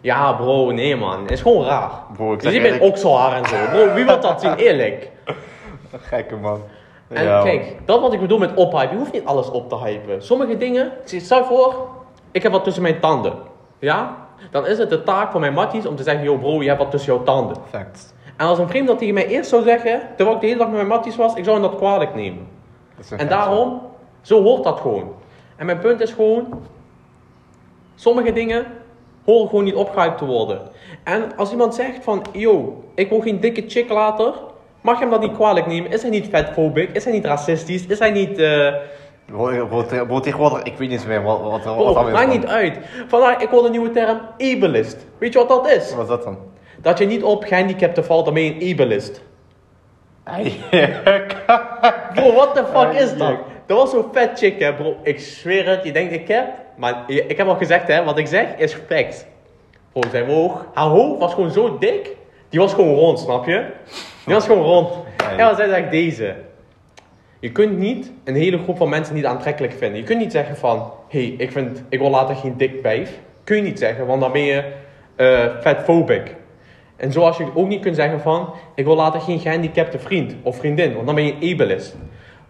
Ja, 0.00 0.32
bro, 0.32 0.70
nee 0.70 0.96
man. 0.96 1.20
Het 1.22 1.30
is 1.30 1.40
gewoon 1.40 1.64
raar. 1.64 1.90
Bro, 2.12 2.32
ik 2.32 2.36
Je 2.36 2.42
zeg 2.42 2.52
ziet 2.52 2.60
mijn 2.60 2.74
eerlijk- 2.74 2.90
okselhaar 2.92 3.32
en 3.36 3.44
zo. 3.48 3.56
Bro, 3.70 3.94
wie 3.94 4.04
wil 4.04 4.20
dat 4.20 4.40
zien? 4.40 4.54
Eerlijk. 4.54 5.10
Gekke 5.92 6.36
man. 6.36 6.60
En 7.08 7.24
Ja, 7.24 7.34
man. 7.36 7.44
kijk, 7.44 7.76
dat 7.84 8.00
wat 8.00 8.12
ik 8.12 8.20
bedoel 8.20 8.38
met 8.38 8.54
ophypen. 8.54 8.90
Je 8.90 8.96
hoeft 8.96 9.12
niet 9.12 9.24
alles 9.24 9.50
op 9.50 9.68
te 9.68 9.76
hypen. 9.78 10.22
Sommige 10.22 10.56
dingen, 10.56 10.92
stel 11.04 11.44
voor, 11.44 11.88
ik 12.30 12.42
heb 12.42 12.52
wat 12.52 12.64
tussen 12.64 12.82
mijn 12.82 13.00
tanden. 13.00 13.34
Ja? 13.78 14.16
Dan 14.50 14.66
is 14.66 14.78
het 14.78 14.90
de 14.90 15.02
taak 15.02 15.30
van 15.30 15.40
mijn 15.40 15.52
matties 15.52 15.86
om 15.86 15.96
te 15.96 16.02
zeggen, 16.02 16.24
yo 16.24 16.36
bro, 16.36 16.62
je 16.62 16.68
hebt 16.68 16.80
wat 16.80 16.90
tussen 16.90 17.14
jouw 17.14 17.22
tanden. 17.24 17.56
Facts. 17.70 18.12
En 18.36 18.46
als 18.46 18.58
een 18.58 18.68
vriend 18.68 18.86
dat 18.86 18.98
tegen 18.98 19.14
mij 19.14 19.26
eerst 19.26 19.48
zou 19.50 19.62
zeggen, 19.62 20.00
terwijl 20.16 20.34
ik 20.36 20.40
de 20.40 20.46
hele 20.46 20.58
dag 20.58 20.68
met 20.68 20.76
mijn 20.76 20.88
matties 20.88 21.16
was, 21.16 21.34
ik 21.34 21.44
zou 21.44 21.60
hem 21.60 21.70
dat 21.70 21.76
kwalijk 21.78 22.14
nemen. 22.14 22.46
Dat 22.96 23.18
En 23.20 23.28
daarom, 23.28 23.80
zo 24.20 24.42
hoort 24.42 24.64
dat 24.64 24.80
gewoon. 24.80 25.12
En 25.56 25.66
mijn 25.66 25.78
punt 25.78 26.00
is 26.00 26.12
gewoon, 26.12 26.62
sommige 27.94 28.32
dingen 28.32 28.66
horen 29.26 29.48
gewoon 29.48 29.64
niet 29.64 29.74
opgehyped 29.74 30.18
te 30.18 30.24
worden. 30.24 30.60
En 31.04 31.36
als 31.36 31.50
iemand 31.50 31.74
zegt 31.74 32.04
van, 32.04 32.22
yo, 32.32 32.84
ik 32.94 33.08
wil 33.08 33.20
geen 33.20 33.40
dikke 33.40 33.64
chick 33.66 33.88
later, 33.88 34.32
mag 34.80 34.94
je 34.94 35.00
hem 35.00 35.10
dat 35.10 35.20
niet 35.20 35.32
kwalijk 35.32 35.66
nemen? 35.66 35.90
Is 35.90 36.02
hij 36.02 36.10
niet 36.10 36.28
vetphobic? 36.30 36.90
Is 36.92 37.04
hij 37.04 37.12
niet 37.12 37.24
racistisch? 37.24 37.86
Is 37.86 37.98
hij 37.98 38.10
niet... 38.10 38.38
eh 38.38 38.74
Bro, 39.32 39.66
bro, 39.66 39.84
te- 39.84 40.04
bro, 40.06 40.20
tegenwoordig, 40.20 40.62
ik 40.62 40.76
weet 40.76 40.88
niet 40.88 41.06
meer 41.06 41.22
wat, 41.22 41.40
wat, 41.40 41.64
wat, 41.64 41.76
bro, 41.76 41.92
wat 41.94 42.06
is, 42.06 42.12
maakt 42.12 42.28
niet 42.32 42.46
uit. 42.46 42.78
Vandaar, 43.08 43.42
ik 43.42 43.48
hoor 43.48 43.62
de 43.62 43.70
nieuwe 43.70 43.90
term 43.90 44.20
ableist. 44.38 45.06
Weet 45.18 45.32
je 45.32 45.38
wat 45.38 45.48
dat 45.48 45.70
is? 45.70 45.94
Wat 45.94 46.02
is 46.02 46.08
dat 46.08 46.22
dan? 46.24 46.38
Dat 46.82 46.98
je 46.98 47.06
niet 47.06 47.22
op 47.22 47.44
gehandicapten 47.44 48.04
valt, 48.04 48.24
dan 48.24 48.34
ben 48.34 48.42
je 48.42 48.54
een 48.64 48.72
ableist. 48.72 49.22
Bro, 52.14 52.32
what 52.32 52.54
the 52.54 52.64
fuck 52.72 52.92
is 52.92 53.16
dat? 53.16 53.34
Dat 53.66 53.78
was 53.78 53.90
zo'n 53.90 54.04
vet 54.12 54.38
chick, 54.38 54.60
hè, 54.60 54.74
bro. 54.74 54.96
Ik 55.02 55.20
zweer 55.20 55.68
het, 55.68 55.84
je 55.84 55.92
denkt 55.92 56.12
ik 56.12 56.28
heb. 56.28 56.46
Maar 56.76 57.04
ik 57.06 57.36
heb 57.36 57.46
al 57.46 57.56
gezegd, 57.56 57.88
hè, 57.88 58.04
wat 58.04 58.18
ik 58.18 58.26
zeg 58.26 58.56
is 58.56 58.74
fact. 58.74 59.26
Bro, 59.92 60.02
zij 60.10 60.26
woog. 60.26 60.66
Haar 60.74 60.88
hoofd 60.88 61.20
was 61.20 61.34
gewoon 61.34 61.50
zo 61.50 61.78
dik. 61.78 62.16
Die 62.48 62.60
was 62.60 62.74
gewoon 62.74 62.94
rond, 62.94 63.18
snap 63.18 63.46
je? 63.46 63.64
Die 64.24 64.34
was 64.34 64.46
gewoon 64.46 64.62
rond. 64.62 64.88
Ja. 65.16 65.30
En 65.30 65.46
wat 65.46 65.56
zij 65.56 65.68
zegt 65.68 65.90
deze. 65.90 66.34
Je 67.40 67.52
kunt 67.52 67.78
niet 67.78 68.12
een 68.24 68.34
hele 68.34 68.58
groep 68.58 68.76
van 68.76 68.88
mensen 68.88 69.14
niet 69.14 69.24
aantrekkelijk 69.24 69.72
vinden. 69.72 69.98
Je 69.98 70.04
kunt 70.04 70.18
niet 70.18 70.32
zeggen 70.32 70.56
van, 70.56 70.92
hé, 71.08 71.18
hey, 71.18 71.34
ik, 71.38 71.52
vind, 71.52 71.82
ik 71.88 71.98
wil 71.98 72.10
later 72.10 72.36
geen 72.36 72.56
dik 72.56 72.82
wijf. 72.82 73.18
Kun 73.44 73.56
je 73.56 73.62
niet 73.62 73.78
zeggen, 73.78 74.06
want 74.06 74.20
dan 74.20 74.32
ben 74.32 74.42
je 74.42 74.72
eh 75.16 75.44
fatphobic. 75.60 76.34
En 76.96 77.12
zoals 77.12 77.36
je 77.36 77.46
ook 77.54 77.68
niet 77.68 77.80
kunt 77.80 77.96
zeggen 77.96 78.20
van, 78.20 78.52
ik 78.74 78.84
wil 78.84 78.96
later 78.96 79.20
geen 79.20 79.38
gehandicapte 79.38 79.98
vriend 79.98 80.34
of 80.42 80.56
vriendin, 80.56 80.94
want 80.94 81.06
dan 81.06 81.14
ben 81.14 81.24
je 81.24 81.34
een 81.40 81.52
ableist. 81.52 81.96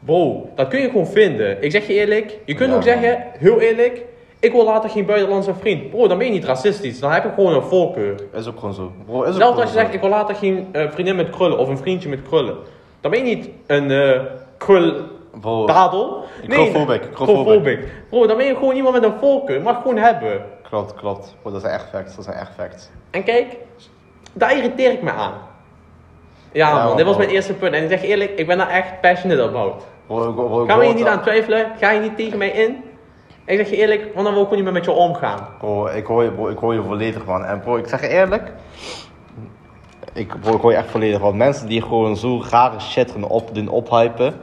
Bro, 0.07 0.49
dat 0.55 0.69
kun 0.69 0.81
je 0.81 0.87
gewoon 0.87 1.07
vinden. 1.07 1.63
Ik 1.63 1.71
zeg 1.71 1.87
je 1.87 1.93
eerlijk, 1.93 2.39
je 2.45 2.55
kunt 2.55 2.71
Ja, 2.71 2.77
ook 2.77 2.83
zeggen, 2.83 3.25
heel 3.39 3.61
eerlijk, 3.61 4.03
ik 4.41 4.53
wil 4.53 4.65
later 4.65 4.91
geen 4.91 5.07
buitenlandse 5.07 5.55
vriend. 5.55 5.91
Bro, 5.91 6.09
dan 6.09 6.19
ben 6.19 6.27
je 6.27 6.33
niet 6.33 6.45
racistisch, 6.45 7.01
dan 7.01 7.11
heb 7.11 7.23
je 7.25 7.31
gewoon 7.35 7.55
een 7.55 7.63
voorkeur. 7.63 8.15
Is 8.35 8.47
ook 8.47 8.59
gewoon 8.59 8.75
zo. 8.75 8.93
Bro, 9.07 9.23
is 9.23 9.29
ook 9.29 9.35
Zelfs 9.35 9.61
als 9.61 9.71
je 9.71 9.77
zegt, 9.79 9.95
ik 9.95 10.01
wil 10.01 10.11
later 10.11 10.35
geen 10.35 10.69
eh, 10.73 10.91
vriendin 10.91 11.17
met 11.17 11.31
krullen 11.31 11.59
of 11.59 11.69
een 11.69 11.79
vriendje 11.79 12.09
met 12.09 12.23
krullen. 12.23 12.57
Dan 13.01 13.11
ben 13.11 13.27
je 13.27 13.35
niet 13.35 13.49
een 13.67 13.91
eh 13.91 14.21
krul 14.59 14.95
Bro, 15.41 15.67
dadel. 15.67 16.25
Krulphobic. 16.49 17.03
krulphobic. 17.13 17.79
Bro, 18.11 18.27
dan 18.27 18.37
ben 18.37 18.47
je 18.47 18.55
gewoon 18.55 18.77
iemand 18.77 18.95
met 18.95 19.05
een 19.05 19.19
voorkeur. 19.21 19.63
Mag 19.63 19.77
gewoon 19.83 19.97
hebben. 19.97 20.45
klopt, 20.69 20.95
klopt. 20.95 21.35
Bro, 21.43 21.51
dat 21.51 21.61
zijn 21.61 21.73
echt 21.75 21.89
facts, 21.89 22.17
dat 22.17 22.25
zijn 22.25 22.37
echt 22.37 22.51
facts. 22.57 22.89
En 23.11 23.25
kijk, 23.25 23.57
daar 24.33 24.57
irriteer 24.57 24.93
ik 24.93 25.03
me 25.03 25.11
aan. 25.11 25.33
Ja, 26.53 26.69
Ja, 26.69 26.75
man, 26.75 26.85
man, 26.87 26.97
dit 26.97 27.07
was 27.07 27.17
mijn 27.17 27.29
eerste 27.29 27.53
punt. 27.55 27.75
En 27.75 27.83
ik 27.83 27.89
zeg 27.91 28.03
eerlijk, 28.03 28.31
ik 28.39 28.47
ben 28.47 28.59
daar 28.59 28.69
echt 28.71 29.01
passionate 29.01 29.43
about. 29.43 29.85
Ga 30.09 30.31
bro, 30.31 30.65
me 30.65 30.85
hier 30.85 30.95
niet 30.95 31.07
aan 31.07 31.23
twijfelen. 31.23 31.73
Ga 31.79 31.91
je 31.91 32.01
niet 32.01 32.17
tegen 32.17 32.39
mij 32.39 32.51
in. 32.51 32.85
Ik 33.45 33.57
zeg 33.57 33.71
je 33.71 33.77
eerlijk, 33.77 34.11
want 34.15 34.27
dan 34.27 34.35
wil 34.35 34.43
ik 34.43 34.51
niet 34.51 34.65
meer 34.65 34.73
met 34.73 34.85
je 34.85 34.91
omgaan. 34.91 35.49
Bro, 35.59 35.87
ik 35.87 36.07
hoor 36.07 36.23
je, 36.23 36.31
bro, 36.31 36.49
ik 36.49 36.59
hoor 36.59 36.75
je 36.75 36.83
volledig, 36.83 37.25
man. 37.25 37.45
En 37.45 37.61
bro, 37.61 37.77
ik 37.77 37.87
zeg 37.89 38.01
je 38.01 38.09
eerlijk. 38.09 38.53
Ik, 40.13 40.41
bro, 40.41 40.55
ik 40.55 40.61
hoor 40.61 40.71
je 40.71 40.77
echt 40.77 40.91
volledig, 40.91 41.21
want 41.21 41.37
mensen 41.37 41.69
die 41.69 41.83
gewoon 41.83 42.17
zo 42.17 42.43
rare 42.51 42.81
shit 42.81 43.11
gaan 43.11 43.25
op, 43.25 43.55
doen 43.55 43.69
ophypen. 43.69 44.35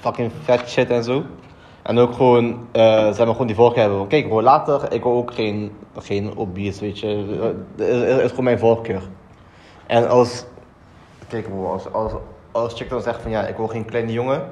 Fucking 0.00 0.32
vet 0.42 0.68
shit 0.68 0.90
en 0.90 1.04
zo. 1.04 1.22
En 1.82 1.98
ook 1.98 2.12
gewoon, 2.12 2.68
eh 2.72 3.06
zeg 3.06 3.18
maar, 3.18 3.26
gewoon 3.26 3.46
die 3.46 3.56
voorkeur 3.56 3.80
hebben. 3.80 3.98
van, 3.98 4.08
Kijk 4.08 4.28
bro, 4.28 4.42
later, 4.42 4.92
ik 4.92 5.02
wil 5.02 5.12
ook 5.12 5.34
geen, 5.34 5.72
geen 5.96 6.36
obese, 6.36 6.80
weet 6.80 6.98
je. 6.98 7.06
Het 7.76 7.88
is, 7.88 8.02
is, 8.02 8.22
is 8.22 8.28
gewoon 8.30 8.44
mijn 8.44 8.58
voorkeur. 8.58 9.02
En 9.86 10.08
als, 10.08 10.44
kijk 11.28 11.48
bro, 11.48 11.72
als, 11.72 11.92
als, 11.92 12.12
als 12.52 12.74
chick 12.74 12.88
dan 12.88 13.02
zegt 13.02 13.22
van 13.22 13.30
ja, 13.30 13.46
ik 13.46 13.56
wil 13.56 13.66
geen 13.66 13.84
kleine 13.84 14.12
jongen. 14.12 14.42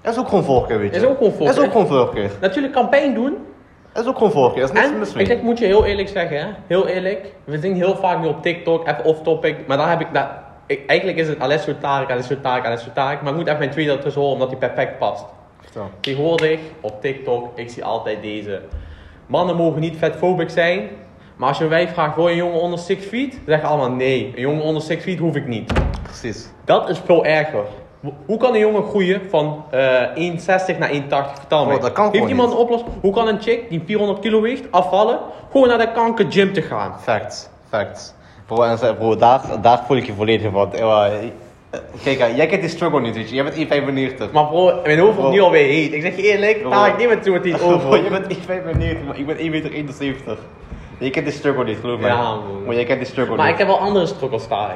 Dat 0.00 0.12
is 0.12 0.18
ook 0.18 0.28
gewoon 0.28 0.44
voorkeur, 0.44 0.78
weet 0.78 0.94
je. 0.94 1.00
Is 1.00 1.06
ook 1.06 1.16
gewoon 1.16 1.32
Dat 1.32 1.40
is 1.40 1.46
voorkeur. 1.46 1.64
ook 1.64 1.72
gewoon 1.72 1.86
voorkeur. 1.86 2.30
Natuurlijk 2.40 2.74
kan 2.74 2.88
pijn 2.88 3.14
doen. 3.14 3.36
Dat 3.92 4.02
is 4.02 4.08
ook 4.08 4.16
gewoon 4.16 4.32
voorkeur, 4.32 4.60
dat 4.60 4.70
is 4.70 4.76
niks 4.76 4.90
En 4.92 4.98
mis 4.98 5.08
ik 5.08 5.14
mee. 5.16 5.26
zeg, 5.26 5.42
moet 5.42 5.58
je 5.58 5.64
heel 5.64 5.84
eerlijk 5.84 6.08
zeggen, 6.08 6.38
hè? 6.38 6.46
heel 6.66 6.86
eerlijk. 6.86 7.34
We 7.44 7.58
zien 7.58 7.74
heel 7.74 7.96
vaak 7.96 8.20
nu 8.20 8.26
op 8.26 8.42
TikTok, 8.42 8.88
even 8.88 9.04
off 9.04 9.22
topic. 9.22 9.66
Maar 9.66 9.76
daar 9.76 9.88
heb 9.90 10.00
ik, 10.00 10.06
ik, 10.66 10.86
eigenlijk 10.86 11.18
is 11.18 11.28
het 11.28 11.40
Alessio 11.40 11.74
Tarek, 11.80 12.10
Alessio 12.10 12.36
Tarek, 12.40 12.64
Alessio 12.64 12.92
Tarek. 12.94 13.22
Maar 13.22 13.30
ik 13.30 13.36
moet 13.38 13.46
even 13.46 13.58
mijn 13.58 13.70
tweede 13.70 13.92
ertussen 13.92 14.20
horen, 14.20 14.34
omdat 14.34 14.48
die 14.50 14.58
perfect 14.58 14.98
past. 14.98 15.24
Vertel. 15.60 15.90
Tegenwoordig 16.00 16.60
op 16.80 17.00
TikTok, 17.00 17.58
ik 17.58 17.70
zie 17.70 17.84
altijd 17.84 18.22
deze. 18.22 18.60
Mannen 19.26 19.56
mogen 19.56 19.80
niet 19.80 19.96
vetphobic 19.96 20.50
zijn. 20.50 20.88
Maar 21.36 21.48
als 21.48 21.58
je 21.58 21.64
een 21.64 21.70
wijf 21.70 21.92
vraagt, 21.92 22.16
wil 22.16 22.24
je 22.28 22.30
een 22.30 22.36
jongen 22.36 22.60
onder 22.60 22.78
6 22.78 23.04
feet? 23.04 23.30
Dan 23.32 23.40
zeggen 23.46 23.68
allemaal 23.68 23.90
nee, 23.90 24.32
een 24.34 24.40
jongen 24.40 24.62
onder 24.62 24.82
6 24.82 25.02
feet 25.02 25.18
hoef 25.18 25.36
ik 25.36 25.46
niet. 25.46 25.72
Precies. 26.02 26.48
Dat 26.64 26.88
is 26.88 26.98
veel 27.04 27.24
erger. 27.24 27.64
Ho- 28.02 28.14
Hoe 28.26 28.36
kan 28.36 28.52
een 28.54 28.60
jongen 28.60 28.82
groeien 28.84 29.20
van 29.30 29.64
eh 29.70 30.02
1,60 30.14 30.78
naar 30.78 30.90
1,80? 30.90 30.98
Vertel 31.38 31.66
me. 31.66 31.74
Oh, 31.74 31.80
dat 31.80 31.92
kan 31.92 32.10
Heeft 32.12 32.28
iemand 32.28 32.48
niet. 32.48 32.58
een 32.58 32.64
oplossing? 32.64 32.90
Hoe 33.00 33.12
kan 33.12 33.28
een 33.28 33.40
chick 33.42 33.68
die 33.70 33.82
400 33.86 34.18
kilo 34.20 34.40
weegt 34.40 34.64
afvallen? 34.70 35.18
Gewoon 35.52 35.68
naar 35.68 35.78
de 35.78 35.92
kanker 35.92 36.26
gym 36.28 36.52
te 36.52 36.62
gaan. 36.62 36.94
Facts, 37.02 37.48
facts. 37.68 38.14
Bro, 38.46 38.62
en 38.62 38.96
bro 38.96 39.16
daar, 39.16 39.40
daar 39.60 39.82
voel 39.86 39.96
ik 39.96 40.06
je 40.06 40.12
volledig 40.14 40.52
van. 40.52 40.72
Eh, 40.74 41.06
eh, 41.06 41.80
Kijk, 42.02 42.18
eh, 42.18 42.36
jij 42.36 42.46
kent 42.46 42.60
die 42.60 42.70
struggle 42.70 43.00
niet, 43.00 43.14
weet 43.14 43.28
je. 43.28 43.34
Jij 43.34 43.44
bent 43.44 43.56
1,95. 43.56 44.32
Maar 44.32 44.46
bro, 44.46 44.80
mijn 44.84 44.98
hoofd 44.98 45.16
wordt 45.16 45.30
nu 45.32 45.40
alweer 45.40 45.66
heet. 45.66 45.92
Ik 45.92 46.02
zeg 46.02 46.16
je 46.16 46.22
eerlijk, 46.22 46.70
daar 46.70 46.88
ik 46.88 46.96
niet 46.98 47.08
met 47.08 47.22
toe 47.22 47.32
met 47.32 47.42
die 47.42 47.56
Bro, 47.56 47.72
over. 47.72 48.00
jij 48.02 48.10
bent 48.10 48.36
1,95, 48.38 49.04
maar 49.06 49.18
ik 49.18 49.26
ben 49.26 49.36
1,71 49.36 49.50
meter. 49.98 50.38
Je 50.98 51.10
kent 51.10 51.24
die 51.26 51.34
struggle 51.34 51.64
niet, 51.64 51.78
geloof 51.80 52.00
mij. 52.00 52.10
Ja. 52.10 52.36
Maar 52.66 52.74
jij 52.74 52.84
kent 52.84 52.98
die 52.98 53.08
struggle 53.08 53.36
Maar 53.36 53.44
ik 53.48 53.50
niet. 53.50 53.58
heb 53.58 53.68
wel 53.76 53.78
andere 53.86 54.06
struggles 54.06 54.42
sta 54.42 54.74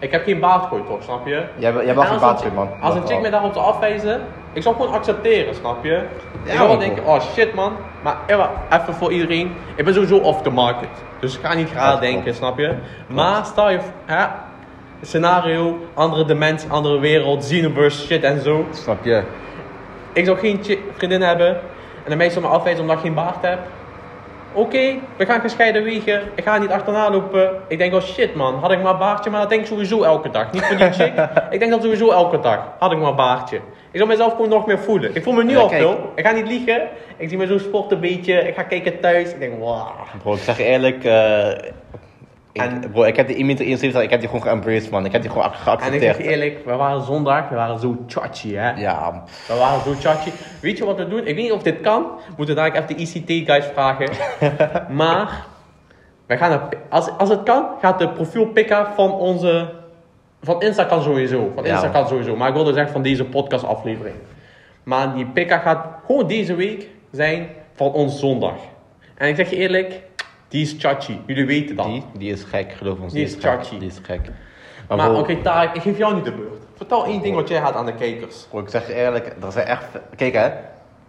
ik. 0.00 0.10
Heb 0.10 0.24
geen 0.24 0.40
baardgroei 0.40 0.82
toch, 0.86 1.02
snap 1.02 1.26
je? 1.26 1.44
Jij, 1.56 1.72
jij 1.72 1.94
bent 1.94 2.06
geen 2.06 2.36
chick- 2.36 2.54
man. 2.54 2.68
Als 2.80 2.94
een 2.94 3.00
chick 3.00 3.10
wel. 3.10 3.20
me 3.20 3.30
daarop 3.30 3.52
zou 3.52 3.64
afwijzen, 3.64 4.20
ik 4.52 4.62
zou 4.62 4.74
gewoon 4.76 4.92
accepteren, 4.92 5.54
snap 5.54 5.84
je? 5.84 6.02
ik 6.44 6.52
zou 6.52 6.68
wel 6.68 6.78
denken, 6.78 7.04
oh 7.06 7.20
shit 7.20 7.54
man, 7.54 7.72
maar 8.02 8.16
ewa, 8.26 8.50
even 8.70 8.94
voor 8.94 9.12
iedereen, 9.12 9.52
ik 9.74 9.84
ben 9.84 9.94
sowieso 9.94 10.16
off 10.16 10.42
the 10.42 10.50
market. 10.50 10.88
Dus 11.20 11.36
ik 11.38 11.44
ga 11.44 11.54
niet 11.54 11.72
raar 11.72 11.86
klopt. 11.86 12.00
denken, 12.00 12.34
snap 12.34 12.58
je? 12.58 12.74
Maar 13.06 13.44
stel 13.44 13.70
je, 13.70 13.78
hè, 14.04 14.26
scenario, 15.02 15.78
andere 15.94 16.24
dimensie, 16.24 16.70
andere 16.70 16.98
wereld, 16.98 17.40
Xenoverse 17.40 18.06
shit 18.06 18.22
en 18.22 18.40
zo. 18.40 18.66
Snap 18.70 19.04
je? 19.04 19.22
Ik 20.12 20.24
zou 20.24 20.38
geen 20.38 20.60
vriendin 20.96 21.20
hebben 21.22 21.48
en 22.04 22.10
de 22.10 22.16
meeste 22.16 22.40
me 22.40 22.46
afwijzen 22.46 22.82
omdat 22.82 22.96
ik 22.96 23.02
geen 23.02 23.14
baard 23.14 23.36
heb. 23.40 23.58
Oké, 24.52 24.98
we 25.16 25.26
gaan 25.26 25.40
gescheiden 25.40 25.82
wegen. 25.84 26.22
Ik 26.34 26.44
ga 26.44 26.58
niet 26.58 26.70
achterna 26.70 27.10
lopen. 27.10 27.50
Ik 27.68 27.78
denk, 27.78 27.94
oh 27.94 28.00
shit 28.02 28.34
man, 28.34 28.54
had 28.54 28.72
ik 28.72 28.82
maar 28.82 28.92
een 28.92 28.98
baardje. 28.98 29.30
Maar 29.30 29.40
dat 29.40 29.48
denk 29.48 29.60
ik 29.60 29.66
sowieso 29.66 30.02
elke 30.02 30.30
dag. 30.30 30.52
Niet 30.52 30.62
voor 30.64 30.76
die 30.76 30.92
chick. 31.00 31.12
ik 31.50 31.58
denk 31.58 31.70
dat 31.70 31.82
sowieso 31.82 32.10
elke 32.10 32.40
dag. 32.40 32.58
Had 32.78 32.92
ik 32.92 32.98
maar 32.98 33.08
een 33.08 33.16
baardje. 33.16 33.56
Ik 33.90 33.96
zou 33.98 34.08
mezelf 34.08 34.32
gewoon 34.32 34.48
nog 34.48 34.66
meer 34.66 34.78
voelen. 34.78 35.14
Ik 35.14 35.22
voel 35.22 35.32
me 35.32 35.44
nu 35.44 35.52
Ja, 35.52 35.58
al 35.58 35.68
kijk. 35.68 35.80
veel. 35.80 36.12
Ik 36.14 36.26
ga 36.26 36.32
niet 36.32 36.46
liegen. 36.48 36.82
Ik 37.16 37.28
zie 37.28 37.38
me 37.38 37.46
zo 37.46 37.58
sporten 37.58 37.96
een 37.96 38.02
beetje. 38.02 38.32
Ik 38.48 38.54
ga 38.54 38.62
kijken 38.62 39.00
thuis. 39.00 39.30
Ik 39.32 39.38
denk, 39.38 39.58
wow. 39.58 39.86
Bro, 40.22 40.32
ik 40.34 40.40
zeg 40.40 40.58
eerlijk. 40.58 41.04
Eh 42.52 42.64
ik, 42.64 42.70
En- 42.70 42.90
bro, 42.90 43.02
ik 43.04 43.16
heb 43.16 43.26
die 43.26 43.36
1,71 43.36 44.02
ik 44.02 44.10
heb 44.10 44.20
die 44.20 44.28
gewoon 44.28 44.42
geëmbraced, 44.42 44.90
man. 44.90 45.04
Ik 45.04 45.12
heb 45.12 45.20
die 45.22 45.30
gewoon 45.30 45.46
En 45.46 45.52
ik 45.52 45.58
geaccepteerd. 45.58 46.02
zeg 46.02 46.16
je 46.16 46.22
eerlijk, 46.30 46.64
we 46.64 46.74
waren 46.74 47.02
zondag. 47.02 47.48
We 47.48 47.54
waren 47.54 47.78
zo 47.78 47.96
chachi, 48.06 48.56
hè. 48.56 48.70
Ja, 48.80 49.22
We 49.48 49.54
waren 49.54 49.80
zo 49.80 49.92
chachi. 50.00 50.32
Weet 50.60 50.78
je 50.78 50.84
wat 50.84 50.96
we 50.96 51.08
doen? 51.08 51.18
Ik 51.18 51.24
weet 51.24 51.36
niet 51.36 51.52
of 51.52 51.62
dit 51.62 51.80
kan. 51.80 52.02
We 52.02 52.32
moeten 52.36 52.54
daar 52.56 52.72
even 52.72 52.86
de 52.86 52.94
ICT-guys 52.94 53.64
vragen. 53.72 54.08
maar, 54.96 55.44
wij 56.26 56.38
gaan 56.38 56.68
als, 56.88 57.10
als 57.18 57.28
het 57.28 57.42
kan, 57.42 57.66
gaat 57.80 57.98
de 57.98 58.08
profiel 58.08 58.46
pikken 58.46 58.86
van 58.94 59.12
onze... 59.12 59.78
Van 60.42 60.62
Insta 60.62 60.84
kan 60.84 61.02
sowieso. 61.02 61.52
Van 61.54 61.64
Ja. 61.64 61.70
Insta 61.70 61.88
kan 61.88 62.08
sowieso. 62.08 62.36
Maar 62.36 62.48
ik 62.48 62.54
wilde 62.54 62.72
zeggen 62.72 62.92
van 62.92 63.02
deze 63.02 63.24
podcast-aflevering. 63.24 64.14
Maar 64.82 65.14
die 65.14 65.26
pika 65.26 65.58
gaat 65.58 65.86
gewoon 66.06 66.26
deze 66.26 66.54
week 66.54 66.88
zijn 67.12 67.48
van 67.74 67.92
ons 67.92 68.18
zondag. 68.18 68.54
En 69.16 69.28
ik 69.28 69.36
zeg 69.36 69.50
je 69.50 69.56
eerlijk, 69.56 70.02
die 70.50 70.62
is 70.62 70.74
chachi. 70.78 71.20
Jullie 71.26 71.46
weten 71.46 71.76
dat. 71.76 71.86
die, 71.86 72.02
die 72.18 72.32
is 72.32 72.42
gek, 72.42 72.72
geloof 72.72 72.98
ons. 72.98 73.12
Die 73.12 73.24
is 73.24 73.32
gek. 73.32 73.40
chachi. 73.42 73.78
Die 73.78 73.88
is 73.88 73.98
gek. 74.02 74.30
Maar, 74.88 75.14
oké, 75.14 75.36
Tarek, 75.42 75.74
ik 75.74 75.82
geef 75.82 75.98
jou 75.98 76.14
niet 76.14 76.24
de 76.24 76.32
beurt. 76.32 76.62
Vertel 76.74 77.04
één 77.04 77.22
ding 77.22 77.34
wat 77.34 77.48
jij 77.48 77.58
had 77.58 77.74
aan 77.74 77.86
de 77.86 77.94
kijkers. 77.94 78.46
bro, 78.50 78.60
ik 78.60 78.68
zeg 78.68 78.86
je 78.86 78.94
eerlijk, 78.94 79.36
er 79.42 79.52
zijn 79.52 79.66
echt... 79.66 79.86
Kijk 80.16 80.32
hè. 80.32 80.50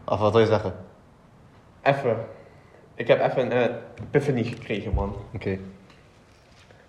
Of 0.06 0.20
wat 0.20 0.32
wil 0.32 0.42
je 0.42 0.48
zeggen? 0.48 0.74
Even. 1.82 2.18
Ik 2.96 3.08
heb 3.08 3.22
even 3.22 3.46
een 3.46 3.52
eh, 3.52 3.76
epiphany 4.02 4.44
gekregen, 4.44 4.94
man. 4.94 5.16
Oké. 5.34 5.58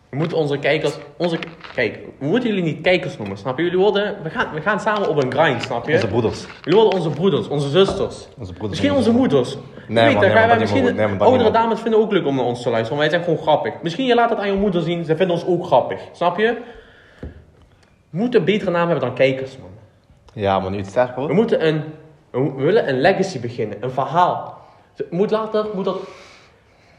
We 0.09 0.17
moeten 0.17 0.37
onze 0.37 0.59
kijkers, 0.59 0.97
onze, 1.17 1.39
kijk, 1.75 1.99
we 2.19 2.27
moeten 2.27 2.49
jullie 2.49 2.65
niet 2.65 2.81
kijkers 2.81 3.17
noemen, 3.17 3.37
snap 3.37 3.59
je? 3.59 3.65
Jullie 3.65 3.79
worden, 3.79 4.23
we 4.23 4.31
gaan, 4.31 4.55
we 4.55 4.61
gaan 4.61 4.81
samen 4.81 5.09
op 5.09 5.23
een 5.23 5.33
grind, 5.33 5.63
snap 5.63 5.87
je? 5.87 5.95
Onze 5.95 6.07
broeders. 6.07 6.47
Jullie 6.63 6.81
worden 6.81 6.99
onze 6.99 7.11
broeders, 7.11 7.49
onze 7.49 7.69
zusters. 7.69 8.29
Onze 8.39 8.53
broeders. 8.53 8.69
Misschien 8.81 8.93
onze 8.93 9.13
moeders. 9.13 9.57
Nee, 9.89 10.05
weet 10.05 10.13
man, 10.15 10.23
dat, 10.23 10.35
nee, 10.35 10.47
wij- 10.47 10.59
misschien. 10.59 10.85
Nee, 10.95 11.09
man, 11.09 11.21
oudere 11.21 11.43
man. 11.43 11.53
dames 11.53 11.81
vinden 11.81 12.01
ook 12.01 12.13
leuk 12.13 12.27
om 12.27 12.37
naar 12.37 12.45
ons 12.45 12.63
te 12.63 12.71
luisteren, 12.71 12.99
want 12.99 13.11
wij 13.11 13.21
zijn 13.21 13.23
gewoon 13.23 13.47
grappig. 13.49 13.83
Misschien 13.83 14.07
je 14.07 14.15
laat 14.15 14.31
het 14.31 14.39
aan 14.39 14.47
je 14.47 14.57
moeder 14.57 14.83
zien, 14.83 15.05
ze 15.05 15.17
vinden 15.17 15.37
ons 15.37 15.47
ook 15.47 15.65
grappig. 15.67 16.01
Snap 16.13 16.39
je? 16.39 16.57
We 18.11 18.19
moeten 18.19 18.41
een 18.41 18.47
betere 18.47 18.71
naam 18.71 18.89
hebben 18.89 19.07
dan 19.07 19.15
kijkers, 19.15 19.59
man. 19.59 19.71
Ja, 20.35 20.59
man, 20.59 20.73
nu 20.73 20.79
het 20.79 20.87
sterk 20.87 21.15
We 21.15 21.21
hoor. 21.21 21.35
moeten 21.35 21.67
een, 21.67 21.83
we 22.31 22.53
we 22.57 22.63
willen 22.63 22.89
een 22.89 23.01
legacy 23.01 23.41
beginnen, 23.41 23.77
een 23.81 23.91
verhaal. 23.91 24.59
Moet 25.11 25.31
later, 25.31 25.67
moet 25.75 25.85
dat 25.85 25.97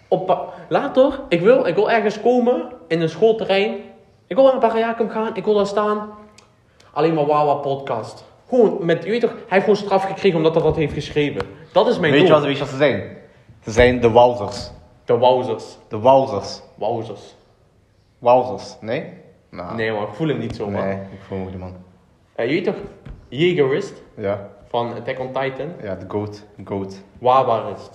op, 0.08 0.54
later, 0.70 1.20
ik 1.30 1.42
wil, 1.42 1.66
ik 1.66 1.76
wil 1.76 1.92
ergens 1.92 2.22
komen 2.22 2.72
in 2.88 3.02
een 3.02 3.10
schoolterrein. 3.10 3.76
Ik 4.28 4.36
wil 4.36 4.46
naar 4.46 4.60
Barajakum 4.60 5.10
gaan, 5.10 5.36
ik 5.36 5.46
wil 5.46 5.54
daar 5.54 5.66
staan. 5.68 6.10
Alleen 6.94 7.14
maar 7.14 7.26
Wawa 7.26 7.54
podcast. 7.54 8.26
Gewoon 8.54 8.86
met, 8.86 9.04
je 9.04 9.10
weet 9.10 9.22
toch, 9.22 9.32
hij 9.32 9.42
heeft 9.48 9.64
gewoon 9.64 9.76
straf 9.80 10.04
gekregen 10.04 10.38
omdat 10.38 10.54
hij 10.54 10.64
dat 10.64 10.76
heeft 10.76 10.94
geschreven. 10.94 11.42
Dat 11.72 11.88
is 11.88 12.00
mijn 12.00 12.12
Weet 12.12 12.22
je, 12.22 12.28
doel. 12.28 12.36
wat, 12.36 12.46
weet 12.46 12.54
je 12.54 12.60
wat 12.60 12.70
ze 12.70 12.78
zijn? 12.78 13.18
Ze 13.64 13.72
zijn 13.72 14.00
de 14.02 14.10
wowzers. 14.10 14.72
De 15.06 15.18
wowzers. 15.18 15.78
De 15.88 15.98
wowzers. 16.00 16.62
Wowzers. 16.76 17.36
Wowzers, 18.20 18.76
nee? 18.82 19.06
Nou, 19.50 19.76
Nee 19.76 19.92
man, 19.92 20.04
ik 20.04 20.14
voel 20.14 20.28
hem 20.28 20.38
niet 20.38 20.56
zo 20.56 20.70
man. 20.70 20.84
Nee, 20.86 20.94
ik 20.94 21.20
voel 21.28 21.38
me 21.38 21.46
niet, 21.46 21.58
man. 21.60 21.76
Eh, 22.36 22.46
je 22.46 22.52
weet 22.54 22.64
toch, 22.64 22.76
Jägerist 23.30 23.94
Ja, 24.18 24.50
van 24.70 24.94
Attack 24.94 25.20
on 25.20 25.28
Titan. 25.32 25.68
ja, 25.84 25.96
de 25.96 26.06
goat, 26.08 26.44
goat. 26.66 27.02
Wawarist. 27.20 27.90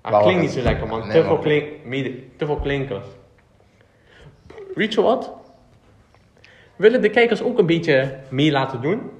Ah, 0.00 0.10
Wawarist. 0.12 0.22
klinkt 0.22 0.40
niet 0.42 0.50
zo 0.50 0.70
lekker 0.70 0.86
man. 0.86 1.00
Nee, 1.00 1.10
te, 1.20 1.24
veel 1.26 1.38
klink, 1.38 1.66
mede- 1.84 2.14
te 2.36 2.46
veel 2.46 2.56
klinkers. 2.56 3.06
Weet 4.74 4.94
je 4.94 5.02
wat? 5.02 5.32
Willen 6.76 7.02
de 7.02 7.10
kijkers 7.10 7.42
ook 7.42 7.58
een 7.58 7.66
beetje 7.66 8.16
mee 8.28 8.50
laten 8.50 8.80
doen? 8.80 9.10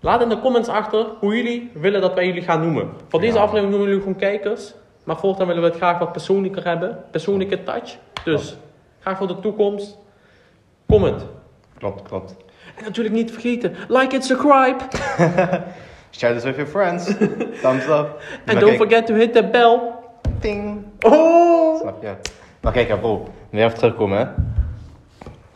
Laat 0.00 0.20
in 0.22 0.28
de 0.28 0.40
comments 0.40 0.68
achter 0.68 1.06
hoe 1.18 1.36
jullie 1.36 1.70
willen 1.74 2.00
dat 2.00 2.14
wij 2.14 2.26
jullie 2.26 2.42
gaan 2.42 2.60
noemen. 2.60 2.90
Voor 3.08 3.20
deze 3.20 3.34
Ja. 3.34 3.40
aflevering 3.40 3.70
noemen 3.70 3.88
jullie 3.88 4.02
gewoon 4.02 4.18
kijkers. 4.18 4.74
Maar 5.04 5.16
voortaan 5.16 5.46
willen 5.46 5.62
we 5.62 5.68
het 5.68 5.76
graag 5.78 5.98
wat 5.98 6.12
persoonlijker 6.12 6.64
hebben. 6.64 7.04
Persoonlijke 7.10 7.62
touch. 7.62 7.96
Dus 8.24 8.56
graag 9.00 9.16
voor 9.18 9.26
de 9.26 9.40
toekomst. 9.40 9.98
Comment. 10.88 11.26
Klopt, 11.78 12.02
klopt. 12.02 12.36
En 12.76 12.84
natuurlijk 12.84 13.14
niet 13.14 13.30
vergeten, 13.32 13.74
like 13.88 14.14
and 14.14 14.24
subscribe. 14.24 14.76
Share 16.10 16.34
this 16.34 16.44
with 16.44 16.54
your 16.56 16.66
friends. 16.66 17.04
Thumbs 17.62 17.84
up. 17.84 17.90
And 17.90 18.18
Maar 18.46 18.54
don't 18.54 18.64
kijk- 18.64 18.76
forget 18.76 19.06
to 19.06 19.14
hit 19.14 19.32
the 19.32 19.44
bell. 19.48 19.80
Ting. 20.40 20.84
Oh! 21.00 21.80
Snap 21.80 22.02
je? 22.02 22.14
Maar 22.60 22.72
kijk, 22.72 23.00
bro. 23.00 23.28
Nu 23.50 23.62
even 23.62 23.78
terugkomen, 23.78 24.18
hè. 24.18 24.26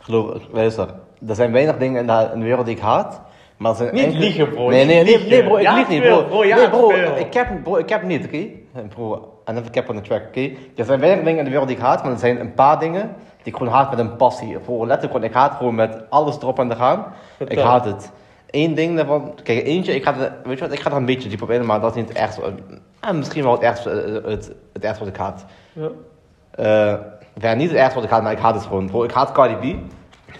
Geloof, 0.00 0.42
luister. 0.52 0.88
Er 1.28 1.34
zijn 1.34 1.52
weinig 1.52 1.76
dingen 1.76 2.00
in 2.00 2.06
de, 2.06 2.30
in 2.32 2.38
de 2.38 2.44
wereld 2.44 2.66
die 2.66 2.76
ik 2.76 2.82
haat. 2.82 3.20
Maar 3.56 3.74
zijn 3.74 3.94
Niet 3.94 4.04
enkele- 4.04 4.20
liegen, 4.24 4.48
bro. 4.50 4.68
Nee, 4.68 4.84
nee, 4.84 5.04
nee, 5.04 5.44
bro. 5.44 5.56
Ik 5.56 5.62
Ja, 5.62 5.74
lieg 5.74 5.88
niet, 5.88 6.02
bro. 6.02 6.22
bro, 6.24 6.44
ja, 6.44 6.56
nee, 6.56 6.68
bro. 6.68 6.90
Ik 7.16 7.34
heb, 7.34 7.48
bro, 7.62 7.76
ik 7.76 7.88
heb 7.88 8.02
niet, 8.02 8.24
oké? 8.26 8.46
Bro, 8.88 9.32
I 9.48 9.52
never 9.52 9.70
cap 9.70 9.88
on 9.88 9.94
the 9.96 10.00
track, 10.02 10.22
oké? 10.28 10.50
Er 10.76 10.84
zijn 10.84 11.00
weinig 11.00 11.24
dingen 11.24 11.38
in 11.38 11.44
de 11.44 11.50
wereld 11.50 11.68
die 11.68 11.76
ik 11.76 11.82
haat. 11.82 12.02
Maar 12.02 12.12
er 12.12 12.18
zijn 12.18 12.40
een 12.40 12.54
paar 12.54 12.78
dingen 12.78 13.14
die 13.42 13.52
ik 13.52 13.56
gewoon 13.56 13.72
haat 13.72 13.90
met 13.90 13.98
een 13.98 14.16
passie. 14.16 14.58
Bro, 14.58 14.86
letterlijk 14.86 15.24
ik 15.24 15.32
haat 15.32 15.54
gewoon 15.54 15.74
met 15.74 15.96
alles 16.08 16.36
erop 16.36 16.58
en 16.58 16.72
eraan. 16.72 17.04
Ik 17.48 17.58
haat 17.58 17.84
het. 17.84 18.10
Eén 18.50 18.74
ding 18.74 18.96
daarvan, 18.96 19.34
kijk, 19.42 19.66
eentje, 19.66 19.94
ik 19.94 20.04
ga, 20.04 20.14
er- 20.14 20.32
weet 20.44 20.58
je 20.58 20.64
wat, 20.64 20.72
ik 20.72 20.80
ga 20.80 20.90
er 20.90 20.96
een 20.96 21.04
beetje 21.04 21.28
diep 21.28 21.42
op 21.42 21.50
in, 21.50 21.66
maar 21.66 21.80
dat 21.80 21.90
is 21.90 21.96
niet 21.96 22.08
het 22.08 22.18
ergste. 22.18 22.42
eh, 23.00 23.10
misschien 23.12 23.42
wel 23.42 23.52
het 23.52 23.62
ergste, 23.62 23.90
eh, 23.90 24.30
het, 24.30 24.52
het 24.72 24.84
ergste 24.84 25.04
wat 25.04 25.12
ik 25.14 25.20
haat. 25.20 25.44
Ja. 25.72 25.88
Eh, 26.50 26.94
ja, 27.40 27.54
niet 27.54 27.68
het 27.68 27.78
ergste 27.78 27.94
wat 27.94 28.04
ik 28.04 28.10
haat, 28.10 28.22
maar 28.22 28.32
ik 28.32 28.38
haat 28.38 28.54
het 28.54 28.64
gewoon. 28.64 28.86
Bro, 28.86 29.04
ik 29.04 29.10
haat 29.12 29.32
Cardi 29.32 29.54
B. 29.54 29.76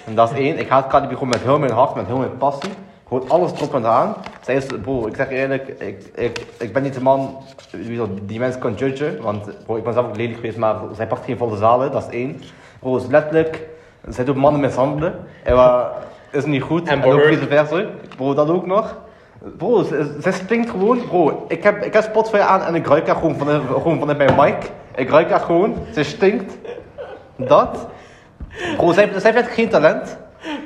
En 0.07 0.15
dat 0.15 0.31
is 0.33 0.39
één. 0.39 0.59
Ik 0.59 0.69
haat 0.69 0.87
Cardi 0.87 1.07
B 1.07 1.11
gewoon 1.11 1.29
met 1.29 1.43
heel 1.43 1.59
mijn 1.59 1.73
hart, 1.73 1.95
met 1.95 2.07
heel 2.07 2.17
mijn 2.19 2.37
passie. 2.37 2.71
Gewoon 3.09 3.29
alles 3.29 3.53
erop 3.53 3.75
en 3.75 3.81
eraan. 3.81 4.15
Zij 4.41 4.55
is, 4.55 4.67
bro, 4.83 5.07
ik 5.07 5.17
zeg 5.17 5.29
je 5.29 5.35
eerlijk, 5.35 5.69
ik, 5.69 6.05
ik, 6.15 6.47
ik 6.59 6.73
ben 6.73 6.83
niet 6.83 6.95
de 6.95 7.03
man 7.03 7.37
die 8.23 8.39
mensen 8.39 8.61
kan 8.61 8.75
judgen. 8.75 9.23
Want 9.23 9.65
bro, 9.65 9.77
ik 9.77 9.85
ben 9.85 9.93
zelf 9.93 10.07
ook 10.07 10.17
lelijk 10.17 10.37
geweest, 10.37 10.57
maar 10.57 10.77
zij 10.95 11.07
pakt 11.07 11.25
geen 11.25 11.37
volle 11.37 11.57
zalen, 11.57 11.93
dat 11.93 12.03
is 12.03 12.15
één. 12.15 12.41
Bro, 12.81 12.97
is 12.97 13.07
letterlijk, 13.07 13.69
zij 14.09 14.25
doet 14.25 14.37
mannen 14.37 14.61
mishandelen. 14.61 15.15
En 15.43 15.55
wat 15.55 15.87
is 16.31 16.45
niet 16.45 16.63
goed. 16.63 16.89
En 16.89 17.03
en 17.03 17.13
ook 17.13 17.23
vice 17.23 17.47
versa. 17.47 17.85
Bro, 18.17 18.35
dat 18.35 18.49
ook 18.49 18.67
nog. 18.67 18.97
Bro, 19.57 19.83
ze, 19.83 20.19
ze 20.23 20.33
stinkt 20.33 20.71
gewoon. 20.71 21.07
Bro, 21.09 21.45
ik 21.49 21.63
heb, 21.63 21.83
ik 21.83 21.93
heb 21.93 22.03
Spotify 22.03 22.39
aan 22.39 22.63
en 22.63 22.75
ik 22.75 22.87
ruik 22.87 23.07
haar 23.07 23.17
gewoon, 23.17 23.37
van, 23.37 23.49
gewoon 23.49 23.99
vanuit 23.99 24.19
mijn 24.19 24.35
mic. 24.37 24.71
Ik 24.95 25.11
ruik 25.11 25.31
haar 25.31 25.41
gewoon. 25.41 25.77
Ze 25.93 26.03
stinkt. 26.03 26.57
Dat. 27.37 27.87
Bro, 28.77 28.93
zij, 28.93 29.11
zij 29.17 29.33
heeft 29.33 29.47
echt 29.47 29.55
geen 29.55 29.69
talent. 29.69 30.17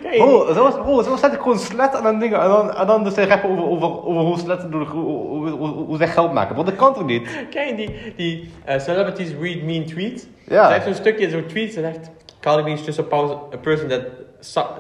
Kijk, 0.03 0.17
Bro, 0.17 0.53
ze 0.53 0.61
was, 0.61 0.75
bro, 0.75 1.03
ze 1.03 1.11
was 1.11 1.21
letterlijk 1.21 1.43
gewoon 1.43 1.59
slet 1.59 1.95
en 1.95 2.03
dan 2.03 2.19
dingen. 2.19 2.41
En 2.41 2.49
dan, 2.49 2.75
en 2.75 2.87
dan 2.87 3.05
dus 3.05 3.15
zij 3.15 3.27
rappen 3.27 3.51
over, 3.51 3.65
over, 3.65 4.05
over 4.05 4.23
hoe 4.23 4.39
sletten 4.39 4.71
doen, 4.71 4.87
hoe, 4.87 5.05
hoe, 5.05 5.49
hoe, 5.49 5.69
hoe 5.69 5.97
zij 5.97 6.09
geld 6.09 6.33
maken. 6.33 6.55
Bro, 6.55 6.65
dat 6.65 6.77
kan 6.77 6.95
toch 6.95 7.05
niet? 7.07 7.29
Je 7.51 7.73
die, 7.77 8.15
die 8.17 8.51
eh, 8.65 8.81
celebrities 8.81 9.33
read 9.41 9.63
mean 9.63 9.85
tweets? 9.85 10.27
Ja. 10.47 10.67
Ze 10.67 10.73
heeft 10.73 10.85
zo'n 10.85 10.95
stukje, 10.95 11.31
zo'n 11.31 11.47
tweet, 11.47 11.73
ze 11.73 11.81
zegt... 11.81 12.11
B 12.41 12.67
is 12.67 12.85
just 12.85 12.99
a, 12.99 13.23
a 13.53 13.57
person 13.61 13.89
that, 13.89 14.03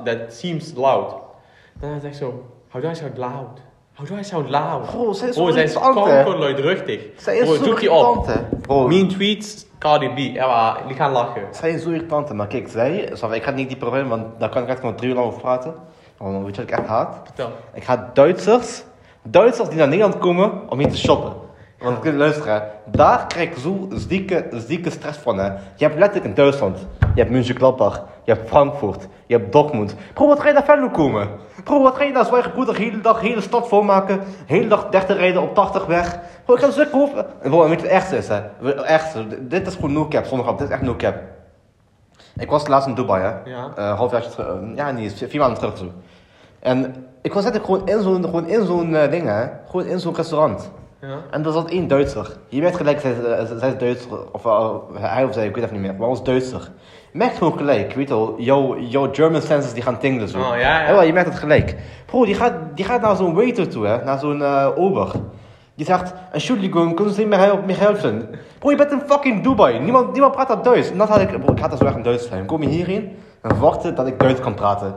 that 0.04 0.18
seems 0.28 0.72
loud. 0.76 1.14
Dan 1.80 2.00
zegt 2.00 2.16
ze 2.16 2.24
zo... 2.24 2.44
How 2.68 2.82
do 2.82 2.90
I 2.90 2.94
sound 2.94 3.18
loud? 3.18 3.60
How 3.94 4.06
do 4.06 4.16
I 4.16 4.24
sound 4.24 4.48
loud? 4.48 4.90
Bro, 4.90 5.12
zij 5.12 5.28
is 5.28 5.34
zo 5.34 5.50
zij 5.50 5.62
is 5.62 5.72
kankerluidruchtig. 5.72 7.00
Zij 7.16 7.36
is 7.36 7.44
Bro, 7.44 7.54
zo 7.54 7.72
irritant, 7.72 8.26
Mean 8.88 9.08
tweets, 9.08 9.66
Cardi 9.78 10.08
B. 10.08 10.34
Ja, 10.34 10.76
die 10.86 10.96
gaan 10.96 11.12
lachen. 11.12 11.42
zij 11.50 11.70
is 11.70 11.82
zo 11.82 11.90
irritant. 11.90 12.32
Maar 12.32 12.46
kijk, 12.46 12.68
zij, 12.68 12.98
ik 13.32 13.42
ga 13.42 13.50
niet 13.50 13.68
dieper 13.68 13.96
in, 13.96 14.08
want 14.08 14.24
daar 14.38 14.48
kan 14.48 14.62
ik 14.62 14.68
echt 14.68 14.80
gewoon 14.80 14.94
drie 14.94 15.08
uur 15.08 15.14
lang 15.14 15.26
over 15.26 15.40
praten. 15.40 15.74
Want 16.16 16.44
weet 16.44 16.56
je 16.56 16.62
wat 16.62 16.70
ik 16.70 16.78
echt 16.78 16.88
haat? 16.88 17.16
Vertel. 17.24 17.52
Ik 17.74 17.84
ga 17.84 18.10
Duitsers, 18.14 18.82
Duitsers 19.22 19.68
die 19.68 19.78
naar 19.78 19.88
Nederland 19.88 20.18
komen 20.18 20.70
om 20.70 20.78
hier 20.78 20.88
te 20.88 20.96
shoppen. 20.96 21.37
Want 21.78 22.04
ik 22.04 22.14
luister, 22.14 22.52
hè, 22.52 22.60
daar 22.84 23.26
krijg 23.26 23.50
ik 23.50 23.56
zo 23.56 23.88
zieke, 23.90 24.46
zieke 24.50 24.90
stress 24.90 25.18
van. 25.18 25.38
Hè. 25.38 25.44
Je 25.44 25.84
hebt 25.84 25.98
letterlijk 25.98 26.24
in 26.24 26.34
Duitsland, 26.34 26.86
je 27.14 27.20
hebt 27.20 27.30
München-Gladbach, 27.30 28.04
je 28.24 28.32
hebt 28.32 28.48
Frankfurt, 28.48 29.08
je 29.26 29.36
hebt 29.36 29.52
Dortmund. 29.52 29.94
Bro, 30.14 30.26
wat 30.26 30.40
ga 30.40 30.46
je 30.46 30.52
naar 30.52 30.64
Venlo 30.64 30.88
komen? 30.88 31.28
Bro, 31.64 31.82
wat 31.82 31.96
ga 31.96 32.04
je 32.04 32.12
naar 32.12 32.24
Zwijgegoed 32.24 32.66
de 32.66 32.74
hele 32.74 33.00
dag, 33.00 33.20
hele 33.20 33.40
stad 33.40 33.68
volmaken, 33.68 34.20
hele 34.46 34.68
dag 34.68 34.88
30 34.88 35.16
rijden 35.16 35.42
op 35.42 35.54
80 35.54 35.86
weg. 35.86 36.18
Bro, 36.44 36.54
ik 36.54 36.60
ga 36.60 36.70
zo 36.70 36.84
kopen. 36.92 37.26
En 37.42 37.50
bro, 37.50 37.68
weet 37.68 37.68
je 37.68 37.74
wat 37.74 37.84
het 37.84 37.92
ergste 37.92 38.16
is, 38.16 38.28
hè? 38.28 38.42
Ergste, 38.82 39.46
dit 39.48 39.66
is 39.66 39.74
gewoon 39.74 39.92
no 39.92 40.08
cap, 40.08 40.24
zonder 40.24 40.56
dit 40.56 40.60
is 40.60 40.74
echt 40.74 40.82
no 40.82 40.96
cap. 40.96 41.14
Ik 42.38 42.50
was 42.50 42.66
laatst 42.66 42.88
in 42.88 42.94
Dubai, 42.94 43.22
hè. 43.22 43.50
Ja. 43.50 43.94
Half 43.94 44.10
jaar 44.10 44.28
terug, 44.28 44.48
eh, 44.48 44.76
ja 44.76 44.90
niet, 44.90 45.24
vier 45.28 45.40
maanden 45.40 45.58
terug 45.58 45.78
zo. 45.78 45.92
En 46.60 47.06
ik 47.22 47.32
was 47.32 47.44
net 47.44 47.60
gewoon 47.64 47.86
in 47.86 48.02
zo'n 48.02 48.24
gewoon 48.24 48.46
in 48.46 48.66
zo'n 48.66 48.96
eh, 48.96 49.10
ding, 49.10 49.26
hè. 49.26 49.46
Gewoon 49.66 49.86
in 49.86 50.00
zo'n 50.00 50.14
restaurant. 50.14 50.70
Ja. 51.00 51.20
En 51.30 51.44
er 51.44 51.52
zat 51.52 51.70
één 51.70 51.88
Duitser. 51.88 52.36
Je 52.48 52.60
weet 52.60 52.76
gelijk, 52.76 53.00
zij, 53.00 53.14
zij, 53.46 53.58
zij 53.58 53.68
is 53.68 53.78
Duitser. 53.78 54.32
Of 54.32 54.44
uh, 54.44 54.74
hij 54.92 55.24
of 55.24 55.34
zij, 55.34 55.46
ik 55.46 55.54
weet 55.54 55.64
het 55.64 55.72
niet 55.72 55.80
meer. 55.80 55.94
Maar 55.94 56.08
was 56.08 56.24
Duitser. 56.24 56.70
Je 57.12 57.18
merkt 57.18 57.36
gewoon 57.36 57.56
gelijk, 57.56 57.92
weet 57.92 58.08
je 58.08 58.14
wel. 58.14 58.34
Jouw, 58.38 58.78
jouw 58.78 59.08
German 59.12 59.42
senses 59.42 59.72
die 59.72 59.82
gaan 59.82 59.98
tingelen 59.98 60.28
zo. 60.28 60.38
Oh, 60.38 60.58
ja, 60.58 60.88
ja. 60.88 61.02
Je 61.02 61.12
merkt 61.12 61.28
het 61.28 61.38
gelijk. 61.38 61.76
Bro, 62.06 62.24
die 62.24 62.34
gaat, 62.34 62.54
die 62.74 62.84
gaat 62.84 63.00
naar 63.00 63.16
zo'n 63.16 63.34
waiter 63.34 63.68
toe, 63.68 63.86
hè. 63.86 64.04
Naar 64.04 64.18
zo'n 64.18 64.42
eh, 64.42 64.68
ober. 64.76 65.12
Die 65.74 65.86
zegt, 65.86 66.14
Entschuldigung, 66.32 66.94
kunnen 66.94 67.14
Sie 67.14 67.26
mir, 67.26 67.38
help, 67.38 67.66
mir 67.66 67.80
helfen? 67.80 68.28
Bro, 68.58 68.70
je 68.70 68.76
bent 68.76 68.92
in 68.92 69.02
fucking 69.06 69.42
Dubai. 69.42 69.78
Niemand, 69.78 70.12
niemand 70.12 70.32
praat 70.32 70.48
dat 70.48 70.64
Duits. 70.64 70.90
En 70.90 70.98
dat 70.98 71.08
had 71.08 71.20
ik, 71.20 71.40
bro, 71.40 71.52
ik 71.52 71.58
had 71.58 71.70
dat 71.70 71.78
zo 71.78 71.84
erg 71.84 71.96
in 71.96 72.02
Duits 72.02 72.28
zijn. 72.28 72.46
Kom 72.46 72.62
je 72.62 72.68
hierheen 72.68 73.16
en 73.42 73.50
verwachten 73.50 73.94
dat 73.94 74.06
ik 74.06 74.18
Duits 74.20 74.40
kan 74.40 74.54
praten. 74.54 74.94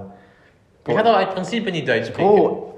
Je 0.84 0.94
gaat 0.94 1.06
al 1.06 1.16
uit 1.16 1.30
principe 1.30 1.70
niet 1.70 1.86
Duits 1.86 2.08
spreken. 2.08 2.34
Bro, 2.34 2.71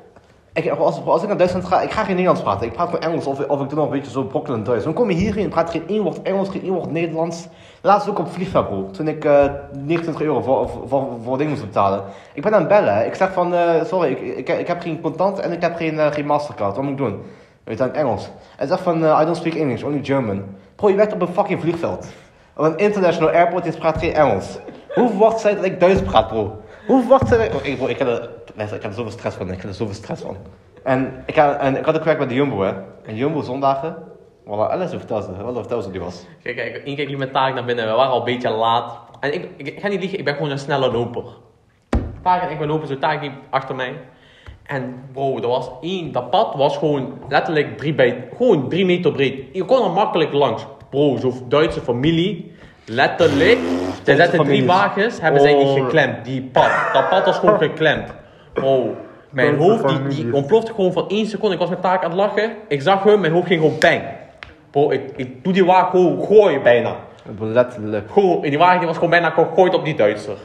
ik, 0.54 0.70
als, 0.70 1.22
ik 1.22 1.28
naar 1.28 1.38
Duitsland 1.38 1.66
ga, 1.66 1.82
ik 1.82 1.92
ga 1.92 2.02
geen 2.04 2.16
Nederlands 2.16 2.42
praten. 2.42 2.68
Ik 2.68 2.74
praat 2.74 2.90
gewoon 2.90 3.02
Engels 3.02 3.26
of, 3.26 3.48
of 3.48 3.62
ik 3.62 3.70
doe 3.70 3.78
nog 3.78 3.86
een 3.86 3.92
beetje 3.92 4.12
zo 4.12 4.24
brokkelend 4.24 4.66
Duits. 4.66 4.84
Dan 4.84 4.94
kom 4.94 5.10
je 5.10 5.16
hierheen, 5.16 5.50
praat 5.50 5.70
geen 5.70 5.88
één 5.88 6.04
woord 6.04 6.22
Engels, 6.22 6.50
geen 6.50 6.64
één 6.64 6.74
woord 6.74 6.92
Nederlands. 6.92 7.48
Laatst 7.82 8.10
ook 8.10 8.20
op 8.20 8.32
vliegveld, 8.32 8.68
bro. 8.68 8.90
Toen 8.92 9.08
ik 9.08 9.26
eh 9.26 9.46
29 9.86 10.22
euro 10.22 10.42
voor, 10.42 10.70
voor, 10.88 11.08
voor, 11.24 11.38
dingen 11.38 11.52
moest 11.52 11.66
betalen. 11.66 12.04
Ik 12.34 12.42
ben 12.42 12.54
aan 12.54 12.60
het 12.60 12.68
bellen. 12.68 13.06
Ik 13.06 13.16
zeg 13.16 13.34
van, 13.34 13.54
eh, 13.54 13.84
sorry, 13.84 14.12
ik, 14.12 14.38
ik, 14.38 14.60
ik 14.60 14.68
heb 14.68 14.82
geen 14.82 15.02
contant 15.02 15.40
en 15.40 15.52
ik 15.52 15.62
heb 15.62 15.76
geen, 15.76 16.00
eh, 16.00 16.12
geen 16.12 16.26
mastercard. 16.26 16.76
Wat 16.76 16.84
moet 16.84 16.92
ik 16.92 16.98
doen? 16.98 17.22
Weet 17.64 17.78
je, 17.78 17.84
in 17.84 17.94
Engels. 17.94 18.30
Hij 18.58 18.68
zegt 18.68 18.82
van, 18.82 19.06
eh, 19.06 19.20
I 19.22 19.26
don't 19.26 19.38
speak 19.38 19.54
English, 19.54 19.84
only 19.84 20.04
German. 20.04 20.44
Bro, 20.76 20.90
je 20.90 20.96
werkt 20.96 21.14
op 21.14 21.22
een 21.22 21.34
fucking 21.34 21.62
vliegveld. 21.62 22.08
Op 22.56 22.66
een 22.66 22.78
international 22.78 23.34
airport, 23.34 23.66
je 23.66 23.72
praat 23.72 23.98
geen 23.98 24.14
Engels. 24.14 24.58
Hoe 24.94 25.10
verwacht 25.10 25.40
zij 25.40 25.56
dat 25.56 25.64
ik 25.64 25.80
Duits 25.80 26.02
praat, 26.02 26.28
bro? 26.28 26.63
Hoe 26.88 27.08
dat... 27.08 27.56
Oh, 27.56 27.66
ik, 27.66 27.78
bro, 27.78 27.88
ik, 27.88 27.98
heb 27.98 28.08
er, 28.08 28.30
luister, 28.56 28.78
ik 28.78 28.84
heb 28.84 28.92
er 28.92 28.98
zoveel 28.98 29.12
stress 29.12 29.38
van. 29.38 29.52
Ik 29.52 29.62
heb 29.62 29.70
er 29.70 29.74
zoveel 29.74 29.96
stress 29.96 30.22
van. 30.22 30.38
En 30.84 31.24
ik, 31.26 31.36
had, 31.36 31.58
en 31.60 31.78
ik 31.78 31.86
had 31.86 31.96
ook 31.96 32.02
gewerkt 32.02 32.20
bij 32.20 32.30
de 32.30 32.36
Jumbo, 32.36 32.62
hè. 32.62 32.74
En 33.06 33.16
Jumbo 33.16 33.42
zondagen... 33.42 33.96
Voilà, 34.46 34.72
alles 34.72 34.90
vertel 34.90 35.22
ze. 35.22 35.44
Wat 35.44 35.56
vertel 35.56 35.82
ze 35.82 35.92
die 35.92 36.00
was. 36.00 36.26
Kijk, 36.44 36.56
kijk, 36.56 36.76
één 36.76 36.96
keer 36.96 37.08
liep 37.08 37.18
met 37.18 37.34
Tarek 37.34 37.54
naar 37.54 37.66
binnen. 37.66 37.86
We 37.86 37.92
waren 37.92 38.12
al 38.12 38.18
een 38.18 38.26
beetje 38.26 38.50
laat. 38.50 38.98
En 39.20 39.34
ik, 39.34 39.50
ik, 39.58 39.68
ik 39.68 39.80
ga 39.80 39.88
niet 39.88 40.00
liegen, 40.00 40.20
ik 40.20 40.26
ben 40.26 40.34
gewoon 40.34 40.52
een 40.52 40.60
snelle 40.60 40.92
loper. 40.92 41.24
Tarek 42.24 42.44
en 42.44 42.50
ik 42.50 42.60
ben 42.60 42.68
lopen, 42.68 42.88
zo 42.88 42.98
liep 43.22 43.34
achter 43.50 43.76
mij. 43.76 43.94
En 44.64 45.10
bro, 45.14 45.38
er 45.38 45.48
was 45.48 45.70
één, 45.82 46.12
dat 46.12 46.30
pad 46.30 46.56
was 46.56 46.78
gewoon 46.78 47.14
letterlijk 47.30 47.78
drie, 47.78 47.94
bij, 47.94 48.28
gewoon 48.38 48.70
drie 48.70 48.86
meter 48.86 49.12
breed. 49.12 49.44
Je 49.52 49.66
kon 49.66 49.84
er 49.84 49.92
makkelijk 49.92 50.34
langs. 50.34 50.66
Bro, 50.90 51.18
zo'n 51.18 51.46
Duitse 51.48 51.82
familie, 51.82 52.52
letterlijk. 52.86 53.60
Zij 54.04 54.16
zetten 54.16 54.44
drie 54.46 54.66
wagens, 54.66 55.22
hebben 55.22 55.42
zij 55.42 55.54
niet 55.54 55.68
Oh. 55.68 55.74
geklemd. 55.74 56.26
Die 56.26 56.42
pad, 56.42 56.70
dat 56.94 57.10
pad 57.10 57.26
was 57.26 57.38
gewoon 57.38 57.58
geklemd. 57.58 58.14
Bro, 58.54 58.96
mijn 59.30 59.56
hoofd 59.58 60.10
die, 60.10 60.34
ontplofte 60.34 60.74
gewoon 60.74 60.94
van 60.94 61.10
één 61.10 61.26
seconde. 61.26 61.54
Ik 61.54 61.60
was 61.60 61.70
met 61.70 61.82
Tarek 61.82 62.04
aan 62.04 62.10
het 62.10 62.20
lachen. 62.20 62.52
Ik 62.68 62.82
zag 62.82 63.04
hem, 63.04 63.20
mijn 63.20 63.34
hoofd 63.34 63.48
ging 63.48 63.62
gewoon 63.62 63.80
bang. 63.80 64.02
Bro, 64.72 64.92
ik, 64.92 65.02
ik 65.16 65.44
doe 65.44 65.54
die 65.54 65.66
wagen 65.66 65.90
gewoon 65.90 66.26
gooien 66.26 66.64
bijna. 66.64 66.96
Letterlijk. 67.40 68.12
Gewoon, 68.12 68.42
die 68.42 68.58
wagen 68.58 68.78
die 68.78 68.88
was 68.88 68.96
gewoon 68.96 69.10
bijna 69.10 69.30
gegooid 69.30 69.74
op 69.74 69.86
die 69.86 69.96
Duitser. 69.96 70.38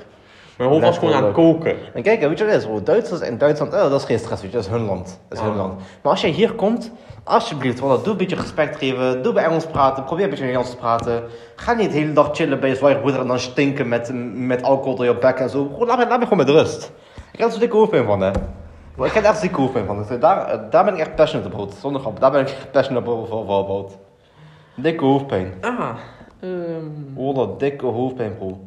Mijn 0.59 0.71
hoofd 0.71 0.83
was 0.85 0.99
gewoon 0.99 1.15
aan 1.15 1.25
het 1.25 1.33
koken. 1.33 1.77
En 1.95 2.03
kijk, 2.03 2.21
weet 2.21 2.39
je 2.39 2.45
wat 2.45 2.53
het 2.55 2.63
is? 2.63 2.69
bro? 2.69 2.83
Duitsers 2.83 3.21
in 3.21 3.39
Duitsland, 3.39 3.73
oh, 3.75 3.81
dat 3.81 3.93
is 4.01 4.05
geen 4.05 4.19
stress, 4.19 4.43
weet 4.43 4.51
je, 4.51 4.57
dat 4.57 4.67
is 4.67 4.73
hun 4.73 4.85
land. 4.85 5.21
Dat 5.29 5.39
is 5.39 5.45
hun 5.45 5.57
land. 5.57 5.75
Maar 6.03 6.13
als 6.13 6.21
jij 6.21 6.31
hier 6.31 6.53
komt, 6.53 6.93
alsjeblieft, 7.25 7.79
voilà, 7.79 7.81
doe 8.03 8.07
een 8.07 8.17
beetje 8.17 8.37
respect 8.37 8.77
geven, 8.77 9.23
doe 9.23 9.33
bij 9.33 9.45
Engels 9.45 9.67
praten, 9.67 10.05
probeer 10.05 10.25
een 10.25 10.31
beetje 10.31 10.47
Engels 10.47 10.71
te 10.71 10.77
praten. 10.77 11.23
Ga 11.57 11.73
niet 11.73 11.93
de 11.93 11.99
hele 11.99 12.13
dag 12.13 12.29
chillen 12.33 12.61
bij 12.61 12.69
je 12.69 12.75
zwaaier 12.75 13.21
en 13.21 13.27
dan 13.27 13.39
stinken 13.39 13.89
met, 13.89 14.11
met 14.35 14.63
alcohol 14.63 14.95
door 14.97 15.05
je 15.05 15.19
bek 15.19 15.39
en 15.39 15.51
zo. 15.51 15.71
Laat, 15.79 15.99
me, 15.99 16.07
laat 16.09 16.19
me 16.19 16.27
gewoon 16.27 16.47
met 16.47 16.49
rust. 16.49 16.93
Ik 17.33 17.39
heb 17.39 17.47
er 17.47 17.51
zo'n 17.51 17.61
dikke 17.61 17.77
hoofdpijn 17.77 18.05
van, 18.05 18.21
hè. 18.21 18.31
Ik 19.05 19.13
heb 19.13 19.25
er 19.25 19.31
echt 19.31 19.41
dikke 19.41 19.61
hoofdpijn 19.61 19.87
van. 19.87 20.05
Dus 20.09 20.19
daar, 20.21 20.71
daar 20.71 20.85
ben 20.85 20.95
ik 20.95 21.01
echt 21.01 21.15
passionate 21.15 21.53
about. 21.55 21.75
Zonder 21.75 22.01
grap, 22.01 22.21
daar 22.21 22.31
ben 22.31 22.41
ik 22.41 22.47
echt 22.49 22.71
passionate 22.71 23.07
about. 23.11 23.29
voor- 23.29 23.45
voor 23.47 23.59
about. 23.59 23.99
Dikke 24.75 25.05
hoofdpijn. 25.05 25.53
Ah, 25.61 25.89
ehm. 26.41 26.51
Oh, 27.15 27.35
dat 27.37 27.61
dikke 27.61 27.87
hoofdpijn, 27.87 28.37
bro. 28.39 28.59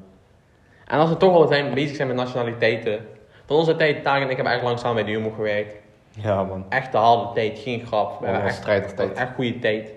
En 0.92 1.00
als 1.00 1.10
we 1.10 1.18
toch 1.18 1.34
al 1.34 1.48
zijn, 1.48 1.74
bezig 1.74 1.96
zijn 1.96 2.08
met 2.08 2.18
nationaliteiten. 2.18 3.06
Van 3.46 3.56
onze 3.56 3.76
tijd, 3.76 4.04
Taak 4.04 4.22
en 4.22 4.30
ik 4.30 4.36
hebben 4.36 4.54
echt 4.54 4.64
lang 4.64 4.80
samen 4.80 4.96
bij 4.96 5.04
de 5.04 5.12
Jumbo 5.12 5.30
gewerkt. 5.30 5.76
Ja, 6.10 6.44
man. 6.44 6.66
Echt 6.70 6.92
de 6.92 6.98
harde 6.98 7.34
tijd, 7.34 7.60
geen 7.60 7.86
grap. 7.86 8.20
We 8.20 8.26
hebben 8.26 8.44
echt, 8.44 8.66
was 8.96 9.12
echt 9.16 9.34
goede 9.36 9.60
tijd. 9.60 9.92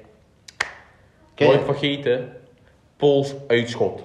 Nooit 1.37 1.63
vergeten, 1.65 2.33
Pools 2.97 3.35
uitschot. 3.47 4.03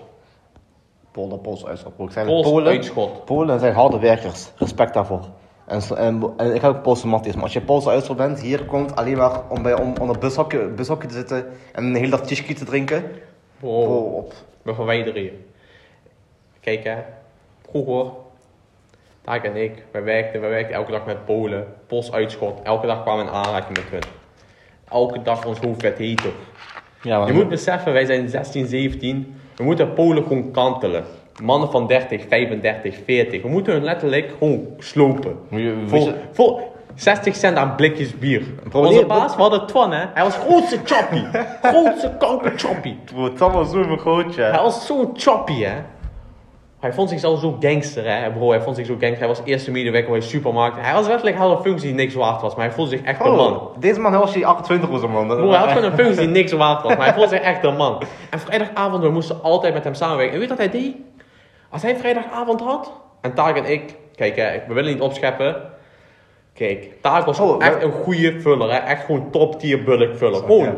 Polen, 1.12 1.42
Pools 1.42 1.66
uitschot. 1.66 1.94
Ik 2.00 2.12
zei 2.12 2.26
Pools 2.26 2.50
Polen. 2.50 2.72
uitschot. 2.72 3.26
Polen 3.26 3.60
zijn 3.60 3.74
harde 3.74 4.00
werkers. 4.00 4.52
Respect 4.56 4.94
daarvoor. 4.94 5.28
En, 5.66 5.82
en, 5.98 6.34
en 6.38 6.56
ik 6.56 6.62
heb 6.62 6.76
ook 6.76 6.82
Poolse 6.82 7.08
matties. 7.08 7.34
Maar 7.34 7.44
als 7.44 7.54
je 7.54 7.62
Poolse 7.62 7.90
uitschot 7.90 8.18
bent, 8.18 8.42
hier 8.42 8.66
komt 8.66 8.96
alleen 8.96 9.18
maar 9.18 9.42
om, 9.50 9.62
bij, 9.62 9.80
om 9.80 9.94
onder 10.02 10.18
bushokje, 10.18 10.68
bushokje 10.68 11.08
te 11.08 11.14
zitten 11.14 11.52
en 11.74 11.84
een 11.84 11.96
hele 11.96 12.10
dag 12.10 12.22
tishki 12.22 12.54
te 12.54 12.66
drinken. 12.66 13.04
Bro, 13.60 13.84
Bro, 13.84 13.98
op. 13.98 14.34
we 14.62 14.74
verwijderen 14.74 15.24
je. 15.24 15.48
Kijk 16.60 16.84
hè, 16.84 16.96
vroeger, 17.70 18.12
Taak 19.22 19.44
en 19.44 19.56
ik, 19.56 19.84
wij 19.92 20.04
werkten, 20.04 20.42
wij 20.42 20.50
werkten 20.50 20.76
elke 20.76 20.92
dag 20.92 21.06
met 21.06 21.26
Polen. 21.26 21.66
Pools 21.88 22.12
uitschot, 22.12 22.60
elke 22.64 22.88
dag 22.88 23.02
kwamen 23.02 23.26
we 23.26 23.32
in 23.32 23.38
aanraking 23.38 23.78
met 23.78 23.88
hun. 23.90 24.02
Elke 24.92 25.22
dag 25.22 25.46
ons 25.46 25.60
hoofd 25.60 25.82
werd 25.82 25.98
heter. 25.98 26.32
Ja, 27.02 27.26
Je 27.28 27.34
moet 27.34 27.50
beseffen, 27.50 27.94
wij 27.94 28.06
zijn 28.06 28.30
16, 28.30 28.68
17. 28.68 29.36
We 29.56 29.64
moeten 29.64 29.94
Polen 29.94 30.24
gewoon 30.24 30.52
kantelen. 30.52 31.04
Mannen 31.42 31.72
van 31.72 31.88
30, 31.88 32.26
35, 32.28 33.00
40. 33.06 33.42
We 33.42 33.48
moeten 33.48 33.74
hun 33.74 33.84
letterlijk 33.84 34.32
gewoon 34.38 34.68
slopen. 34.78 35.38
Je- 35.50 35.84
Voor, 35.88 36.00
je- 36.00 36.14
voor 36.32 36.62
60 36.96 37.36
cent 37.36 37.58
aan 37.58 37.76
blikjes 37.76 38.18
bier. 38.18 38.42
Bro, 38.70 38.80
Onze 38.80 38.94
nee, 38.94 39.06
baas, 39.06 39.36
we 39.36 39.42
hadden 39.42 39.66
Twan 39.68 39.92
hè. 39.92 40.06
Hij 40.14 40.24
was 40.24 40.36
grootste 40.36 40.80
choppy. 40.86 41.24
grootste 41.62 42.16
kanker 42.20 42.52
choppy. 42.56 42.96
Bro, 43.06 43.24
het 43.24 43.40
was 43.40 43.72
zo 43.72 43.98
grootje. 43.98 44.42
Hij 44.42 44.62
was 44.62 44.86
zo 44.86 45.12
choppy 45.16 45.62
hè. 45.64 45.82
Hij 46.80 46.94
vond 46.94 47.10
zichzelf 47.10 47.40
zo 47.40 47.58
gangster 47.60 48.04
hè 48.06 48.32
bro. 48.32 48.50
Hij 48.50 48.62
vond 48.62 48.76
zich 48.76 48.86
zo 48.86 48.96
gangster. 49.00 49.18
Hij 49.20 49.28
was 49.28 49.42
eerste 49.44 49.72
medewerker 49.72 50.12
bij 50.12 50.20
de 50.20 50.26
supermarkt. 50.26 50.78
Hij 50.80 50.94
was 50.94 51.08
letterlijk 51.08 51.38
had 51.38 51.52
een 51.52 51.64
functie 51.64 51.88
die 51.88 51.98
niks 51.98 52.14
waard 52.14 52.42
was. 52.42 52.56
Maar 52.56 52.66
hij 52.66 52.74
voelde 52.74 52.90
zich 52.98 53.02
echt 53.06 53.26
een 53.26 53.36
man. 53.36 53.56
Oh, 53.60 53.80
deze 53.80 54.00
man 54.00 54.12
was 54.12 54.34
hij 54.34 54.46
28 54.46 54.90
was 54.90 55.02
een 55.02 55.12
man. 55.12 55.28
Bro, 55.28 55.50
hij 55.50 55.58
had 55.58 55.68
gewoon 55.70 55.84
een 55.84 55.98
functie 55.98 56.18
die 56.18 56.28
niks 56.28 56.52
waard 56.52 56.84
was, 56.84 56.96
maar 56.96 57.06
hij 57.06 57.14
voelde 57.14 57.30
zich 57.30 57.40
echt 57.42 57.64
een 57.64 57.76
man. 57.76 58.02
En 58.30 58.40
vrijdagavond, 58.40 59.04
we 59.04 59.10
moesten 59.10 59.44
altijd 59.44 59.74
met 59.74 59.84
hem 59.84 59.94
samenwerken. 59.94 60.34
En 60.34 60.40
weet 60.40 60.50
je 60.50 60.56
wat 60.56 60.72
hij 60.72 60.82
deed? 60.82 60.96
Als 61.70 61.82
hij 61.82 61.96
vrijdagavond 61.96 62.62
had, 62.62 62.92
en 63.22 63.34
Taak 63.34 63.58
en 63.58 63.72
ik, 63.72 63.96
kijk, 64.16 64.36
hè, 64.36 64.62
we 64.68 64.74
willen 64.74 64.94
niet 64.94 65.02
opscheppen. 65.02 65.56
Kijk, 66.54 66.90
Taak 67.02 67.26
was 67.26 67.40
Oh, 67.40 67.66
echt 67.66 67.84
een 67.84 67.92
goede 67.92 68.42
vuller, 68.42 68.72
hè? 68.72 68.78
echt 68.78 69.06
gewoon 69.06 69.32
top 69.32 69.60
tier 69.60 69.84
bulk 69.84 70.18
vuller. 70.18 70.40
Gewoon 70.40 70.66
je? 70.66 70.74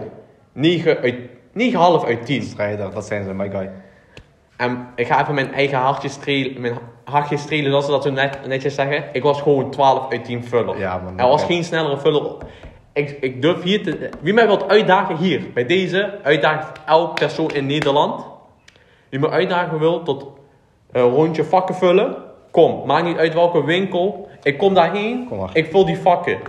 9 0.54 0.98
uit, 0.98 1.16
9,5 2.02 2.08
uit 2.08 2.26
10. 2.26 2.42
Strijder, 2.44 2.92
dat 2.94 3.06
zijn 3.06 3.24
ze, 3.24 3.34
my 3.34 3.50
guy. 3.50 3.70
En 4.62 4.88
ik 4.96 5.08
ga 5.08 5.22
even 5.22 5.34
mijn 5.34 5.54
eigen 5.54 5.78
hartje 5.78 6.10
strelen, 6.10 6.62
mijn 6.62 6.78
hartje 7.04 7.38
strelen, 7.38 7.70
zoals 7.70 7.86
ze 7.86 7.92
dat 7.92 8.04
zo 8.04 8.12
net, 8.12 8.48
netjes 8.48 8.76
zeggen. 8.76 9.04
Ik 9.14 9.24
was 9.24 9.42
gewoon 9.42 9.72
12 9.72 10.12
uit 10.12 10.26
10 10.26 10.44
vuller. 10.44 10.80
Ja, 10.80 10.98
man, 10.98 11.20
Er 11.20 11.28
was 11.28 11.44
geen 11.44 11.64
snellere 11.64 11.98
vuller. 11.98 12.32
Ik, 12.94 13.18
ik 13.22 13.42
durf 13.42 13.64
hier 13.64 13.84
te... 13.84 14.10
Wie 14.20 14.34
mij 14.34 14.48
wilt 14.48 14.68
uitdagen 14.68 15.18
hier, 15.18 15.42
bij 15.54 15.66
deze, 15.66 16.20
uitdaagt 16.24 16.80
elk 16.86 17.16
persoon 17.16 17.50
in 17.50 17.66
Nederland. 17.66 18.26
Wie 19.10 19.20
me 19.20 19.30
uitdagen 19.30 19.80
wil 19.80 20.04
tot 20.04 20.28
een 20.92 21.10
rondje 21.10 21.44
vakken 21.44 21.76
vullen, 21.76 22.16
kom. 22.52 22.86
Maakt 22.86 23.06
niet 23.06 23.18
uit 23.18 23.34
welke 23.34 23.64
winkel. 23.64 24.30
Ik 24.44 24.58
kom 24.58 24.74
daarheen, 24.74 25.28
Kom 25.28 25.50
ik 25.54 25.72
vul 25.72 25.86
die 25.86 25.98
vakken. 25.98 26.40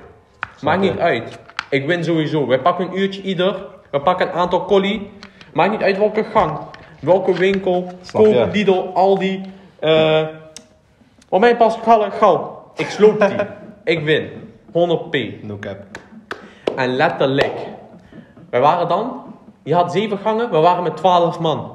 Maakt 0.61 0.81
niet 0.81 0.99
uit. 0.99 1.39
Ik 1.71 1.87
win 1.87 2.05
sowieso. 2.05 2.47
Wij 2.47 2.61
pakken 2.61 2.87
een 2.87 2.99
uurtje 2.99 3.23
ieder. 3.23 3.67
We 3.91 4.01
pakken 4.01 4.27
een 4.27 4.33
aantal 4.33 4.65
collie. 4.65 5.11
Maakt 5.53 5.71
niet 5.71 5.83
uit 5.83 5.99
welke 5.99 6.25
gang. 6.25 6.59
Welke 7.03 7.33
winkel. 7.35 7.87
Snap 8.03 8.27
je? 8.27 8.33
Koop, 8.35 8.53
Lidl, 8.55 8.91
Aldi. 8.95 9.43
eh 9.79 10.21
wat 11.29 11.41
mij 11.41 11.57
past, 11.57 11.79
gauw. 12.19 12.63
Ik 12.77 12.87
sloop 12.91 13.21
die. 13.21 13.37
ik 13.97 14.05
win. 14.05 14.31
100p. 14.69 15.43
No 15.43 15.57
cap. 15.61 15.77
En 16.77 16.97
letterlijk. 16.97 17.53
Wij 18.51 18.61
waren 18.61 18.89
dan, 18.89 19.13
je 19.63 19.75
had 19.75 19.93
zeven 19.93 20.19
gangen, 20.19 20.51
we 20.51 20.59
waren 20.59 20.83
met 20.83 20.97
12 20.97 21.39
man. 21.39 21.71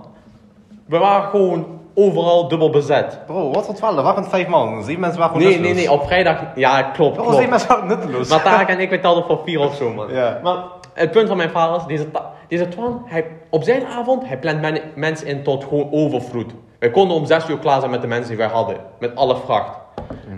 We 0.85 0.97
waren 0.97 1.29
gewoon 1.29 1.65
overal 1.95 2.47
dubbel 2.47 2.69
bezet. 2.69 3.19
Bro, 3.25 3.51
wat 3.51 3.65
voor 3.65 3.75
12? 3.75 3.97
Er 3.97 4.03
waren 4.03 4.25
5 4.25 4.47
man. 4.47 4.83
Zeven 4.83 5.01
mensen 5.01 5.19
waren 5.19 5.35
gewoon 5.35 5.49
Nee, 5.51 5.59
nee, 5.59 5.67
nutteloos. 5.73 5.89
nee, 5.93 6.01
op 6.01 6.07
vrijdag, 6.07 6.41
ja 6.55 6.81
klopt, 6.83 7.13
Bro, 7.15 7.23
zeven 7.23 7.35
klopt. 7.37 7.49
mensen 7.49 7.69
waren 7.69 7.87
nutteloos. 7.87 8.29
Maar 8.29 8.41
Tarek 8.43 8.67
en 8.75 8.79
ik, 8.79 8.89
wij 8.89 8.97
telden 8.97 9.23
voor 9.23 9.39
vier 9.45 9.59
of 9.59 9.75
zo, 9.75 9.89
man. 9.93 10.11
Ja. 10.13 10.39
Maar 10.43 10.57
het 10.93 11.11
punt 11.11 11.27
van 11.27 11.37
mijn 11.37 11.49
verhaal 11.49 11.75
is, 11.77 11.83
deze, 11.85 12.11
Ta- 12.11 12.31
deze 12.47 12.67
Twan, 12.67 13.01
hij, 13.05 13.25
op 13.49 13.63
zijn 13.63 13.85
avond, 13.85 14.27
hij 14.27 14.37
plant 14.39 14.61
men- 14.61 14.81
mensen 14.95 15.27
in 15.27 15.43
tot 15.43 15.63
gewoon 15.63 15.87
overvloed. 15.91 16.51
Wij 16.79 16.91
konden 16.91 17.17
om 17.17 17.25
zes 17.25 17.49
uur 17.49 17.59
klaar 17.59 17.79
zijn 17.79 17.91
met 17.91 18.01
de 18.01 18.07
mensen 18.07 18.27
die 18.29 18.37
wij 18.37 18.47
hadden. 18.47 18.77
Met 18.99 19.15
alle 19.15 19.35
vracht. 19.37 19.77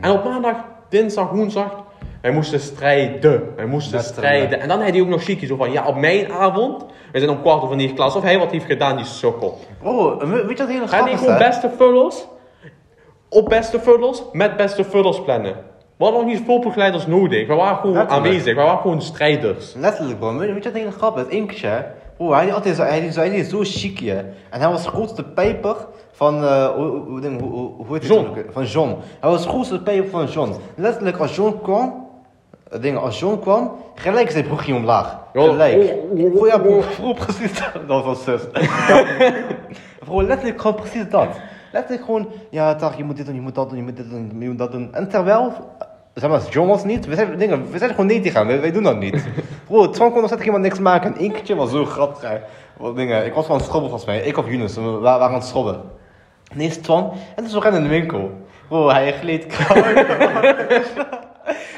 En 0.01 0.11
op 0.11 0.23
maandag, 0.23 0.55
dinsdag, 0.89 1.29
woensdag, 1.29 1.83
wij 2.21 2.31
moesten 2.31 2.59
strijden. 2.59 3.53
Wij 3.55 3.65
moesten 3.65 3.99
strijden. 4.03 4.59
En 4.59 4.67
dan 4.67 4.81
had 4.81 4.89
hij 4.89 5.01
ook 5.01 5.07
nog 5.07 5.23
chique 5.23 5.45
zo 5.45 5.55
van, 5.55 5.71
ja, 5.71 5.87
op 5.87 5.95
mijn 5.95 6.31
avond, 6.31 6.85
we 7.11 7.19
zijn 7.19 7.31
om 7.31 7.41
kwart 7.41 7.61
over 7.63 7.75
negen 7.75 7.95
klaar. 7.95 8.15
Of 8.15 8.21
hij 8.21 8.39
wat 8.39 8.51
heeft 8.51 8.65
gedaan, 8.65 8.95
die 8.95 9.05
sukkel. 9.05 9.59
Bro, 9.81 10.17
weet 10.27 10.49
je 10.49 10.63
wat 10.63 10.67
hele 10.67 10.87
grappig 10.87 11.05
die 11.05 11.13
is, 11.13 11.19
gewoon 11.19 11.37
beste 11.37 11.71
vullers, 11.77 12.25
op 13.29 13.49
beste 13.49 13.79
vullers, 13.79 14.21
met 14.31 14.57
beste 14.57 14.83
vullers 14.83 15.21
plannen. 15.23 15.53
We 15.97 16.05
hadden 16.05 16.23
nog 16.23 16.31
niet 16.33 16.43
voorploegleiders 16.45 17.07
nodig. 17.07 17.47
We 17.47 17.53
waren 17.53 17.77
gewoon 17.77 17.95
Letterlijk. 17.95 18.27
aanwezig. 18.27 18.55
We 18.55 18.61
waren 18.61 18.79
gewoon 18.79 19.01
strijders. 19.01 19.73
Letterlijk, 19.77 20.19
bro. 20.19 20.37
Weet 20.37 20.47
je 20.47 20.63
wat 20.63 20.73
hele 20.73 20.91
grappig 20.91 21.27
is? 21.27 21.37
Eén 21.37 21.47
Bro, 22.19 22.33
hij, 22.33 22.45
had 22.45 22.55
altijd 22.55 22.75
zo, 22.75 22.81
hij, 22.81 22.99
hij 22.99 23.29
deed 23.29 23.49
zo 23.49 23.59
chic, 23.63 23.99
hè. 23.99 24.17
En 24.49 24.59
hij 24.59 24.69
was 24.69 24.83
de 24.83 24.89
grootste 24.89 25.23
pijper 25.23 25.75
van, 26.11 26.43
eh, 26.43 26.67
hoe, 26.67 26.85
hoe, 26.85 27.19
hoe, 27.19 27.39
hoe, 27.39 27.49
hoe 27.49 27.85
hoe 27.85 27.93
heet 27.93 28.03
het 28.03 28.11
John. 28.11 28.27
ook? 28.27 28.45
Van 28.51 28.65
John. 28.65 28.95
Hij 29.19 29.29
was 29.29 29.43
de 29.43 29.49
grootste 29.49 29.81
pijper 29.81 30.09
van 30.09 30.25
John. 30.25 30.53
Letterlijk, 30.75 31.17
als 31.17 31.35
John 31.35 31.59
kwam, 31.63 32.07
eh, 32.71 32.81
dingen, 32.81 33.01
als 33.01 33.19
John 33.19 33.39
kwam, 33.39 33.71
gelijk 33.95 34.31
zijn 34.31 34.43
broekje 34.43 34.75
omlaag. 34.75 35.19
Gelijk. 35.33 35.75
oh, 35.75 36.23
oh, 36.23 36.33
Bro, 36.33 36.47
ja, 36.47 36.57
bro, 36.57 36.83
oh. 37.01 37.15
precies 37.15 37.59
dat. 37.59 37.87
Dat 37.87 38.03
was 38.03 38.23
zus. 38.23 38.41
bro, 40.05 40.23
letterlijk 40.23 40.61
gewoon 40.61 40.75
precies 40.75 41.09
dat. 41.09 41.27
Letterlijk 41.71 42.05
gewoon, 42.05 42.29
ja, 42.49 42.73
dag, 42.73 42.97
je 42.97 43.03
moet 43.03 43.17
dit 43.17 43.25
doen, 43.25 43.35
je 43.35 43.41
moet 43.41 43.55
dat 43.55 43.69
doen, 43.69 43.77
je 43.77 43.83
moet 43.83 43.97
dit 43.97 44.09
doen, 44.09 44.31
je 44.39 44.47
moet 44.47 44.57
dat 44.57 44.71
doen. 44.71 44.93
En 44.93 45.09
terwijl, 45.09 45.53
zeg 46.19 46.29
maar, 46.29 46.41
was 46.67 46.83
niet, 46.83 47.05
we 47.05 47.15
zijn, 47.15 47.37
dingen, 47.37 47.71
we 47.71 47.77
zijn 47.77 47.89
gewoon 47.89 48.05
nee 48.05 48.21
hem, 48.33 48.47
wij, 48.47 48.61
wij 48.61 48.71
doen 48.71 48.83
dat 48.83 48.99
niet. 48.99 49.27
Bro, 49.67 49.89
Twan 49.89 50.09
kon 50.11 50.17
nog 50.19 50.27
steeds 50.27 50.41
helemaal 50.41 50.61
niks 50.61 50.79
maken. 50.79 51.13
En 51.13 51.19
één 51.19 51.31
keertje 51.31 51.55
was 51.55 51.71
zo 51.71 51.85
grappig. 51.85 52.31
Wat 52.77 52.95
dingen, 52.95 53.25
ik 53.25 53.33
was 53.33 53.45
van 53.45 53.55
het 53.55 53.65
schrobben 53.65 53.89
volgens 53.89 54.09
mij, 54.09 54.19
ik 54.27 54.37
of 54.37 54.49
Yunus, 54.49 54.75
we 54.75 54.81
wa- 54.81 54.99
waren 54.99 55.27
aan 55.27 55.33
het 55.33 55.43
schrobben. 55.45 55.81
Nee, 56.53 56.67
is 56.67 56.77
Twan, 56.77 57.11
en 57.35 57.43
toen 57.43 57.53
we 57.53 57.59
rennen 57.59 57.81
in 57.81 57.87
de 57.87 57.93
winkel. 57.93 58.31
Bro, 58.67 58.89
hij 58.89 59.13
gleed 59.13 59.45
koud. 59.45 59.83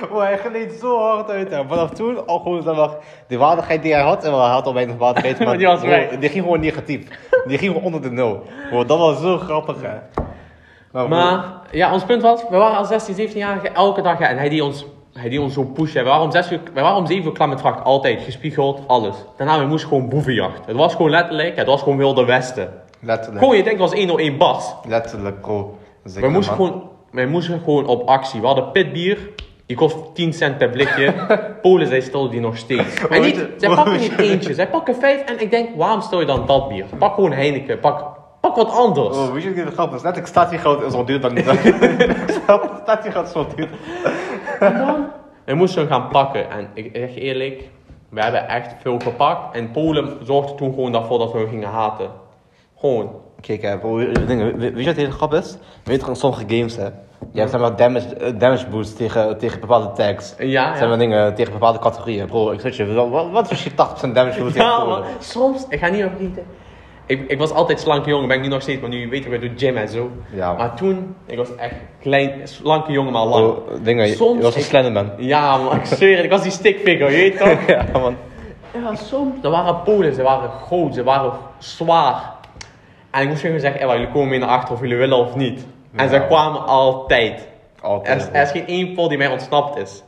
Bro, 0.09 0.19
hij 0.19 0.37
gleed 0.37 0.73
zo 0.81 0.99
hard 0.99 1.29
uit. 1.29 1.49
En 1.49 1.67
vanaf 1.67 1.89
toen, 1.89 2.27
al 2.27 2.39
gewoon, 2.39 2.63
zeg 2.63 2.75
maar, 2.75 2.89
de 3.27 3.37
waardigheid 3.37 3.83
die 3.83 3.93
hij 3.93 4.01
had, 4.01 4.23
en 4.23 4.31
hij 4.33 4.49
had 4.49 4.65
al 4.65 4.73
weinig 4.73 4.95
waardigheid, 4.97 5.39
maar 5.45 5.57
Die 5.57 5.67
was 5.67 5.79
bro, 5.79 5.89
die 6.19 6.29
ging 6.29 6.43
gewoon 6.43 6.59
negatief. 6.59 7.07
Die 7.47 7.57
ging 7.57 7.71
gewoon 7.71 7.85
onder 7.85 8.01
de 8.01 8.11
nul. 8.11 8.43
Bro, 8.69 8.85
dat 8.85 8.97
was 8.97 9.21
zo 9.21 9.37
grappig, 9.37 9.75
hè. 9.81 10.20
Maar, 10.91 11.43
ja, 11.71 11.93
ons 11.93 12.03
punt 12.03 12.21
was, 12.21 12.43
we 12.49 12.57
waren 12.57 12.77
al 12.77 12.85
16, 12.85 13.15
17 13.15 13.39
jaar 13.39 13.63
elke 13.73 14.01
dag. 14.01 14.19
En 14.19 14.37
hij 14.37 14.49
die 14.49 14.63
ons, 14.63 14.85
hij 15.13 15.29
die 15.29 15.41
ons 15.41 15.53
zo 15.53 15.63
pushen. 15.63 16.03
We 16.03 16.09
waren 16.09 16.23
om 16.25 16.31
6 16.31 16.51
uur, 16.51 16.59
we 16.73 16.81
waren 16.81 16.97
om 16.97 17.05
7 17.07 17.25
uur 17.25 17.31
klaar 17.31 17.49
met 17.49 17.59
vracht. 17.59 17.83
Altijd, 17.83 18.21
gespiegeld, 18.21 18.81
alles. 18.87 19.15
Daarna, 19.37 19.59
we 19.59 19.65
moesten 19.65 19.89
gewoon 19.89 20.09
boevenjacht. 20.09 20.65
Het 20.65 20.75
was 20.75 20.95
gewoon 20.95 21.11
letterlijk, 21.11 21.55
het 21.55 21.67
was 21.67 21.81
gewoon 21.81 21.97
Wilde 21.97 22.25
Westen. 22.25 22.73
letterlijk. 22.99 23.39
Gewoon, 23.39 23.57
je 23.57 23.63
denkt, 23.63 23.79
het 23.79 23.89
was 23.89 23.99
101 23.99 24.37
bas. 24.37 24.75
Letterlijk, 24.87 25.41
bro. 25.41 25.77
Zeker, 26.03 26.27
We 26.27 26.33
moesten, 26.33 26.57
man. 26.57 26.67
gewoon, 26.67 26.89
wij 27.11 27.25
moesten 27.27 27.59
gewoon 27.63 27.85
op 27.85 28.07
actie. 28.07 28.39
We 28.39 28.45
hadden 28.45 28.71
pitbier. 28.71 29.29
Die 29.65 29.77
kost 29.79 29.97
10 30.13 30.33
cent 30.33 30.57
per 30.57 30.69
blikje. 30.69 31.13
Polen, 31.61 31.87
zij 31.87 32.01
stelden 32.01 32.31
die 32.31 32.39
nog 32.39 32.57
steeds. 32.57 32.95
En 33.09 33.21
niet, 33.21 33.47
zij 33.57 33.69
pakken 33.75 33.93
niet 33.99 34.03
je- 34.17 34.23
eentje. 34.23 34.53
Zij 34.53 34.67
pakken 34.67 34.95
vijf. 34.95 35.21
En 35.23 35.41
ik 35.41 35.51
denk, 35.51 35.69
waarom 35.75 36.01
stel 36.01 36.19
je 36.19 36.25
dan 36.25 36.45
dat 36.45 36.67
bier? 36.69 36.85
Pak 36.97 37.13
gewoon 37.13 37.31
Heineken. 37.31 37.79
Pak, 37.79 38.05
pak 38.41 38.55
wat 38.55 38.71
anders. 38.71 39.17
Oh, 39.17 39.31
weet 39.33 39.43
je 39.43 39.63
wat 39.63 39.73
grappig 39.73 39.95
is? 39.97 40.03
Letterlijk 40.03 40.33
statiegoud 40.33 40.81
is 40.81 40.93
al 40.93 41.05
duur 41.05 41.21
dan 41.21 41.33
niet. 41.33 41.45
statiegoud 42.83 43.27
is 43.27 43.33
wel 43.33 43.45
duur. 43.55 43.69
En 44.59 44.77
dan? 44.77 45.05
We 45.45 45.53
moesten 45.53 45.81
hem 45.81 45.89
gaan 45.91 46.07
pakken. 46.09 46.49
En 46.49 46.67
ik 46.73 46.89
zeg 46.93 47.15
eerlijk, 47.15 47.69
We 48.09 48.21
hebben 48.21 48.47
echt 48.47 48.75
veel 48.81 48.99
gepakt. 48.99 49.55
En 49.55 49.71
Polen 49.71 50.17
zorgde 50.23 50.55
toen 50.55 50.73
gewoon 50.73 50.91
daarvoor 50.91 51.19
dat 51.19 51.31
we 51.31 51.47
gingen 51.49 51.69
haten. 51.69 52.09
Gewoon. 52.77 53.09
Kijk, 53.41 53.61
hè, 53.61 53.77
bro, 53.77 54.11
dingen, 54.11 54.57
we- 54.57 54.71
weet 54.71 54.79
je 54.79 54.85
wat 54.85 54.95
de 54.95 55.01
hele 55.01 55.11
grap 55.13 55.33
is? 55.33 55.57
Weet 55.83 56.05
je 56.05 56.15
sommige 56.15 56.43
games, 56.47 56.75
hè? 56.75 56.85
Je 57.31 57.39
hebt 57.39 57.51
zeg 57.51 57.59
maar 57.61 57.75
damage, 57.75 58.15
eh, 58.15 58.33
damage 58.39 58.67
boost 58.67 58.97
tegen, 58.97 59.37
tegen 59.37 59.59
bepaalde 59.59 59.91
tags. 59.91 60.35
Ja, 60.37 60.67
Zijn 60.69 60.81
ja. 60.83 60.87
maar 60.87 60.97
dingen 60.97 61.35
tegen 61.35 61.53
bepaalde 61.53 61.79
categorieën. 61.79 62.25
Bro, 62.27 62.51
ik 62.51 62.59
zeg 62.59 62.77
je, 62.77 62.93
wat, 62.93 63.29
wat- 63.31 63.43
is 63.45 63.49
als 63.49 63.63
je 63.63 63.69
80% 63.69 64.15
damage 64.15 64.39
boost 64.41 64.53
tegen 64.53 64.67
Ja, 64.69 64.79
Polen? 64.79 65.03
Soms, 65.19 65.65
ik 65.69 65.79
ga 65.79 65.87
niet 65.87 65.99
meer 65.99 66.09
vergeten. 66.17 66.43
Ik, 67.12 67.24
ik 67.28 67.38
was 67.38 67.51
altijd 67.51 67.80
slanke 67.80 68.09
jongen, 68.09 68.28
ben 68.28 68.38
ik 68.38 68.43
nu 68.43 68.49
nog 68.49 68.62
steeds, 68.62 68.82
maar 68.82 68.89
nu 68.89 69.09
weet 69.09 69.24
ik 69.26 69.30
weer 69.30 69.39
door 69.39 69.49
gym 69.55 69.78
en 69.78 69.88
zo. 69.88 70.12
Ja. 70.34 70.53
Maar 70.53 70.76
toen, 70.76 71.16
ik 71.26 71.38
was 71.38 71.55
echt 71.55 71.76
klein, 72.01 72.32
slanke 72.43 72.91
jongen, 72.91 73.12
maar 73.12 73.26
lang. 73.26 73.53
Bro, 73.53 73.64
dingen, 73.82 74.07
je, 74.07 74.16
Soms 74.16 74.38
je 74.38 74.43
was 74.43 74.55
een 74.55 74.62
Slenderman. 74.62 75.12
Ja, 75.18 75.57
man, 75.57 75.76
ik 75.76 75.86
zweer 75.86 76.24
ik 76.24 76.30
was 76.30 76.41
die 76.41 76.51
stickfigure, 76.51 77.12
je 77.12 77.18
weet 77.18 77.38
toch? 77.38 77.68
ja, 77.76 77.86
man. 77.93 78.16
Ja, 78.74 78.95
soms. 78.95 79.43
Er 79.43 79.49
waren 79.49 79.82
Polen, 79.84 80.14
ze 80.14 80.22
waren 80.22 80.49
groot, 80.49 80.93
ze 80.93 81.03
waren 81.03 81.32
zwaar. 81.57 82.34
En 83.12 83.22
ik 83.22 83.28
moest 83.28 83.41
gewoon 83.41 83.59
zeggen, 83.59 83.82
"Ewa, 83.82 83.93
jullie 83.93 84.12
komen 84.12 84.30
mee 84.30 84.39
naar 84.39 84.49
achter 84.49 84.74
of 84.74 84.82
jullie 84.82 84.97
willen 84.97 85.18
of 85.18 85.36
niet. 85.36 85.66
En 85.95 86.03
Ja. 86.05 86.09
ze 86.12 86.26
kwamen 86.28 86.66
altijd. 86.66 87.47
Er 87.82 87.88
Altijd. 87.88 88.22
is, 88.22 88.28
er 88.34 88.41
is 88.41 88.51
geen 88.51 88.68
één 88.68 88.93
Pool 88.93 89.07
die 89.09 89.18
mij 89.18 89.28
ontsnapt 89.28 89.78
is. 89.78 90.03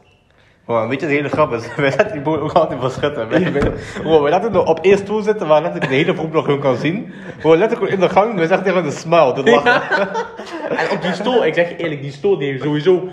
Bro, 0.65 0.87
weet 0.87 1.01
je, 1.01 1.07
de 1.07 1.13
hele 1.13 1.29
grap 1.29 1.53
is, 1.53 1.67
wij 1.75 1.89
laten 1.89 2.11
die 2.11 2.21
boel 2.21 2.39
ook 2.39 2.51
altijd 2.51 2.79
verschutten. 2.79 3.29
Wij, 3.29 3.51
wij, 3.53 3.71
bro, 4.01 4.21
wij 4.21 4.31
laten 4.31 4.51
hem 4.53 4.61
op 4.61 4.79
één 4.79 4.97
stoel 4.97 5.21
zitten 5.21 5.47
waar 5.47 5.61
letterlijk 5.61 5.91
de 5.91 5.97
hele 5.97 6.13
groep 6.13 6.33
nog 6.33 6.45
gewoon 6.45 6.59
kan 6.59 6.75
zien. 6.75 7.13
Bro, 7.39 7.57
letterlijk 7.57 7.91
gewoon 7.91 8.03
in 8.03 8.07
de 8.07 8.13
gang, 8.13 8.35
we 8.39 8.47
zeggen 8.47 8.63
tegen 8.65 8.83
de 8.83 8.91
smile, 8.91 9.33
de 9.33 9.43
lachen. 9.51 9.81
En 10.77 10.91
op 10.91 11.01
die 11.01 11.13
stoel, 11.13 11.45
ik 11.45 11.53
zeg 11.53 11.69
je 11.69 11.75
eerlijk, 11.75 12.01
die 12.01 12.11
stoel 12.11 12.37
die 12.37 12.49
heeft 12.51 12.63
sowieso 12.63 13.03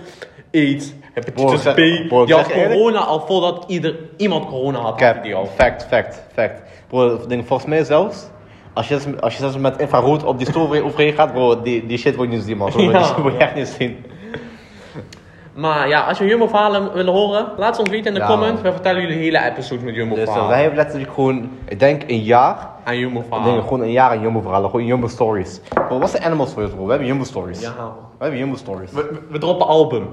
AIDS, 0.53 0.93
hepatitis 1.13 1.63
B. 1.63 1.77
die 1.77 2.09
had 2.11 2.49
eerlijk- 2.49 2.53
corona 2.73 2.99
al 2.99 3.21
voordat 3.27 3.65
ieder, 3.67 3.97
iemand 4.17 4.47
corona 4.47 4.79
had. 4.79 4.95
Cap, 4.97 5.23
die 5.23 5.35
al. 5.35 5.47
fact, 5.47 5.87
fact, 5.89 6.23
fact. 6.35 6.63
Bro, 6.89 7.27
denk, 7.27 7.47
volgens 7.47 7.69
mij 7.69 7.85
zelfs, 7.85 8.31
als 8.75 8.89
je, 8.89 8.99
als 9.21 9.33
je 9.33 9.39
zelfs 9.41 9.57
met 9.57 9.79
infrarood 9.79 10.25
op 10.25 10.39
die 10.39 10.47
stoel 10.47 10.63
over- 10.63 10.85
overheen 10.85 11.13
gaat, 11.13 11.33
bro, 11.33 11.63
die, 11.63 11.87
die 11.87 11.99
shit 11.99 12.15
je 12.15 12.27
niet 12.27 12.43
zien, 12.43 12.57
man. 12.57 12.71
Bro, 12.73 12.83
Ja. 12.83 12.99
Die 12.99 13.07
shit 13.07 13.23
wil 13.23 13.33
je 13.33 13.37
echt 13.39 13.55
niet 13.55 13.69
zien. 13.69 14.05
Maar 15.61 15.89
ja, 15.89 16.01
als 16.01 16.19
je 16.19 16.25
Jumbo-verhalen 16.27 16.93
willen 16.93 17.13
horen, 17.13 17.47
laat 17.57 17.75
ze 17.75 17.81
ons 17.81 17.91
weten 17.91 18.07
in 18.07 18.15
de 18.15 18.21
Ja, 18.21 18.27
comments. 18.27 18.63
We 18.63 18.73
vertellen 18.73 19.01
jullie 19.03 19.17
hele 19.19 19.45
episodes 19.45 19.85
met 19.85 19.95
Dus 19.95 20.03
Jumbo-verhalen. 20.03 20.49
wij 20.49 20.61
hebben 20.61 20.79
letterlijk 20.79 21.13
gewoon, 21.13 21.51
ik 21.65 21.79
denk 21.79 22.03
een 22.07 22.23
jaar, 22.23 22.69
ik 22.87 22.95
Jumbo-verhalen. 22.95 23.53
denk 23.53 23.63
gewoon 23.63 23.81
een 23.81 23.91
jaar 23.91 24.11
aan 24.11 24.21
Jumbo 24.21 24.41
verhalen, 24.41 24.71
gewoon 24.71 24.87
Jumbo 24.87 25.07
stories. 25.07 25.61
Bro, 25.89 25.99
wat 25.99 26.11
zijn 26.11 26.23
animal 26.23 26.47
stories, 26.47 26.71
bro? 26.71 26.85
We 26.85 26.91
hebben 26.91 27.09
Jumbo 27.09 27.25
stories. 27.25 27.61
Ja. 27.61 27.73
We 28.19 28.23
hebben 28.25 28.39
Jumbo 28.39 28.57
stories. 28.57 28.91
We, 28.93 29.03
we, 29.11 29.21
we 29.31 29.39
droppen 29.39 29.67
album. 29.67 30.09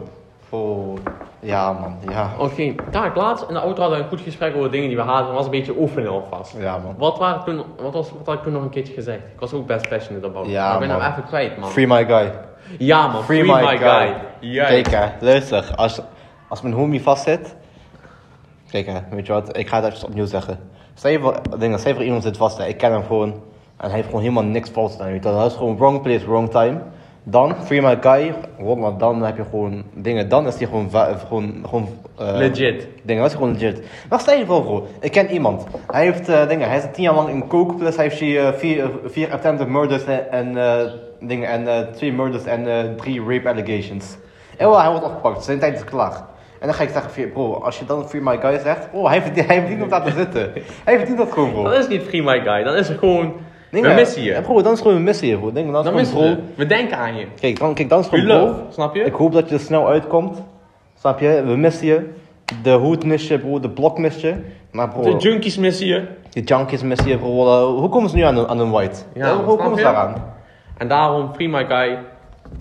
Bro, 0.49 0.93
ja 1.39 1.71
man, 1.73 1.95
ja. 2.09 2.29
Oké, 2.39 2.75
daar 2.91 3.11
laatst 3.15 3.45
in 3.47 3.53
de 3.53 3.59
auto 3.59 3.81
hadden 3.81 3.97
we 3.97 4.03
een 4.03 4.09
goed 4.09 4.21
gesprek 4.21 4.55
over 4.55 4.71
dingen 4.71 4.87
die 4.87 4.97
we 4.97 5.03
hadden. 5.03 5.25
Dat 5.25 5.35
was 5.35 5.45
een 5.45 5.51
beetje 5.51 5.73
oefenen 5.77 6.09
alvast. 6.11 6.55
Ja 6.59 6.77
man. 6.77 6.95
Wat, 6.97 7.17
waren 7.17 7.43
toen, 7.43 7.63
wat, 7.81 7.93
was, 7.93 8.11
wat 8.17 8.25
had 8.25 8.35
ik 8.35 8.43
toen 8.43 8.53
nog 8.53 8.61
een 8.61 8.69
keertje 8.69 8.93
gezegd? 8.93 9.17
Ik 9.19 9.39
was 9.39 9.53
ook 9.53 9.67
best 9.67 9.89
passionate 9.89 10.27
about. 10.27 10.47
Ja, 10.49 10.63
maar 10.63 10.73
ik 10.73 10.79
ben 10.79 10.97
nou 10.97 11.11
even 11.11 11.23
kwijt, 11.25 11.57
man. 11.57 11.69
Free 11.69 11.87
my 11.87 12.05
guy. 12.05 12.31
Ja, 12.77 13.07
man. 13.07 13.23
Free, 13.23 13.43
my, 13.43 13.77
guy. 13.77 14.15
Juist. 14.39 14.71
Kijk 14.71 14.87
hè, 14.89 15.25
luister, 15.25 15.75
als, 15.75 16.01
als 16.47 16.61
mijn 16.61 16.73
homie 16.73 17.01
vastzit. 17.01 17.55
Kijk 18.69 18.85
hè, 18.85 18.99
weet 19.09 19.25
je 19.25 19.33
wat, 19.33 19.57
ik 19.57 19.67
ga 19.67 19.81
het 19.81 19.93
even 19.93 20.07
opnieuw 20.07 20.25
zeggen. 20.25 20.59
Stel 20.93 21.11
je 21.11 21.19
voor, 21.19 21.41
dingen, 21.57 21.79
stel 21.79 21.89
je 21.89 21.95
voor 21.95 22.05
iemand 22.05 22.23
zit 22.23 22.37
vast, 22.37 22.57
hè, 22.57 22.65
ik 22.65 22.77
ken 22.77 22.91
hem 22.91 23.03
gewoon. 23.03 23.29
En 23.77 23.85
hij 23.85 23.91
heeft 23.91 24.05
gewoon 24.05 24.21
helemaal 24.21 24.43
niks 24.43 24.69
fout 24.69 24.91
gedaan. 24.91 25.19
Dat 25.19 25.51
is 25.51 25.57
gewoon 25.57 25.77
wrong 25.77 26.01
place, 26.01 26.25
wrong 26.25 26.49
time. 26.49 26.81
Dan, 27.29 27.55
free 27.65 27.81
my 27.81 27.97
guy, 28.01 28.33
wallah, 28.57 28.99
dan 28.99 29.21
heb 29.23 29.37
je 29.37 29.43
gewoon 29.43 29.83
dingen, 29.93 30.29
dan 30.29 30.47
is 30.47 30.57
hij 30.57 30.67
gewoon, 30.67 30.89
gewoon, 31.27 31.65
gewoon 31.69 31.87
eh, 32.17 32.35
Legit. 32.35 32.87
Dingen, 33.03 33.21
dat 33.21 33.31
is 33.31 33.37
gewoon 33.37 33.51
legit. 33.51 33.83
Maar 34.09 34.19
stel 34.19 34.37
je 34.37 34.45
voor 34.45 34.61
bro, 34.61 34.87
ik 34.99 35.11
ken 35.11 35.31
iemand. 35.31 35.65
Hij 35.87 36.03
heeft 36.03 36.29
eh, 36.29 36.47
dingen, 36.47 36.69
hij 36.69 36.79
zit 36.79 36.93
tien 36.93 37.03
jaar 37.03 37.13
lang 37.13 37.29
in 37.29 37.47
coke, 37.47 37.73
plus 37.73 37.95
hij 37.95 38.03
heeft 38.03 38.21
eh, 38.21 38.59
vier, 38.59 38.89
vier 39.05 39.31
attempted 39.31 39.67
murders 39.67 40.05
en, 40.05 40.31
en 40.31 40.57
eh, 40.57 40.91
dingen, 41.19 41.49
en 41.49 41.91
twee 41.93 42.13
murders 42.13 42.45
en 42.45 42.93
drie 42.97 43.23
rape 43.27 43.49
allegations. 43.49 44.17
En 44.57 44.69
wel, 44.69 44.79
hij 44.79 44.89
wordt 44.89 45.05
opgepakt, 45.05 45.43
zijn 45.43 45.59
tijd 45.59 45.75
is 45.75 45.83
klaar. 45.83 46.25
En 46.59 46.67
dan 46.67 46.73
ga 46.73 46.83
ik 46.83 46.89
zeggen, 46.89 47.31
bro, 47.31 47.53
als 47.53 47.79
je 47.79 47.85
dan 47.85 48.09
free 48.09 48.21
my 48.21 48.37
guy 48.37 48.59
zegt, 48.59 48.87
oh, 48.91 49.07
hij 49.07 49.21
verdient, 49.21 49.47
hij 49.47 49.59
verdient 49.59 49.81
om 49.81 49.89
daar 49.89 50.03
te 50.03 50.11
zitten. 50.11 50.51
Hij 50.83 50.97
verdient 50.97 51.17
dat 51.17 51.31
gewoon, 51.31 51.51
bro. 51.51 51.63
Dat 51.63 51.77
is 51.77 51.87
niet 51.87 52.03
Free 52.03 52.23
my 52.23 52.41
guy. 52.41 52.63
Dan 52.63 52.75
is 52.75 52.87
het 52.87 52.97
gewoon... 52.97 53.33
We 53.81 53.93
missen 53.93 54.21
je. 54.23 54.29
Ja, 54.31 54.41
bro, 54.41 54.61
dan 54.61 54.73
is 54.73 54.81
gewoon 54.81 54.95
een 54.97 55.03
missie, 55.03 55.37
bro. 55.37 55.51
Dingen, 55.51 55.71
dan 55.73 55.85
is 55.85 55.91
Dan 55.91 55.99
gewoon, 56.05 56.21
missen 56.23 56.37
bro. 56.43 56.45
we. 56.55 56.63
We 56.63 56.65
denken 56.65 56.97
aan 56.97 57.15
je. 57.15 57.25
Kijk, 57.39 57.59
dan, 57.59 57.73
kijk, 57.73 57.89
dan 57.89 57.99
is 57.99 58.09
We 58.09 58.17
gewoon, 58.17 58.37
love. 58.39 58.53
bro. 58.53 58.65
Snap 58.71 58.95
je? 58.95 59.01
Ik 59.03 59.13
hoop 59.13 59.33
dat 59.33 59.49
je 59.49 59.55
er 59.55 59.61
snel 59.61 59.87
uitkomt. 59.87 60.43
Snap 60.99 61.19
je? 61.19 61.43
We 61.45 61.55
missen 61.55 61.87
je. 61.87 62.09
De 62.63 62.71
hoed 62.71 63.05
mis 63.05 63.27
je, 63.27 63.39
bro. 63.39 63.59
De 63.59 63.69
blok 63.69 63.97
mis 63.97 64.21
je. 64.21 64.35
Maar 64.71 64.89
bro, 64.89 65.01
De 65.01 65.15
junkies 65.17 65.57
missen 65.57 65.87
je. 65.87 66.05
die 66.29 66.43
junkies 66.43 66.81
missen 66.83 67.07
je, 67.07 67.17
bro. 67.17 67.45
Eh, 67.45 67.79
Hoe 67.79 67.89
komen 67.89 68.09
ze 68.09 68.15
nu 68.15 68.21
aan 68.21 68.37
een, 68.37 68.47
aan 68.47 68.59
een 68.59 68.71
white? 68.71 68.99
Ja, 69.13 69.25
snap 69.33 69.45
hoe 69.45 69.55
komen 69.57 69.71
ze 69.77 69.77
je? 69.77 69.83
daaraan? 69.83 70.23
En 70.77 70.87
daarom 70.87 71.33
Free 71.33 71.49
my 71.49 71.65
guy. 71.65 71.97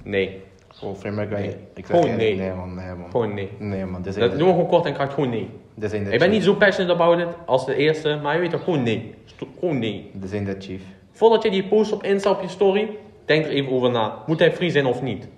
Nee. 0.05 0.43
Oh, 0.83 0.97
free 0.97 1.13
my 1.13 1.27
guy. 1.27 1.39
Nee. 1.39 1.57
Ik 1.75 1.87
Gewoon 1.87 2.07
je, 2.07 2.13
nee. 2.13 2.37
Nee, 2.37 2.53
man. 2.53 2.75
Nee, 2.75 2.87
man. 2.87 3.11
Gewoon 3.11 3.35
nee. 3.35 3.51
Nee, 3.59 3.85
man. 3.85 4.03
Dit 4.03 4.15
is 4.17 4.21
Dat 4.21 4.31
doen 4.39 4.47
we 4.47 4.53
gewoon 4.53 4.67
kort 4.69 4.85
en 4.85 4.93
krijgt 4.93 5.13
gewoon 5.15 5.31
nee. 5.31 5.49
Dit 5.75 5.93
is 5.93 6.01
Ik 6.11 6.19
ben 6.19 6.31
niet 6.31 6.45
zo 6.45 6.55
passionate 6.55 6.95
about 7.03 7.19
it 7.21 7.27
als 7.47 7.67
de 7.67 7.75
eerste, 7.77 8.19
maar 8.23 8.35
je 8.35 8.41
weet 8.41 8.51
toch 8.51 8.65
gewoon 8.65 8.83
nee. 8.83 9.15
Gewoon 9.61 9.79
nee. 9.79 10.11
Dit 10.13 10.33
is 10.33 10.45
de 10.45 10.57
chief. 10.59 10.83
Voordat 11.17 11.43
je 11.43 11.51
die 11.51 11.65
post 11.69 11.93
op 11.93 12.03
Insta 12.03 12.31
op 12.31 12.41
je 12.41 12.49
story, 12.49 12.99
denk 13.25 13.45
er 13.45 13.51
even 13.51 13.73
over 13.73 13.91
na. 13.91 14.23
Moet 14.27 14.39
hij 14.39 14.53
free 14.53 14.71
zijn 14.71 14.87
of 14.87 15.03
niet? 15.03 15.29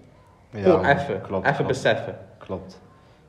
Ja, 0.51 0.61
Gewoon 0.63 0.85
even. 0.85 1.21
Klopt. 1.21 1.45
even 1.45 1.55
klopt, 1.57 1.71
beseffen. 1.73 2.19
Klopt. 2.39 2.81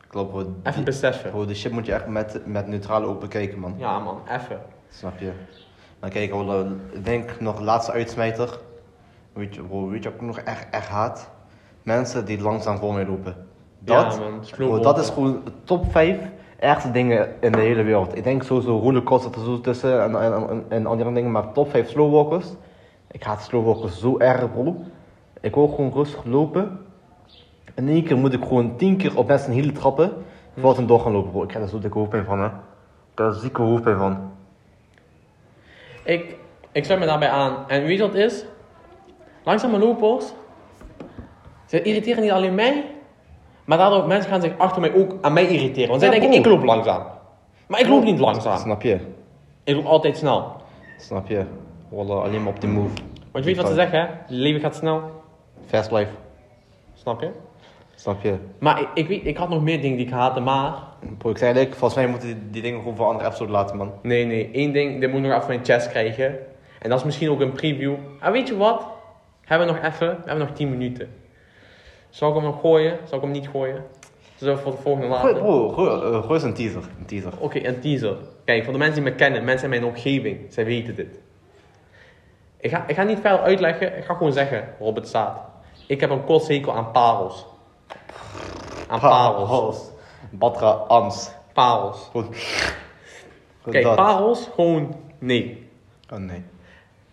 Klopt, 0.07 0.29
bro. 0.31 0.39
Even 0.39 0.73
Die- 0.73 0.83
beseffen. 0.83 1.29
Bro, 1.31 1.45
die 1.45 1.55
shit 1.55 1.71
moet 1.71 1.85
je 1.85 1.93
echt 1.93 2.07
met, 2.07 2.41
met 2.45 2.67
neutrale 2.67 3.05
ogen 3.05 3.19
bekijken, 3.19 3.59
man. 3.59 3.73
Ja 3.77 3.99
man, 3.99 4.21
even. 4.31 4.61
Snap 4.89 5.19
je? 5.19 5.31
Maar 5.99 6.09
kijk, 6.09 6.29
bro, 6.29 6.65
ik 6.91 7.05
denk 7.05 7.39
nog 7.39 7.59
laatste 7.59 7.91
uitsmijter. 7.91 8.59
Weet 9.33 9.55
je, 9.55 9.61
bro, 9.61 9.89
weet 9.89 10.03
je 10.03 10.09
ik 10.09 10.21
nog 10.21 10.39
echt, 10.39 10.67
echt 10.71 10.87
haat? 10.87 11.29
Mensen 11.83 12.25
die 12.25 12.41
langzaam 12.41 12.77
voor 12.77 12.93
mij 12.93 13.05
lopen. 13.05 13.47
Dat, 13.79 14.13
ja 14.13 14.19
man, 14.19 14.43
bro, 14.57 14.79
dat 14.79 14.97
is 14.99 15.09
gewoon 15.09 15.41
de 15.45 15.51
top 15.63 15.91
5 15.91 16.17
ergste 16.59 16.91
dingen 16.91 17.35
in 17.39 17.51
de 17.51 17.59
hele 17.59 17.83
wereld. 17.83 18.17
Ik 18.17 18.23
denk 18.23 18.43
sowieso 18.43 18.79
rollercoaster 18.79 19.31
er 19.33 19.43
zo 19.43 19.61
tussen 19.61 20.03
en, 20.03 20.21
en, 20.21 20.65
en, 20.69 20.85
andere 20.85 21.13
dingen, 21.13 21.31
maar 21.31 21.51
top 21.51 21.69
5 21.69 21.89
slowwalkers. 21.89 22.47
Ik 23.11 23.23
haat 23.23 23.41
slowwalkers 23.41 23.99
zo 23.99 24.17
erg, 24.17 24.51
bro. 24.51 24.75
Ik 25.41 25.55
wil 25.55 25.67
gewoon 25.67 25.91
rustig 25.93 26.23
lopen. 26.23 26.79
In 27.75 27.87
één 27.87 28.03
keer 28.03 28.17
moet 28.17 28.33
ik 28.33 28.43
gewoon 28.43 28.77
10 28.77 28.97
keer 28.97 29.17
op 29.17 29.27
mensen 29.27 29.51
hele 29.51 29.71
trappen. 29.71 30.11
Voordat 30.53 30.75
ze 30.75 30.85
door 30.85 30.99
gaan 30.99 31.11
lopen, 31.11 31.31
bro. 31.31 31.41
Ik 31.41 31.47
krijg 31.47 31.63
er 31.63 31.69
zo 31.69 31.79
dikke 31.79 31.97
hoofdpijn 31.97 32.25
van, 32.25 32.39
hè. 32.39 32.45
Ik 32.45 32.51
krijg 33.13 33.33
er 33.33 33.39
zieke 33.39 33.61
hoofdpijn 33.61 33.97
van. 33.97 34.31
Ik, 36.03 36.35
ik 36.71 36.85
sluit 36.85 36.99
me 36.99 37.05
daarbij 37.05 37.29
aan. 37.29 37.69
En 37.69 37.83
weet 37.83 37.97
je 37.97 38.03
wat 38.03 38.13
het 38.13 38.31
is? 38.31 38.45
Langzame 39.43 39.77
lopers, 39.77 40.33
ze 41.65 41.81
irriteren 41.81 42.21
niet 42.21 42.31
alleen 42.31 42.55
mij, 42.55 42.85
maar 43.69 43.77
daardoor 43.77 44.07
mensen 44.07 44.31
gaan 44.31 44.41
zich 44.41 44.57
achter 44.57 44.81
mij 44.81 44.93
ook 44.93 45.15
aan 45.21 45.33
mij 45.33 45.47
irriteren. 45.47 45.89
Want 45.89 46.01
zij 46.01 46.13
Ja, 46.13 46.19
denken, 46.19 46.39
ik 46.39 46.45
loop 46.45 46.63
langzaam. 46.63 47.03
Maar 47.67 47.79
ik 47.79 47.87
loop 47.87 48.03
niet 48.03 48.19
langzaam. 48.19 48.57
Snap 48.57 48.81
je? 48.81 48.99
Ik 49.63 49.75
loop 49.75 49.85
altijd 49.85 50.17
snel. 50.17 50.55
Snap 50.97 51.27
je? 51.27 51.43
Wallah, 51.89 52.23
alleen 52.23 52.43
maar 52.43 52.53
op 52.53 52.61
de 52.61 52.67
move. 52.67 52.93
Want 53.31 53.45
je 53.45 53.51
weet 53.51 53.61
wat 53.61 53.67
ze 53.67 53.73
zeggen, 53.73 53.99
hè? 53.99 54.07
Leven 54.27 54.61
gaat 54.61 54.75
snel. 54.75 55.01
Fast 55.65 55.91
life. 55.91 56.11
Snap 56.93 57.21
je? 57.21 57.31
Snap 57.95 58.21
je? 58.21 58.35
Maar 58.59 58.81
ik, 58.81 58.87
ik, 58.93 59.07
weet, 59.07 59.25
ik 59.25 59.37
had 59.37 59.49
nog 59.49 59.61
meer 59.61 59.81
dingen 59.81 59.97
die 59.97 60.05
ik 60.05 60.11
haatte, 60.11 60.39
maar... 60.39 60.73
Bro, 61.17 61.29
ik 61.29 61.37
zei 61.37 61.51
eigenlijk, 61.53 61.79
volgens 61.79 62.01
mij 62.01 62.09
moeten 62.09 62.27
die, 62.27 62.49
die 62.49 62.61
dingen 62.61 62.79
gewoon 62.79 62.95
voor 62.95 63.05
andere 63.05 63.25
episode 63.25 63.51
laten, 63.51 63.77
man. 63.77 63.91
Nee, 64.01 64.25
nee, 64.25 64.49
één 64.51 64.73
ding, 64.73 64.99
dit 64.99 65.11
moet 65.11 65.19
ik 65.19 65.25
nog 65.25 65.35
even 65.35 65.47
mijn 65.47 65.65
chest 65.65 65.89
krijgen. 65.89 66.37
En 66.79 66.89
dat 66.89 66.99
is 66.99 67.05
misschien 67.05 67.29
ook 67.29 67.39
een 67.39 67.51
preview. 67.51 67.95
En 68.19 68.31
weet 68.31 68.47
je 68.47 68.57
wat? 68.57 68.87
Hebben 69.45 69.67
we 69.67 69.73
nog 69.73 69.83
even, 69.83 70.07
we 70.07 70.15
hebben 70.25 70.47
nog 70.47 70.55
10 70.55 70.69
minuten. 70.69 71.09
Zal 72.09 72.29
ik 72.29 72.35
hem 72.35 72.43
nog 72.43 72.59
gooien? 72.59 72.97
Zal 73.03 73.17
ik 73.17 73.23
hem 73.23 73.31
niet 73.33 73.47
gooien? 73.47 73.85
Zullen 74.35 74.55
we 74.55 74.61
voor 74.61 74.71
de 74.71 74.77
volgende 74.77 75.15
Gooi, 75.15 75.21
laten? 75.33 75.41
bro, 75.41 75.69
gooi, 75.69 75.89
eh, 75.89 76.19
gooi 76.19 76.33
eens 76.33 76.43
een 76.43 76.53
teaser. 76.53 76.83
Een 76.99 77.05
teaser. 77.05 77.33
Oké, 77.39 77.65
een 77.67 77.79
teaser. 77.79 78.15
Kijk, 78.45 78.63
voor 78.63 78.73
de 78.73 78.79
mensen 78.79 79.01
die 79.03 79.11
me 79.11 79.17
kennen, 79.17 79.43
mensen 79.43 79.63
in 79.63 79.79
mijn 79.79 79.91
omgeving, 79.91 80.53
zij 80.53 80.65
weten 80.65 80.95
dit. 80.95 81.19
Ik 82.59 82.69
ga, 82.69 82.87
ik 82.87 82.95
ga 82.95 83.03
niet 83.03 83.19
verder 83.19 83.39
uitleggen, 83.39 83.97
ik 83.97 84.03
ga 84.05 84.13
gewoon 84.13 84.33
zeggen 84.33 84.73
waarop 84.77 84.95
het 84.95 85.07
staat. 85.07 85.41
Ik 85.87 85.99
heb 85.99 86.09
een 86.09 86.23
kostzekel 86.23 86.73
aan 86.73 86.91
parels. 86.91 87.45
Aan 88.87 88.99
parels. 88.99 89.49
Parels. 89.49 89.89
Batra 90.29 90.69
Ans. 90.69 91.31
Parels. 91.53 92.07
Goed. 92.11 92.25
Goed 93.61 93.71
Kijk, 93.73 93.83
dat. 93.83 93.95
parels, 93.95 94.49
gewoon 94.55 94.95
nee. 95.19 95.67
Oh 96.13 96.19
nee. 96.19 96.43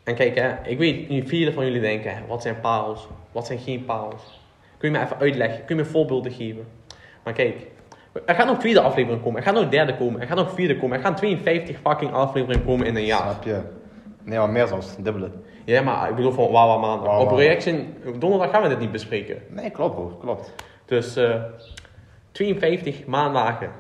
En 0.04 0.14
kijk, 0.14 0.34
hè, 0.38 0.54
ik 0.68 0.78
weet, 0.78 1.08
nu 1.08 1.26
vele 1.26 1.52
van 1.52 1.64
jullie 1.64 1.80
denken, 1.80 2.14
hè, 2.14 2.26
wat 2.26 2.42
zijn 2.42 2.60
parels? 2.60 3.06
Wat 3.32 3.46
zijn 3.46 3.58
geen 3.58 3.84
parels? 3.84 4.40
Kun 4.78 4.92
je 4.92 4.98
me 4.98 5.04
even 5.04 5.18
uitleggen? 5.18 5.64
Kun 5.64 5.76
je 5.76 5.82
me 5.82 5.88
voorbeelden 5.88 6.32
geven? 6.32 6.66
Maar 7.24 7.32
kijk, 7.32 7.66
er 8.26 8.34
gaat 8.34 8.46
nog 8.46 8.58
tweede 8.58 8.80
aflevering 8.80 9.22
komen, 9.22 9.38
er 9.40 9.46
gaat 9.46 9.54
nog 9.54 9.68
derde 9.68 9.96
komen, 9.96 10.20
er 10.20 10.26
gaat 10.26 10.36
nog 10.36 10.54
vierde 10.54 10.76
komen, 10.76 10.96
er 10.96 11.02
gaan 11.02 11.14
52 11.14 11.78
fucking 11.78 12.12
afleveringen 12.12 12.64
komen 12.64 12.86
in 12.86 12.96
een 12.96 13.04
jaar. 13.04 13.22
Snap 13.22 13.42
je? 13.42 13.60
Nee, 14.22 14.38
maar 14.38 14.50
meer 14.50 14.66
zelfs. 14.66 14.96
Dubbele. 14.96 15.30
Ja, 15.64 15.82
maar 15.82 16.08
ik 16.08 16.14
bedoel 16.14 16.32
van 16.32 16.50
Wawa 16.50 16.76
maandag. 16.76 17.18
Op 17.18 17.30
reaction, 17.30 17.94
donderdag 18.18 18.50
gaan 18.50 18.62
we 18.62 18.68
dit 18.68 18.78
niet 18.78 18.92
bespreken. 18.92 19.42
Nee, 19.48 19.70
klopt 19.70 19.94
bro. 19.94 20.16
Klopt. 20.20 20.52
Dus 20.84 21.16
eh 21.16 21.42
52 22.32 23.06
maandagen. 23.06 23.70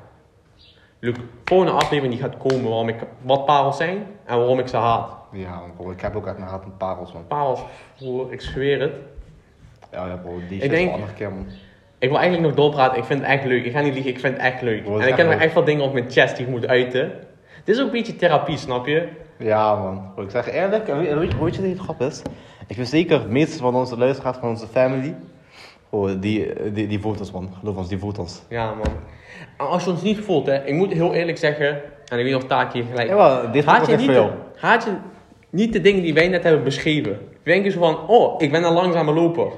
Luc, 0.98 1.16
volgende 1.44 1.72
aflevering 1.72 2.14
die 2.14 2.22
gaat 2.22 2.36
komen 2.36 2.68
waarom 2.68 2.88
ik, 2.88 2.96
wat 3.22 3.44
parels 3.44 3.76
zijn 3.76 4.06
en 4.24 4.36
waarom 4.36 4.58
ik 4.58 4.68
ze 4.68 4.76
haat. 4.76 5.10
Ja. 5.32 5.62
Ik 5.90 6.00
heb 6.00 6.16
ook 6.16 6.26
uit 6.26 6.38
mijn 6.38 6.50
haat 6.50 6.64
een 6.64 6.76
parels, 6.76 7.12
man. 7.12 7.26
Parels, 7.26 7.64
broer, 7.98 8.32
ik 8.32 8.40
zweer 8.40 8.80
het. 8.80 8.92
Ja, 9.92 10.06
ja, 10.06 10.16
bro. 10.16 10.38
Die 10.48 10.56
Ik 10.56 10.62
shit 10.62 10.70
denk- 10.70 10.86
een 10.88 10.94
andere 10.94 11.12
keer, 11.12 11.30
man. 11.32 11.46
Ik 11.98 12.08
wil 12.08 12.18
eigenlijk 12.18 12.48
nog 12.48 12.56
doorpraten, 12.56 12.98
ik 12.98 13.04
vind 13.04 13.20
het 13.20 13.28
echt 13.28 13.44
leuk. 13.44 13.64
Ik 13.64 13.72
ga 13.72 13.80
niet 13.80 13.94
liegen, 13.94 14.10
ik 14.10 14.20
vind 14.20 14.34
het 14.34 14.42
echt 14.42 14.62
leuk. 14.62 14.82
Bro, 14.84 14.98
en 14.98 15.08
ik 15.08 15.16
heb 15.16 15.26
nog 15.30 15.40
echt 15.40 15.52
veel 15.52 15.64
dingen 15.64 15.84
op 15.84 15.92
mijn 15.92 16.10
chest 16.10 16.36
die 16.36 16.46
ik 16.46 16.52
moet 16.52 16.66
uiten. 16.66 17.12
Dit 17.64 17.74
is 17.74 17.80
ook 17.80 17.86
een 17.86 17.92
beetje 17.92 18.16
therapie, 18.16 18.56
snap 18.56 18.86
je? 18.86 19.08
Ja, 19.38 19.74
man. 19.74 20.12
Ik 20.24 20.30
zeg 20.30 20.50
eerlijk, 20.52 20.88
en 20.88 20.98
weet, 20.98 21.08
je, 21.08 21.14
weet 21.18 21.54
je 21.54 21.60
wat 21.60 21.70
het 21.70 21.78
grap 21.78 22.00
is? 22.00 22.22
Ik 22.66 22.76
weet 22.76 22.88
zeker, 22.88 23.20
de 23.22 23.28
meeste 23.28 23.58
van 23.58 23.74
onze 23.74 23.98
luisteraars, 23.98 24.36
van 24.36 24.48
onze 24.48 24.66
family, 24.66 25.14
bro, 25.90 26.18
die, 26.18 26.72
die, 26.72 26.86
die 26.86 27.00
voelt 27.00 27.18
ons, 27.20 27.32
man. 27.32 27.50
Geloof 27.58 27.76
ons, 27.76 27.88
die 27.88 27.98
voelt 27.98 28.18
ons. 28.18 28.42
Ja, 28.48 28.66
man. 28.74 28.92
En 29.58 29.66
als 29.66 29.84
je 29.84 29.90
ons 29.90 30.02
niet 30.02 30.18
voelt, 30.18 30.46
hè, 30.46 30.64
ik 30.64 30.74
moet 30.74 30.92
heel 30.92 31.14
eerlijk 31.14 31.38
zeggen, 31.38 31.68
en 32.08 32.18
ik 32.18 32.24
weet 32.24 32.32
nog 32.32 32.44
taak 32.44 32.72
hier 32.72 32.84
gelijk. 32.90 33.08
Ja, 33.08 33.46
dit 33.46 33.64
haat, 33.64 33.86
je 33.86 33.96
niet 33.96 34.06
de, 34.06 34.12
jou. 34.12 34.30
haat 34.56 34.84
je 34.84 34.90
niet 35.50 35.72
de 35.72 35.80
dingen 35.80 36.02
die 36.02 36.14
wij 36.14 36.28
net 36.28 36.42
hebben 36.42 36.64
beschreven. 36.64 37.18
Denk 37.42 37.64
je 37.64 37.70
zo 37.70 37.78
van, 37.78 38.08
oh, 38.08 38.42
ik 38.42 38.50
ben 38.50 38.64
een 38.64 38.72
langzame 38.72 39.12
loper. 39.12 39.52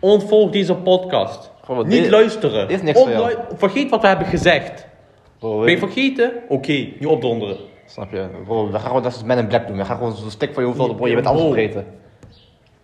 Ontvolg 0.00 0.50
deze 0.50 0.74
podcast. 0.74 1.50
Gewoon, 1.64 1.88
niet 1.88 2.02
dit- 2.02 2.10
luisteren. 2.10 2.68
dit 2.68 2.76
is 2.76 2.82
niks 2.82 3.00
voor 3.00 3.10
jou. 3.10 3.22
Onlu- 3.22 3.36
Vergeet 3.56 3.90
wat 3.90 4.00
we 4.00 4.06
hebben 4.06 4.26
gezegd. 4.26 4.86
Bro, 5.38 5.60
Ben 5.60 5.70
je 5.70 5.78
vergeten? 5.78 6.32
Oké, 6.48 6.72
niet 6.72 7.06
opdonderen. 7.06 7.56
Snap 7.86 8.12
je? 8.12 8.26
Bro, 8.44 8.66
we 8.66 8.72
gaan 8.72 8.80
gewoon 8.86 9.02
dat 9.02 9.12
is 9.14 9.22
Men 9.22 9.38
in 9.38 9.46
Black 9.46 9.66
doen. 9.66 9.76
We 9.76 9.84
gaan 9.84 9.96
gewoon 9.96 10.12
zo'n 10.16 10.30
stick 10.30 10.54
van 10.54 10.62
je 10.66 10.72
hoofd 10.72 10.96
bro. 10.96 11.06
Je 11.08 11.14
bent 11.14 11.26
alles 11.26 11.40
Bro. 11.42 11.52
vergeten. 11.52 11.86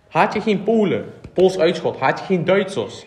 Haat 0.08 0.34
je 0.34 0.40
geen 0.40 0.62
Polen? 0.62 1.04
Pools 1.34 1.58
uitschot. 1.58 1.98
Haat 1.98 2.18
je 2.18 2.24
geen 2.24 2.44
Duitsers? 2.44 3.06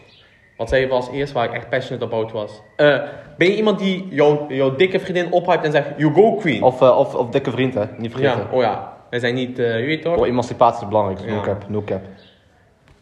Wat 0.58 0.70
zei 0.70 0.86
je 0.86 0.91
als 0.91 1.10
eerst 1.10 1.34
waar 1.34 1.45
ik 1.45 1.54
echt 1.54 1.70
passionate 1.70 2.06
about 2.06 2.32
was? 2.32 2.62
Eh, 2.76 2.99
ben 3.38 3.47
je 3.47 3.56
iemand 3.56 3.80
die 3.80 4.08
jouw 4.10 4.45
jouw 4.49 4.76
dikke 4.76 4.99
vriendin 4.99 5.32
ophypt 5.32 5.64
en 5.66 5.72
zegt, 5.72 5.88
you 5.97 6.14
go 6.14 6.36
queen? 6.36 6.64
Of, 6.64 6.82
eh, 6.82 6.97
of, 6.97 7.16
of 7.16 7.30
dikke 7.30 7.52
vriend, 7.52 7.74
hè. 7.74 7.84
Niet 7.97 8.12
vergeten. 8.12 8.38
ja, 8.52 8.56
oh 8.58 8.62
ja. 8.62 8.97
Wij 9.10 9.20
zijn 9.20 9.34
niet, 9.34 9.60
eh, 9.60 9.80
je 9.80 9.86
weet 9.86 10.02
toch? 10.02 10.14
Bro, 10.16 10.26
emancipatie 10.26 10.74
is 10.74 10.80
het 10.80 10.89
belangrijkste. 10.89 11.28
No 11.28 11.36
Ja. 11.36 11.41
cap, 11.41 11.64
no 11.68 11.82
cap. 11.86 12.02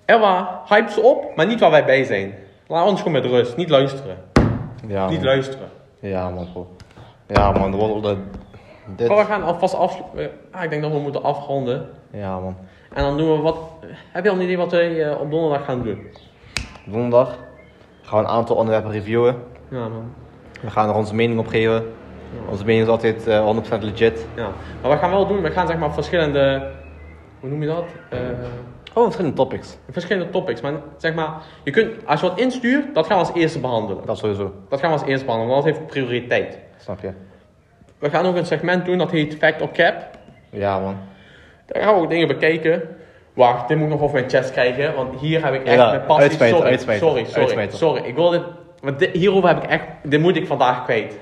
Ewa, 0.10 0.62
hype 0.68 0.92
ze 0.92 1.02
op, 1.02 1.36
maar 1.36 1.46
niet 1.46 1.60
waar 1.60 1.72
wij 1.72 1.86
bij 1.86 2.04
zijn. 2.04 2.34
Laat 2.68 2.88
ons 2.88 2.98
gewoon 2.98 3.14
met 3.14 3.26
rust. 3.26 3.58
Niet 3.58 3.70
luisteren. 3.70 4.18
Ja, 4.88 5.08
Niet 5.10 5.18
man. 5.18 5.26
luisteren. 5.26 5.68
Ja, 6.00 6.30
man, 6.30 6.48
bro. 6.52 6.68
Ja, 7.28 7.52
man. 7.52 7.76
wordt- 7.76 8.06
er- 8.08 8.18
Dit... 8.96 9.08
Maar 9.08 9.18
we 9.18 9.24
gaan 9.26 9.44
alvast 9.44 9.76
afsluiten. 9.76 10.38
Ah, 10.52 10.64
ik 10.64 10.70
denk 10.70 10.82
dat 10.82 10.92
we 10.92 11.00
moeten 11.00 11.24
afronden. 11.24 11.90
Ja, 12.12 12.40
man. 12.40 12.56
En 12.94 13.04
dan 13.04 13.18
doen 13.18 13.32
we 13.36 13.42
wat... 13.42 13.58
Heb 14.12 14.24
je 14.24 14.30
al 14.30 14.36
een 14.36 14.42
idee 14.42 14.58
wat 14.58 14.72
wij 14.72 15.04
eh, 15.10 15.20
op 15.22 15.32
donderdag 15.32 15.66
gaan 15.66 15.84
doen? 15.84 16.08
Donderdag 16.86 17.38
gaan 18.02 18.20
we 18.20 18.26
een 18.26 18.32
aantal 18.36 18.56
onderwerpen 18.56 18.92
reviewen. 18.92 19.36
Ja, 19.68 19.88
man. 19.88 20.14
We 20.62 20.70
gaan 20.70 20.90
er 20.90 20.96
onze 20.96 21.16
mening 21.16 21.40
op 21.40 21.48
geven. 21.48 21.84
Onze 22.50 22.66
mening 22.66 22.84
is 22.84 22.90
altijd 22.92 23.28
eh, 23.28 23.56
100% 23.80 23.80
legit. 23.80 24.26
Ja. 24.36 24.48
Maar 24.82 24.90
wat 24.90 25.00
gaan 25.00 25.10
we 25.10 25.16
wel 25.16 25.28
doen? 25.28 25.42
We 25.42 25.52
gaan 25.52 25.68
zeg 25.68 25.78
maar 25.78 25.94
verschillende... 25.94 26.72
Hoe 27.40 27.50
noem 27.50 27.62
je 27.62 27.68
dat? 27.68 27.86
Eh... 28.10 28.20
Gewoon 28.92 29.04
verschillende 29.04 29.38
topics. 29.38 29.78
verschillende 29.92 30.30
topics. 30.30 30.62
Maar 30.62 30.74
zeg 30.98 31.14
maar, 31.14 31.34
je 31.64 31.72
kunt, 31.72 32.06
als 32.06 32.20
je 32.22 32.28
wat 32.28 32.40
instuurt, 32.40 32.96
dat 32.96 33.06
gaan 33.08 33.20
we 33.20 33.26
als 33.26 33.36
eerste 33.36 33.60
behandelen. 33.60 34.06
Dat 34.06 34.18
sowieso. 34.18 34.54
Dat 34.70 34.80
gaan 34.80 34.92
we 34.92 34.98
als 34.98 35.08
eerste 35.08 35.26
behandelen, 35.26 35.54
want 35.56 35.66
dat 35.66 35.76
heeft 35.76 35.88
prioriteit. 35.88 36.58
Snap 36.78 37.02
je? 37.02 37.12
We 38.00 38.10
gaan 38.10 38.26
ook 38.26 38.36
een 38.36 38.46
segment 38.46 38.86
doen, 38.86 38.98
dat 38.98 39.12
heet 39.12 39.36
Fact 39.36 39.62
or 39.62 39.72
Cap. 39.72 39.96
Ja, 40.50 40.80
man. 40.80 40.96
Daar 41.66 41.84
gaan 41.84 41.96
we 41.96 42.02
ook 42.02 42.10
dingen 42.10 42.28
bekijken. 42.28 42.82
Wacht, 43.34 43.68
dit 43.68 43.78
moet 43.78 43.86
ik 43.86 43.94
nog 43.94 44.02
over 44.02 44.16
mijn 44.20 44.30
chest 44.30 44.52
krijgen, 44.52 44.96
want 44.96 45.20
hier 45.20 45.46
heb 45.46 45.54
ik 45.54 45.64
echt 45.64 45.76
Ja, 45.76 45.90
mijn 45.90 46.06
passie. 46.06 46.24
uitsmijten, 46.24 46.58
sorry, 46.58 46.72
uitsmijten, 46.72 47.08
sorry, 47.08 47.26
sorry, 47.26 47.42
uitsmijten. 47.42 47.78
sorry. 47.78 48.02
Ik 48.04 48.16
wil 48.16 48.30
dit, 48.30 48.42
want 48.82 49.00
dit, 49.00 49.10
hierover 49.16 49.48
heb 49.50 49.64
ik 49.64 49.70
echt, 49.70 49.84
dit 50.04 50.20
moet 50.20 50.36
ik 50.36 50.48
vandaag 50.48 50.84
kwijt. 50.84 51.20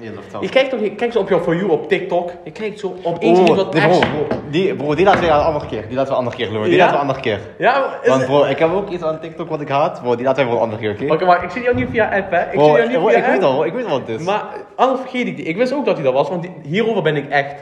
Dat. 0.00 0.42
Je 0.42 0.48
kijkt 0.48 0.70
toch, 0.70 0.80
je 0.80 0.94
kijkt 0.94 1.12
zo 1.12 1.18
op 1.20 1.28
jouw 1.28 1.40
For 1.40 1.56
You 1.56 1.70
op 1.70 1.88
TikTok. 1.88 2.30
Je 2.44 2.50
kijkt 2.50 2.78
zo 2.78 2.94
opeens 3.02 3.38
iets 3.38 3.50
Oh, 3.50 3.56
wat 3.56 3.72
die, 3.72 3.80
echt... 3.80 3.98
bro, 4.00 4.26
die, 4.50 4.74
bro, 4.74 4.94
die 4.94 5.04
laten 5.04 5.20
we 5.20 5.26
een 5.26 5.32
andere 5.32 5.66
keer. 5.66 5.86
Die 5.88 5.96
laten 5.96 6.06
we 6.06 6.10
een 6.10 6.16
andere 6.18 6.36
keer 6.36 6.46
geloven. 6.46 6.68
Die 6.68 6.78
Ja? 6.78 6.84
laten 6.84 6.96
we 6.98 7.02
een 7.02 7.08
andere 7.08 7.20
keer. 7.36 7.40
Ja, 7.58 7.98
is 8.02 8.08
Want 8.08 8.24
bro, 8.24 8.44
ik 8.44 8.58
heb 8.58 8.72
ook 8.72 8.88
iets 8.88 9.02
aan 9.02 9.20
TikTok 9.20 9.48
wat 9.48 9.60
ik 9.60 9.68
haat. 9.68 10.00
Bro, 10.02 10.16
die 10.16 10.24
laten 10.24 10.42
we 10.44 10.50
voor 10.50 10.58
een 10.58 10.64
andere 10.64 10.82
keer, 10.82 11.02
oké? 11.04 11.12
Oké, 11.12 11.24
maar 11.24 11.44
ik 11.44 11.50
zie 11.50 11.62
jou 11.62 11.74
niet 11.76 11.88
via 11.90 12.04
app, 12.16 12.30
hè. 12.30 12.40
Ik 12.42 12.50
Bro, 12.50 12.64
zie 12.64 12.72
jou 12.76 12.88
niet 12.88 12.98
bro, 12.98 13.08
via 13.08 13.18
ik 13.18 13.24
weet 13.24 13.42
al, 13.42 13.64
ik 13.64 13.72
weet 13.72 13.84
al 13.84 13.90
wat 13.90 14.08
het 14.08 14.20
is. 14.20 14.26
Maar 14.26 14.44
anders 14.76 15.00
vergeet 15.00 15.26
ik 15.26 15.36
die. 15.36 15.44
Ik 15.44 15.56
wist 15.56 15.72
ook 15.74 15.84
dat 15.84 15.94
hij 15.94 16.04
dat 16.04 16.12
was, 16.14 16.28
want 16.28 16.42
die- 16.42 16.54
hierover 16.62 17.02
ben 17.02 17.16
ik 17.16 17.28
echt. 17.28 17.54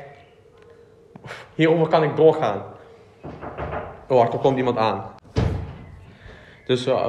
Hierover 1.54 1.88
kan 1.88 2.02
ik 2.02 2.16
doorgaan. 2.16 2.62
Oh, 4.08 4.16
wacht, 4.18 4.32
er 4.32 4.38
komt 4.38 4.56
iemand 4.58 4.76
aan. 4.78 5.04
Dus, 6.66 6.86
eh 6.86 7.08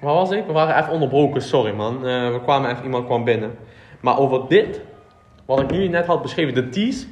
waar 0.00 0.14
was 0.14 0.30
ik? 0.30 0.46
We 0.46 0.52
waren 0.52 0.76
even 0.78 0.92
onderbroken, 0.92 1.42
sorry 1.42 1.72
man. 1.74 1.94
Eh, 2.06 2.30
we 2.32 2.40
kwamen 2.42 2.70
even, 2.70 2.84
iemand 2.84 3.04
kwam 3.06 3.24
binnen. 3.24 3.58
Maar 4.00 4.18
over 4.18 4.40
dit, 4.48 4.80
wat 5.46 5.60
ik 5.60 5.70
nu 5.70 5.88
net 5.88 6.06
had 6.06 6.22
beschreven, 6.22 6.54
de 6.54 6.68
tease, 6.68 7.06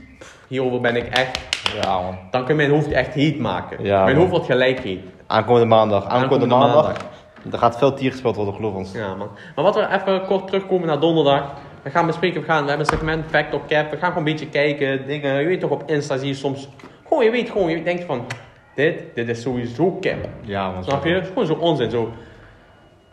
hierover 0.48 0.80
ben 0.80 0.96
ik 0.96 1.06
echt. 1.06 1.38
Ja, 1.82 2.00
man. 2.00 2.18
Dan 2.30 2.44
kun 2.44 2.54
je 2.54 2.66
mijn 2.66 2.70
hoofd 2.70 2.92
echt 2.92 3.14
heet 3.14 3.38
maken. 3.38 3.84
Ja, 3.84 4.04
mijn 4.04 4.06
man. 4.06 4.16
hoofd 4.16 4.30
wordt 4.30 4.46
gelijk 4.46 4.80
heet. 4.80 5.00
Aankomende 5.26 5.66
maandag. 5.66 6.04
Aankomende, 6.04 6.24
Aankomende 6.24 6.54
maandag. 6.54 6.84
maandag. 6.84 7.04
Er 7.52 7.58
gaat 7.58 7.78
veel 7.78 7.94
tier 7.94 8.10
gespeeld 8.10 8.36
worden, 8.36 8.54
geloof 8.54 8.74
ons. 8.74 8.92
Ja, 8.92 9.14
man. 9.14 9.28
Maar 9.54 9.64
wat 9.64 9.74
we 9.74 9.88
even 9.92 10.26
kort 10.26 10.46
terugkomen 10.46 10.86
naar 10.86 11.00
donderdag. 11.00 11.54
We 11.82 11.90
gaan 11.90 12.06
bespreken, 12.06 12.40
we, 12.40 12.46
gaan, 12.46 12.62
we 12.62 12.68
hebben 12.68 12.86
een 12.86 12.98
segment 12.98 13.24
Fact 13.30 13.54
or 13.54 13.60
Cap. 13.66 13.90
We 13.90 13.96
gaan 13.96 14.12
gewoon 14.12 14.26
een 14.26 14.32
beetje 14.32 14.48
kijken, 14.48 15.06
dingen. 15.06 15.40
Je 15.40 15.46
weet 15.46 15.60
toch, 15.60 15.70
op 15.70 15.82
Insta 15.86 16.16
zie 16.16 16.28
je 16.28 16.34
soms... 16.34 16.68
Gewoon, 17.08 17.24
je 17.24 17.30
weet 17.30 17.50
gewoon, 17.50 17.70
je 17.70 17.82
denkt 17.82 18.04
van... 18.04 18.26
Dit, 18.74 19.02
dit 19.14 19.28
is 19.28 19.42
sowieso 19.42 19.98
cap. 20.00 20.28
Ja, 20.40 20.70
man. 20.70 20.84
Snap 20.84 21.04
je? 21.04 21.10
Het 21.10 21.22
is 21.22 21.28
gewoon 21.28 21.46
zo 21.46 21.54
onzin, 21.54 21.90
zo... 21.90 22.12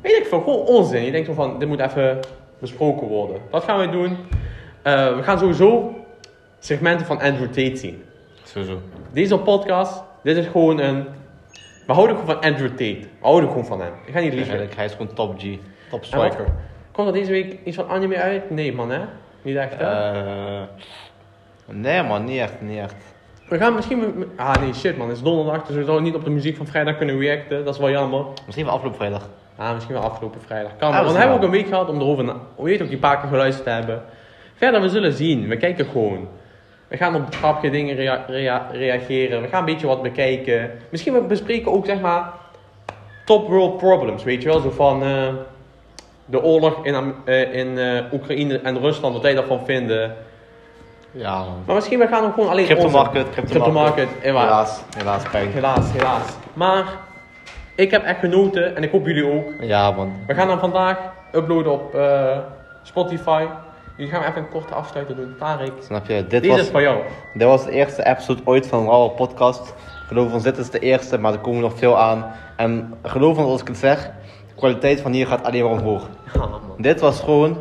Weet 0.02 0.18
ik 0.18 0.26
veel, 0.26 0.40
gewoon 0.40 0.60
onzin. 0.60 1.04
Je 1.04 1.12
denkt 1.12 1.28
zo 1.28 1.34
van, 1.34 1.60
dit 1.60 1.68
moet 1.68 1.80
even 1.80 2.20
besproken 2.64 3.07
worden. 3.07 3.41
Dat 3.51 3.64
gaan 3.64 3.80
we 3.80 3.89
doen. 3.89 4.18
Eh, 4.82 5.16
we 5.16 5.24
gaan 5.24 5.39
sowieso 5.39 5.95
segmenten 6.59 7.05
van 7.05 7.22
Andrew 7.22 7.47
Tate 7.47 7.76
zien. 7.76 8.03
Sowieso. 8.43 8.82
Deze 9.11 9.38
podcast, 9.38 10.03
dit 10.24 10.38
is 10.38 10.45
gewoon 10.45 10.80
een... 10.80 11.05
We 11.88 11.93
houden 11.93 12.18
gewoon 12.18 12.36
van 12.36 12.51
Andrew 12.51 12.70
Tate. 12.70 12.99
We 12.99 13.07
houden 13.28 13.49
gewoon 13.49 13.66
van 13.66 13.82
hem. 13.82 13.93
Ik 14.05 14.14
ga 14.14 14.20
niet 14.20 14.34
liegen. 14.34 14.70
Hij 14.76 14.86
is 14.86 14.91
gewoon 14.91 15.14
top 15.14 15.39
G. 15.39 15.43
Top 15.89 16.05
striker. 16.05 16.45
Komt 16.91 17.07
er 17.07 17.14
deze 17.14 17.32
week 17.32 17.57
iets 17.64 17.76
van 17.76 17.89
anime 17.89 18.16
uit? 18.16 18.49
Nee 18.49 18.74
man 18.74 18.91
hè? 18.91 18.99
Niet 19.41 19.55
echt 19.55 19.76
hè? 19.78 19.84
Eh 19.84 20.61
nee, 21.66 22.03
man. 22.03 22.26
Niet 22.26 22.39
echt, 22.39 22.61
niet 22.61 22.78
echt. 22.78 22.95
we 23.49 23.57
gaan 23.57 23.76
misschien... 23.76 24.26
Ah 24.36 24.55
nee 24.55 24.74
shit 24.74 24.97
man, 24.97 25.07
het 25.07 25.18
is 25.18 25.24
donderdag 25.24 25.66
dus 25.66 25.76
we 25.76 25.84
zouden 25.84 26.03
niet 26.03 26.16
op 26.16 26.24
de 26.24 26.30
muziek 26.30 26.57
van 26.57 26.68
vrijdag 26.68 26.97
kunnen 26.97 27.20
reacten. 27.20 27.66
Dat 27.66 27.74
is 27.74 27.80
wel 27.80 27.89
jammer. 27.89 28.26
Misschien 28.45 28.66
wel 28.66 28.74
afgelopen 28.74 28.99
vrijdag. 28.99 29.30
Ah, 29.58 29.74
misschien 29.74 29.95
wel 29.95 30.04
afgelopen 30.04 30.41
vrijdag. 30.41 30.72
Kan 30.78 30.91
Ah. 30.93 30.99
Want 30.99 31.12
we 31.12 31.18
hebben 31.18 31.36
ook 31.38 31.43
een 31.43 31.49
week 31.49 31.68
gehad 31.68 31.89
om 31.89 31.99
erover 31.99 32.24
na... 32.24 32.36
Hoe 32.56 32.66
weet 32.66 32.82
ook 32.82 32.89
die 32.89 32.97
paar 32.97 33.20
keer 33.20 33.30
geluisterd 33.30 33.66
te 33.66 33.72
hebben. 33.72 34.04
Verder, 34.56 34.82
we 34.82 34.89
zullen 34.89 35.14
zien. 35.14 35.47
We 35.47 35.58
kijken 35.58 35.86
gewoon. 35.86 36.28
We 36.88 36.97
gaan 36.97 37.16
op 37.16 37.36
grappige 37.36 37.70
dingen 37.70 37.95
rea- 37.95 38.26
rea- 38.28 38.68
reageren. 38.72 39.41
We 39.41 39.47
gaan 39.47 39.60
een 39.60 39.66
beetje 39.74 39.88
wat 39.88 40.01
bekijken. 40.01 40.72
Misschien 40.89 41.14
we 41.14 41.22
bespreken 41.22 41.72
ook 41.72 41.86
zeg 41.86 41.99
maar... 41.99 42.30
Top 43.26 43.47
world 43.47 43.78
problems, 43.78 44.24
weet 44.24 44.41
je 44.41 44.49
wel? 44.49 44.60
Zo 44.60 44.70
van... 44.70 45.04
eh, 45.04 45.28
de 46.26 46.43
oorlog 46.43 46.86
in, 46.86 47.14
eh, 47.26 47.54
in 47.56 47.78
eh, 47.78 48.14
Oekraïne 48.14 48.60
en 48.60 48.80
Rusland, 48.80 49.14
wat 49.14 49.22
wij 49.24 49.34
daarvan 49.34 49.62
vinden. 49.66 50.16
Ja. 51.12 51.43
Maar 51.66 51.76
misschien 51.76 51.99
we 51.99 52.08
gaan 52.08 52.24
ook 52.26 52.34
gewoon 52.34 52.49
alleen 52.49 52.66
Crypto 52.66 52.89
market, 52.89 53.30
crypto 53.30 53.51
Crypto 53.51 53.72
market. 53.72 54.08
Helaas, 54.20 54.82
helaas, 54.97 55.24
pijn. 55.32 55.51
Helaas, 55.51 55.91
helaas. 55.91 56.36
Maar 56.54 56.86
ik 57.76 57.92
heb 57.92 58.04
echt 58.04 58.20
genoten 58.20 58.76
en 58.76 58.84
ik 58.84 58.92
hoop 58.92 59.06
jullie 59.06 59.26
ook. 59.32 59.46
Ja, 59.60 59.92
man. 59.92 60.14
We 60.28 60.34
gaan 60.34 60.48
dan 60.48 60.60
vandaag 60.60 60.98
uploaden 61.34 61.72
op 61.72 61.96
eh, 61.96 62.38
Spotify. 62.84 63.46
Jullie 63.98 64.12
gaan 64.12 64.22
we 64.22 64.28
even 64.28 64.42
een 64.42 64.50
korte 64.50 64.74
afsluiter 64.74 65.16
doen. 65.16 65.36
Tarek, 65.40 65.72
Snap 65.80 66.08
je? 66.08 66.28
Dit 66.28 66.46
was, 66.48 66.60
is 66.60 66.68
van 66.68 66.82
jou. 66.82 66.98
dit 67.34 67.48
was 67.48 67.66
de 67.66 67.72
eerste 67.72 68.06
episode 68.06 68.42
ooit 68.46 68.68
van 68.68 68.86
Rauwe 68.86 69.10
Podcast. 69.12 69.74
Geloof 70.08 70.34
ons, 70.34 70.44
dit 70.44 70.58
is 70.58 70.70
de 70.70 70.80
eerste, 70.80 71.18
maar 71.18 71.34
er 71.34 71.40
komen 71.40 71.62
nog 71.62 71.78
veel 71.78 71.98
aan. 72.00 72.32
En 72.58 72.94
geloof 73.04 73.38
ons 73.38 73.48
als 73.48 73.62
ik 73.62 73.68
het 73.68 73.78
zeg, 73.78 74.04
de 74.48 74.54
kwaliteit 74.56 75.02
van 75.02 75.12
hier 75.12 75.28
gaat 75.28 75.44
alleen 75.44 75.64
maar 75.64 75.72
omhoog. 75.72 76.10
Ja, 76.34 76.40
man. 76.46 76.62
Dit 76.78 77.00
was 77.00 77.20
gewoon 77.20 77.58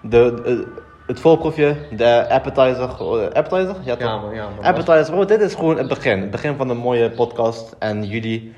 de, 0.00 0.40
de- 0.44 0.72
het 1.06 1.20
voorproefje, 1.20 1.76
de 1.96 2.26
appetizer. 2.28 2.88
eh, 2.98 3.32
Appetizer? 3.32 3.76
Ja, 3.84 3.96
toch? 3.96 4.08
Ja, 4.08 4.16
man, 4.16 4.34
ja, 4.34 4.48
man. 4.56 4.64
Appetizer, 4.64 5.14
bro, 5.14 5.24
dit 5.24 5.40
is 5.40 5.54
gewoon 5.54 5.78
het 5.78 5.88
begin. 5.88 6.20
Het 6.20 6.30
begin 6.30 6.56
van 6.56 6.68
een 6.68 6.76
mooie 6.76 7.10
podcast. 7.10 7.76
En 7.78 8.04
jullie, 8.04 8.54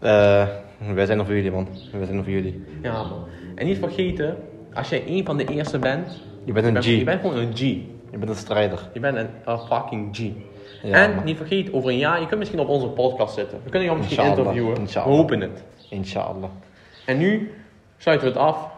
eh, 0.00 0.46
wij 0.94 1.06
zijn 1.06 1.18
er 1.18 1.24
voor 1.24 1.34
jullie, 1.34 1.50
man. 1.50 1.68
Wij 1.92 2.04
zijn 2.04 2.18
er 2.18 2.24
voor 2.24 2.32
jullie. 2.32 2.64
Ja, 2.82 2.92
man. 2.92 3.24
En 3.54 3.66
niet 3.66 3.78
vergeten, 3.78 4.36
als 4.74 4.88
jij 4.88 5.02
een 5.06 5.24
van 5.24 5.36
de 5.36 5.44
eerste 5.44 5.78
bent, 5.78 6.22
Je 6.44 6.52
bent 6.52 6.64
je 6.66 6.72
een 6.72 6.72
bent, 6.72 6.84
G. 6.84 6.88
je 6.88 7.04
bent 7.04 7.20
gewoon 7.20 7.36
een 7.36 7.52
G. 7.56 7.60
Je 7.60 8.18
bent 8.18 8.28
een 8.28 8.34
strijder. 8.36 8.88
Je 8.92 9.00
bent 9.00 9.16
een, 9.16 9.58
fucking 9.58 10.16
G. 10.16 10.20
Ja, 10.82 10.94
en 11.04 11.14
man. 11.14 11.24
niet 11.24 11.36
vergeten, 11.36 11.74
over 11.74 11.90
een 11.90 11.96
jaar, 11.98 12.20
je 12.20 12.26
kunt 12.26 12.38
misschien 12.38 12.60
op 12.60 12.68
onze 12.68 12.86
podcast 12.88 13.34
zitten. 13.34 13.58
We 13.64 13.70
kunnen 13.70 13.88
jou 13.88 13.98
misschien 13.98 14.18
Inshallah, 14.24 14.46
interviewen. 14.46 14.80
inshallah. 14.80 15.10
We 15.10 15.16
hopen 15.16 15.40
het. 15.40 15.62
Inshallah. 15.88 16.50
En 17.06 17.18
nu 17.18 17.54
sluiten 17.96 18.26
we 18.28 18.32
het 18.32 18.42
af. 18.42 18.68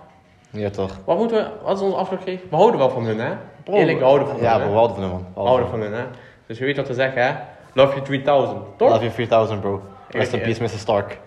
Ja, 0.50 0.70
toch? 0.70 1.00
Wat 1.04 1.18
moeten 1.18 1.36
we, 1.36 1.50
wat 1.64 1.76
is 1.76 1.82
onze 1.82 1.96
afspraak? 1.96 2.24
We 2.24 2.38
houden 2.50 2.78
wel 2.78 2.90
van 2.90 3.04
hun, 3.04 3.18
hè? 3.18 3.32
Eerlijk, 3.64 3.98
we 3.98 4.04
houden 4.04 4.28
van 4.28 4.36
Ja, 4.40 4.52
hun. 4.52 4.60
hè? 4.62 4.68
we 4.68 4.74
houden 4.74 4.94
van 4.96 5.04
hem, 5.04 5.12
man. 5.12 5.26
We 5.34 5.40
houden 5.40 5.68
van 5.68 5.80
hun, 5.80 5.92
hè? 5.92 6.02
Dus 6.46 6.58
je 6.58 6.64
weet 6.64 6.76
wat 6.76 6.86
te 6.86 6.94
zeggen, 6.94 7.22
hè? 7.26 7.32
Love 7.74 7.92
you 7.94 8.04
3000, 8.04 8.58
toch? 8.76 8.88
Love 8.88 9.00
you 9.00 9.12
4000, 9.12 9.60
bro. 9.60 9.82
Rest 10.12 10.32
in 10.32 10.40
peace, 10.40 10.60
Mr. 10.60 10.78
Stark. 10.78 11.18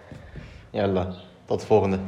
Jalla. 0.71 1.13
Tot 1.45 1.59
de 1.59 1.65
volgende. 1.65 1.99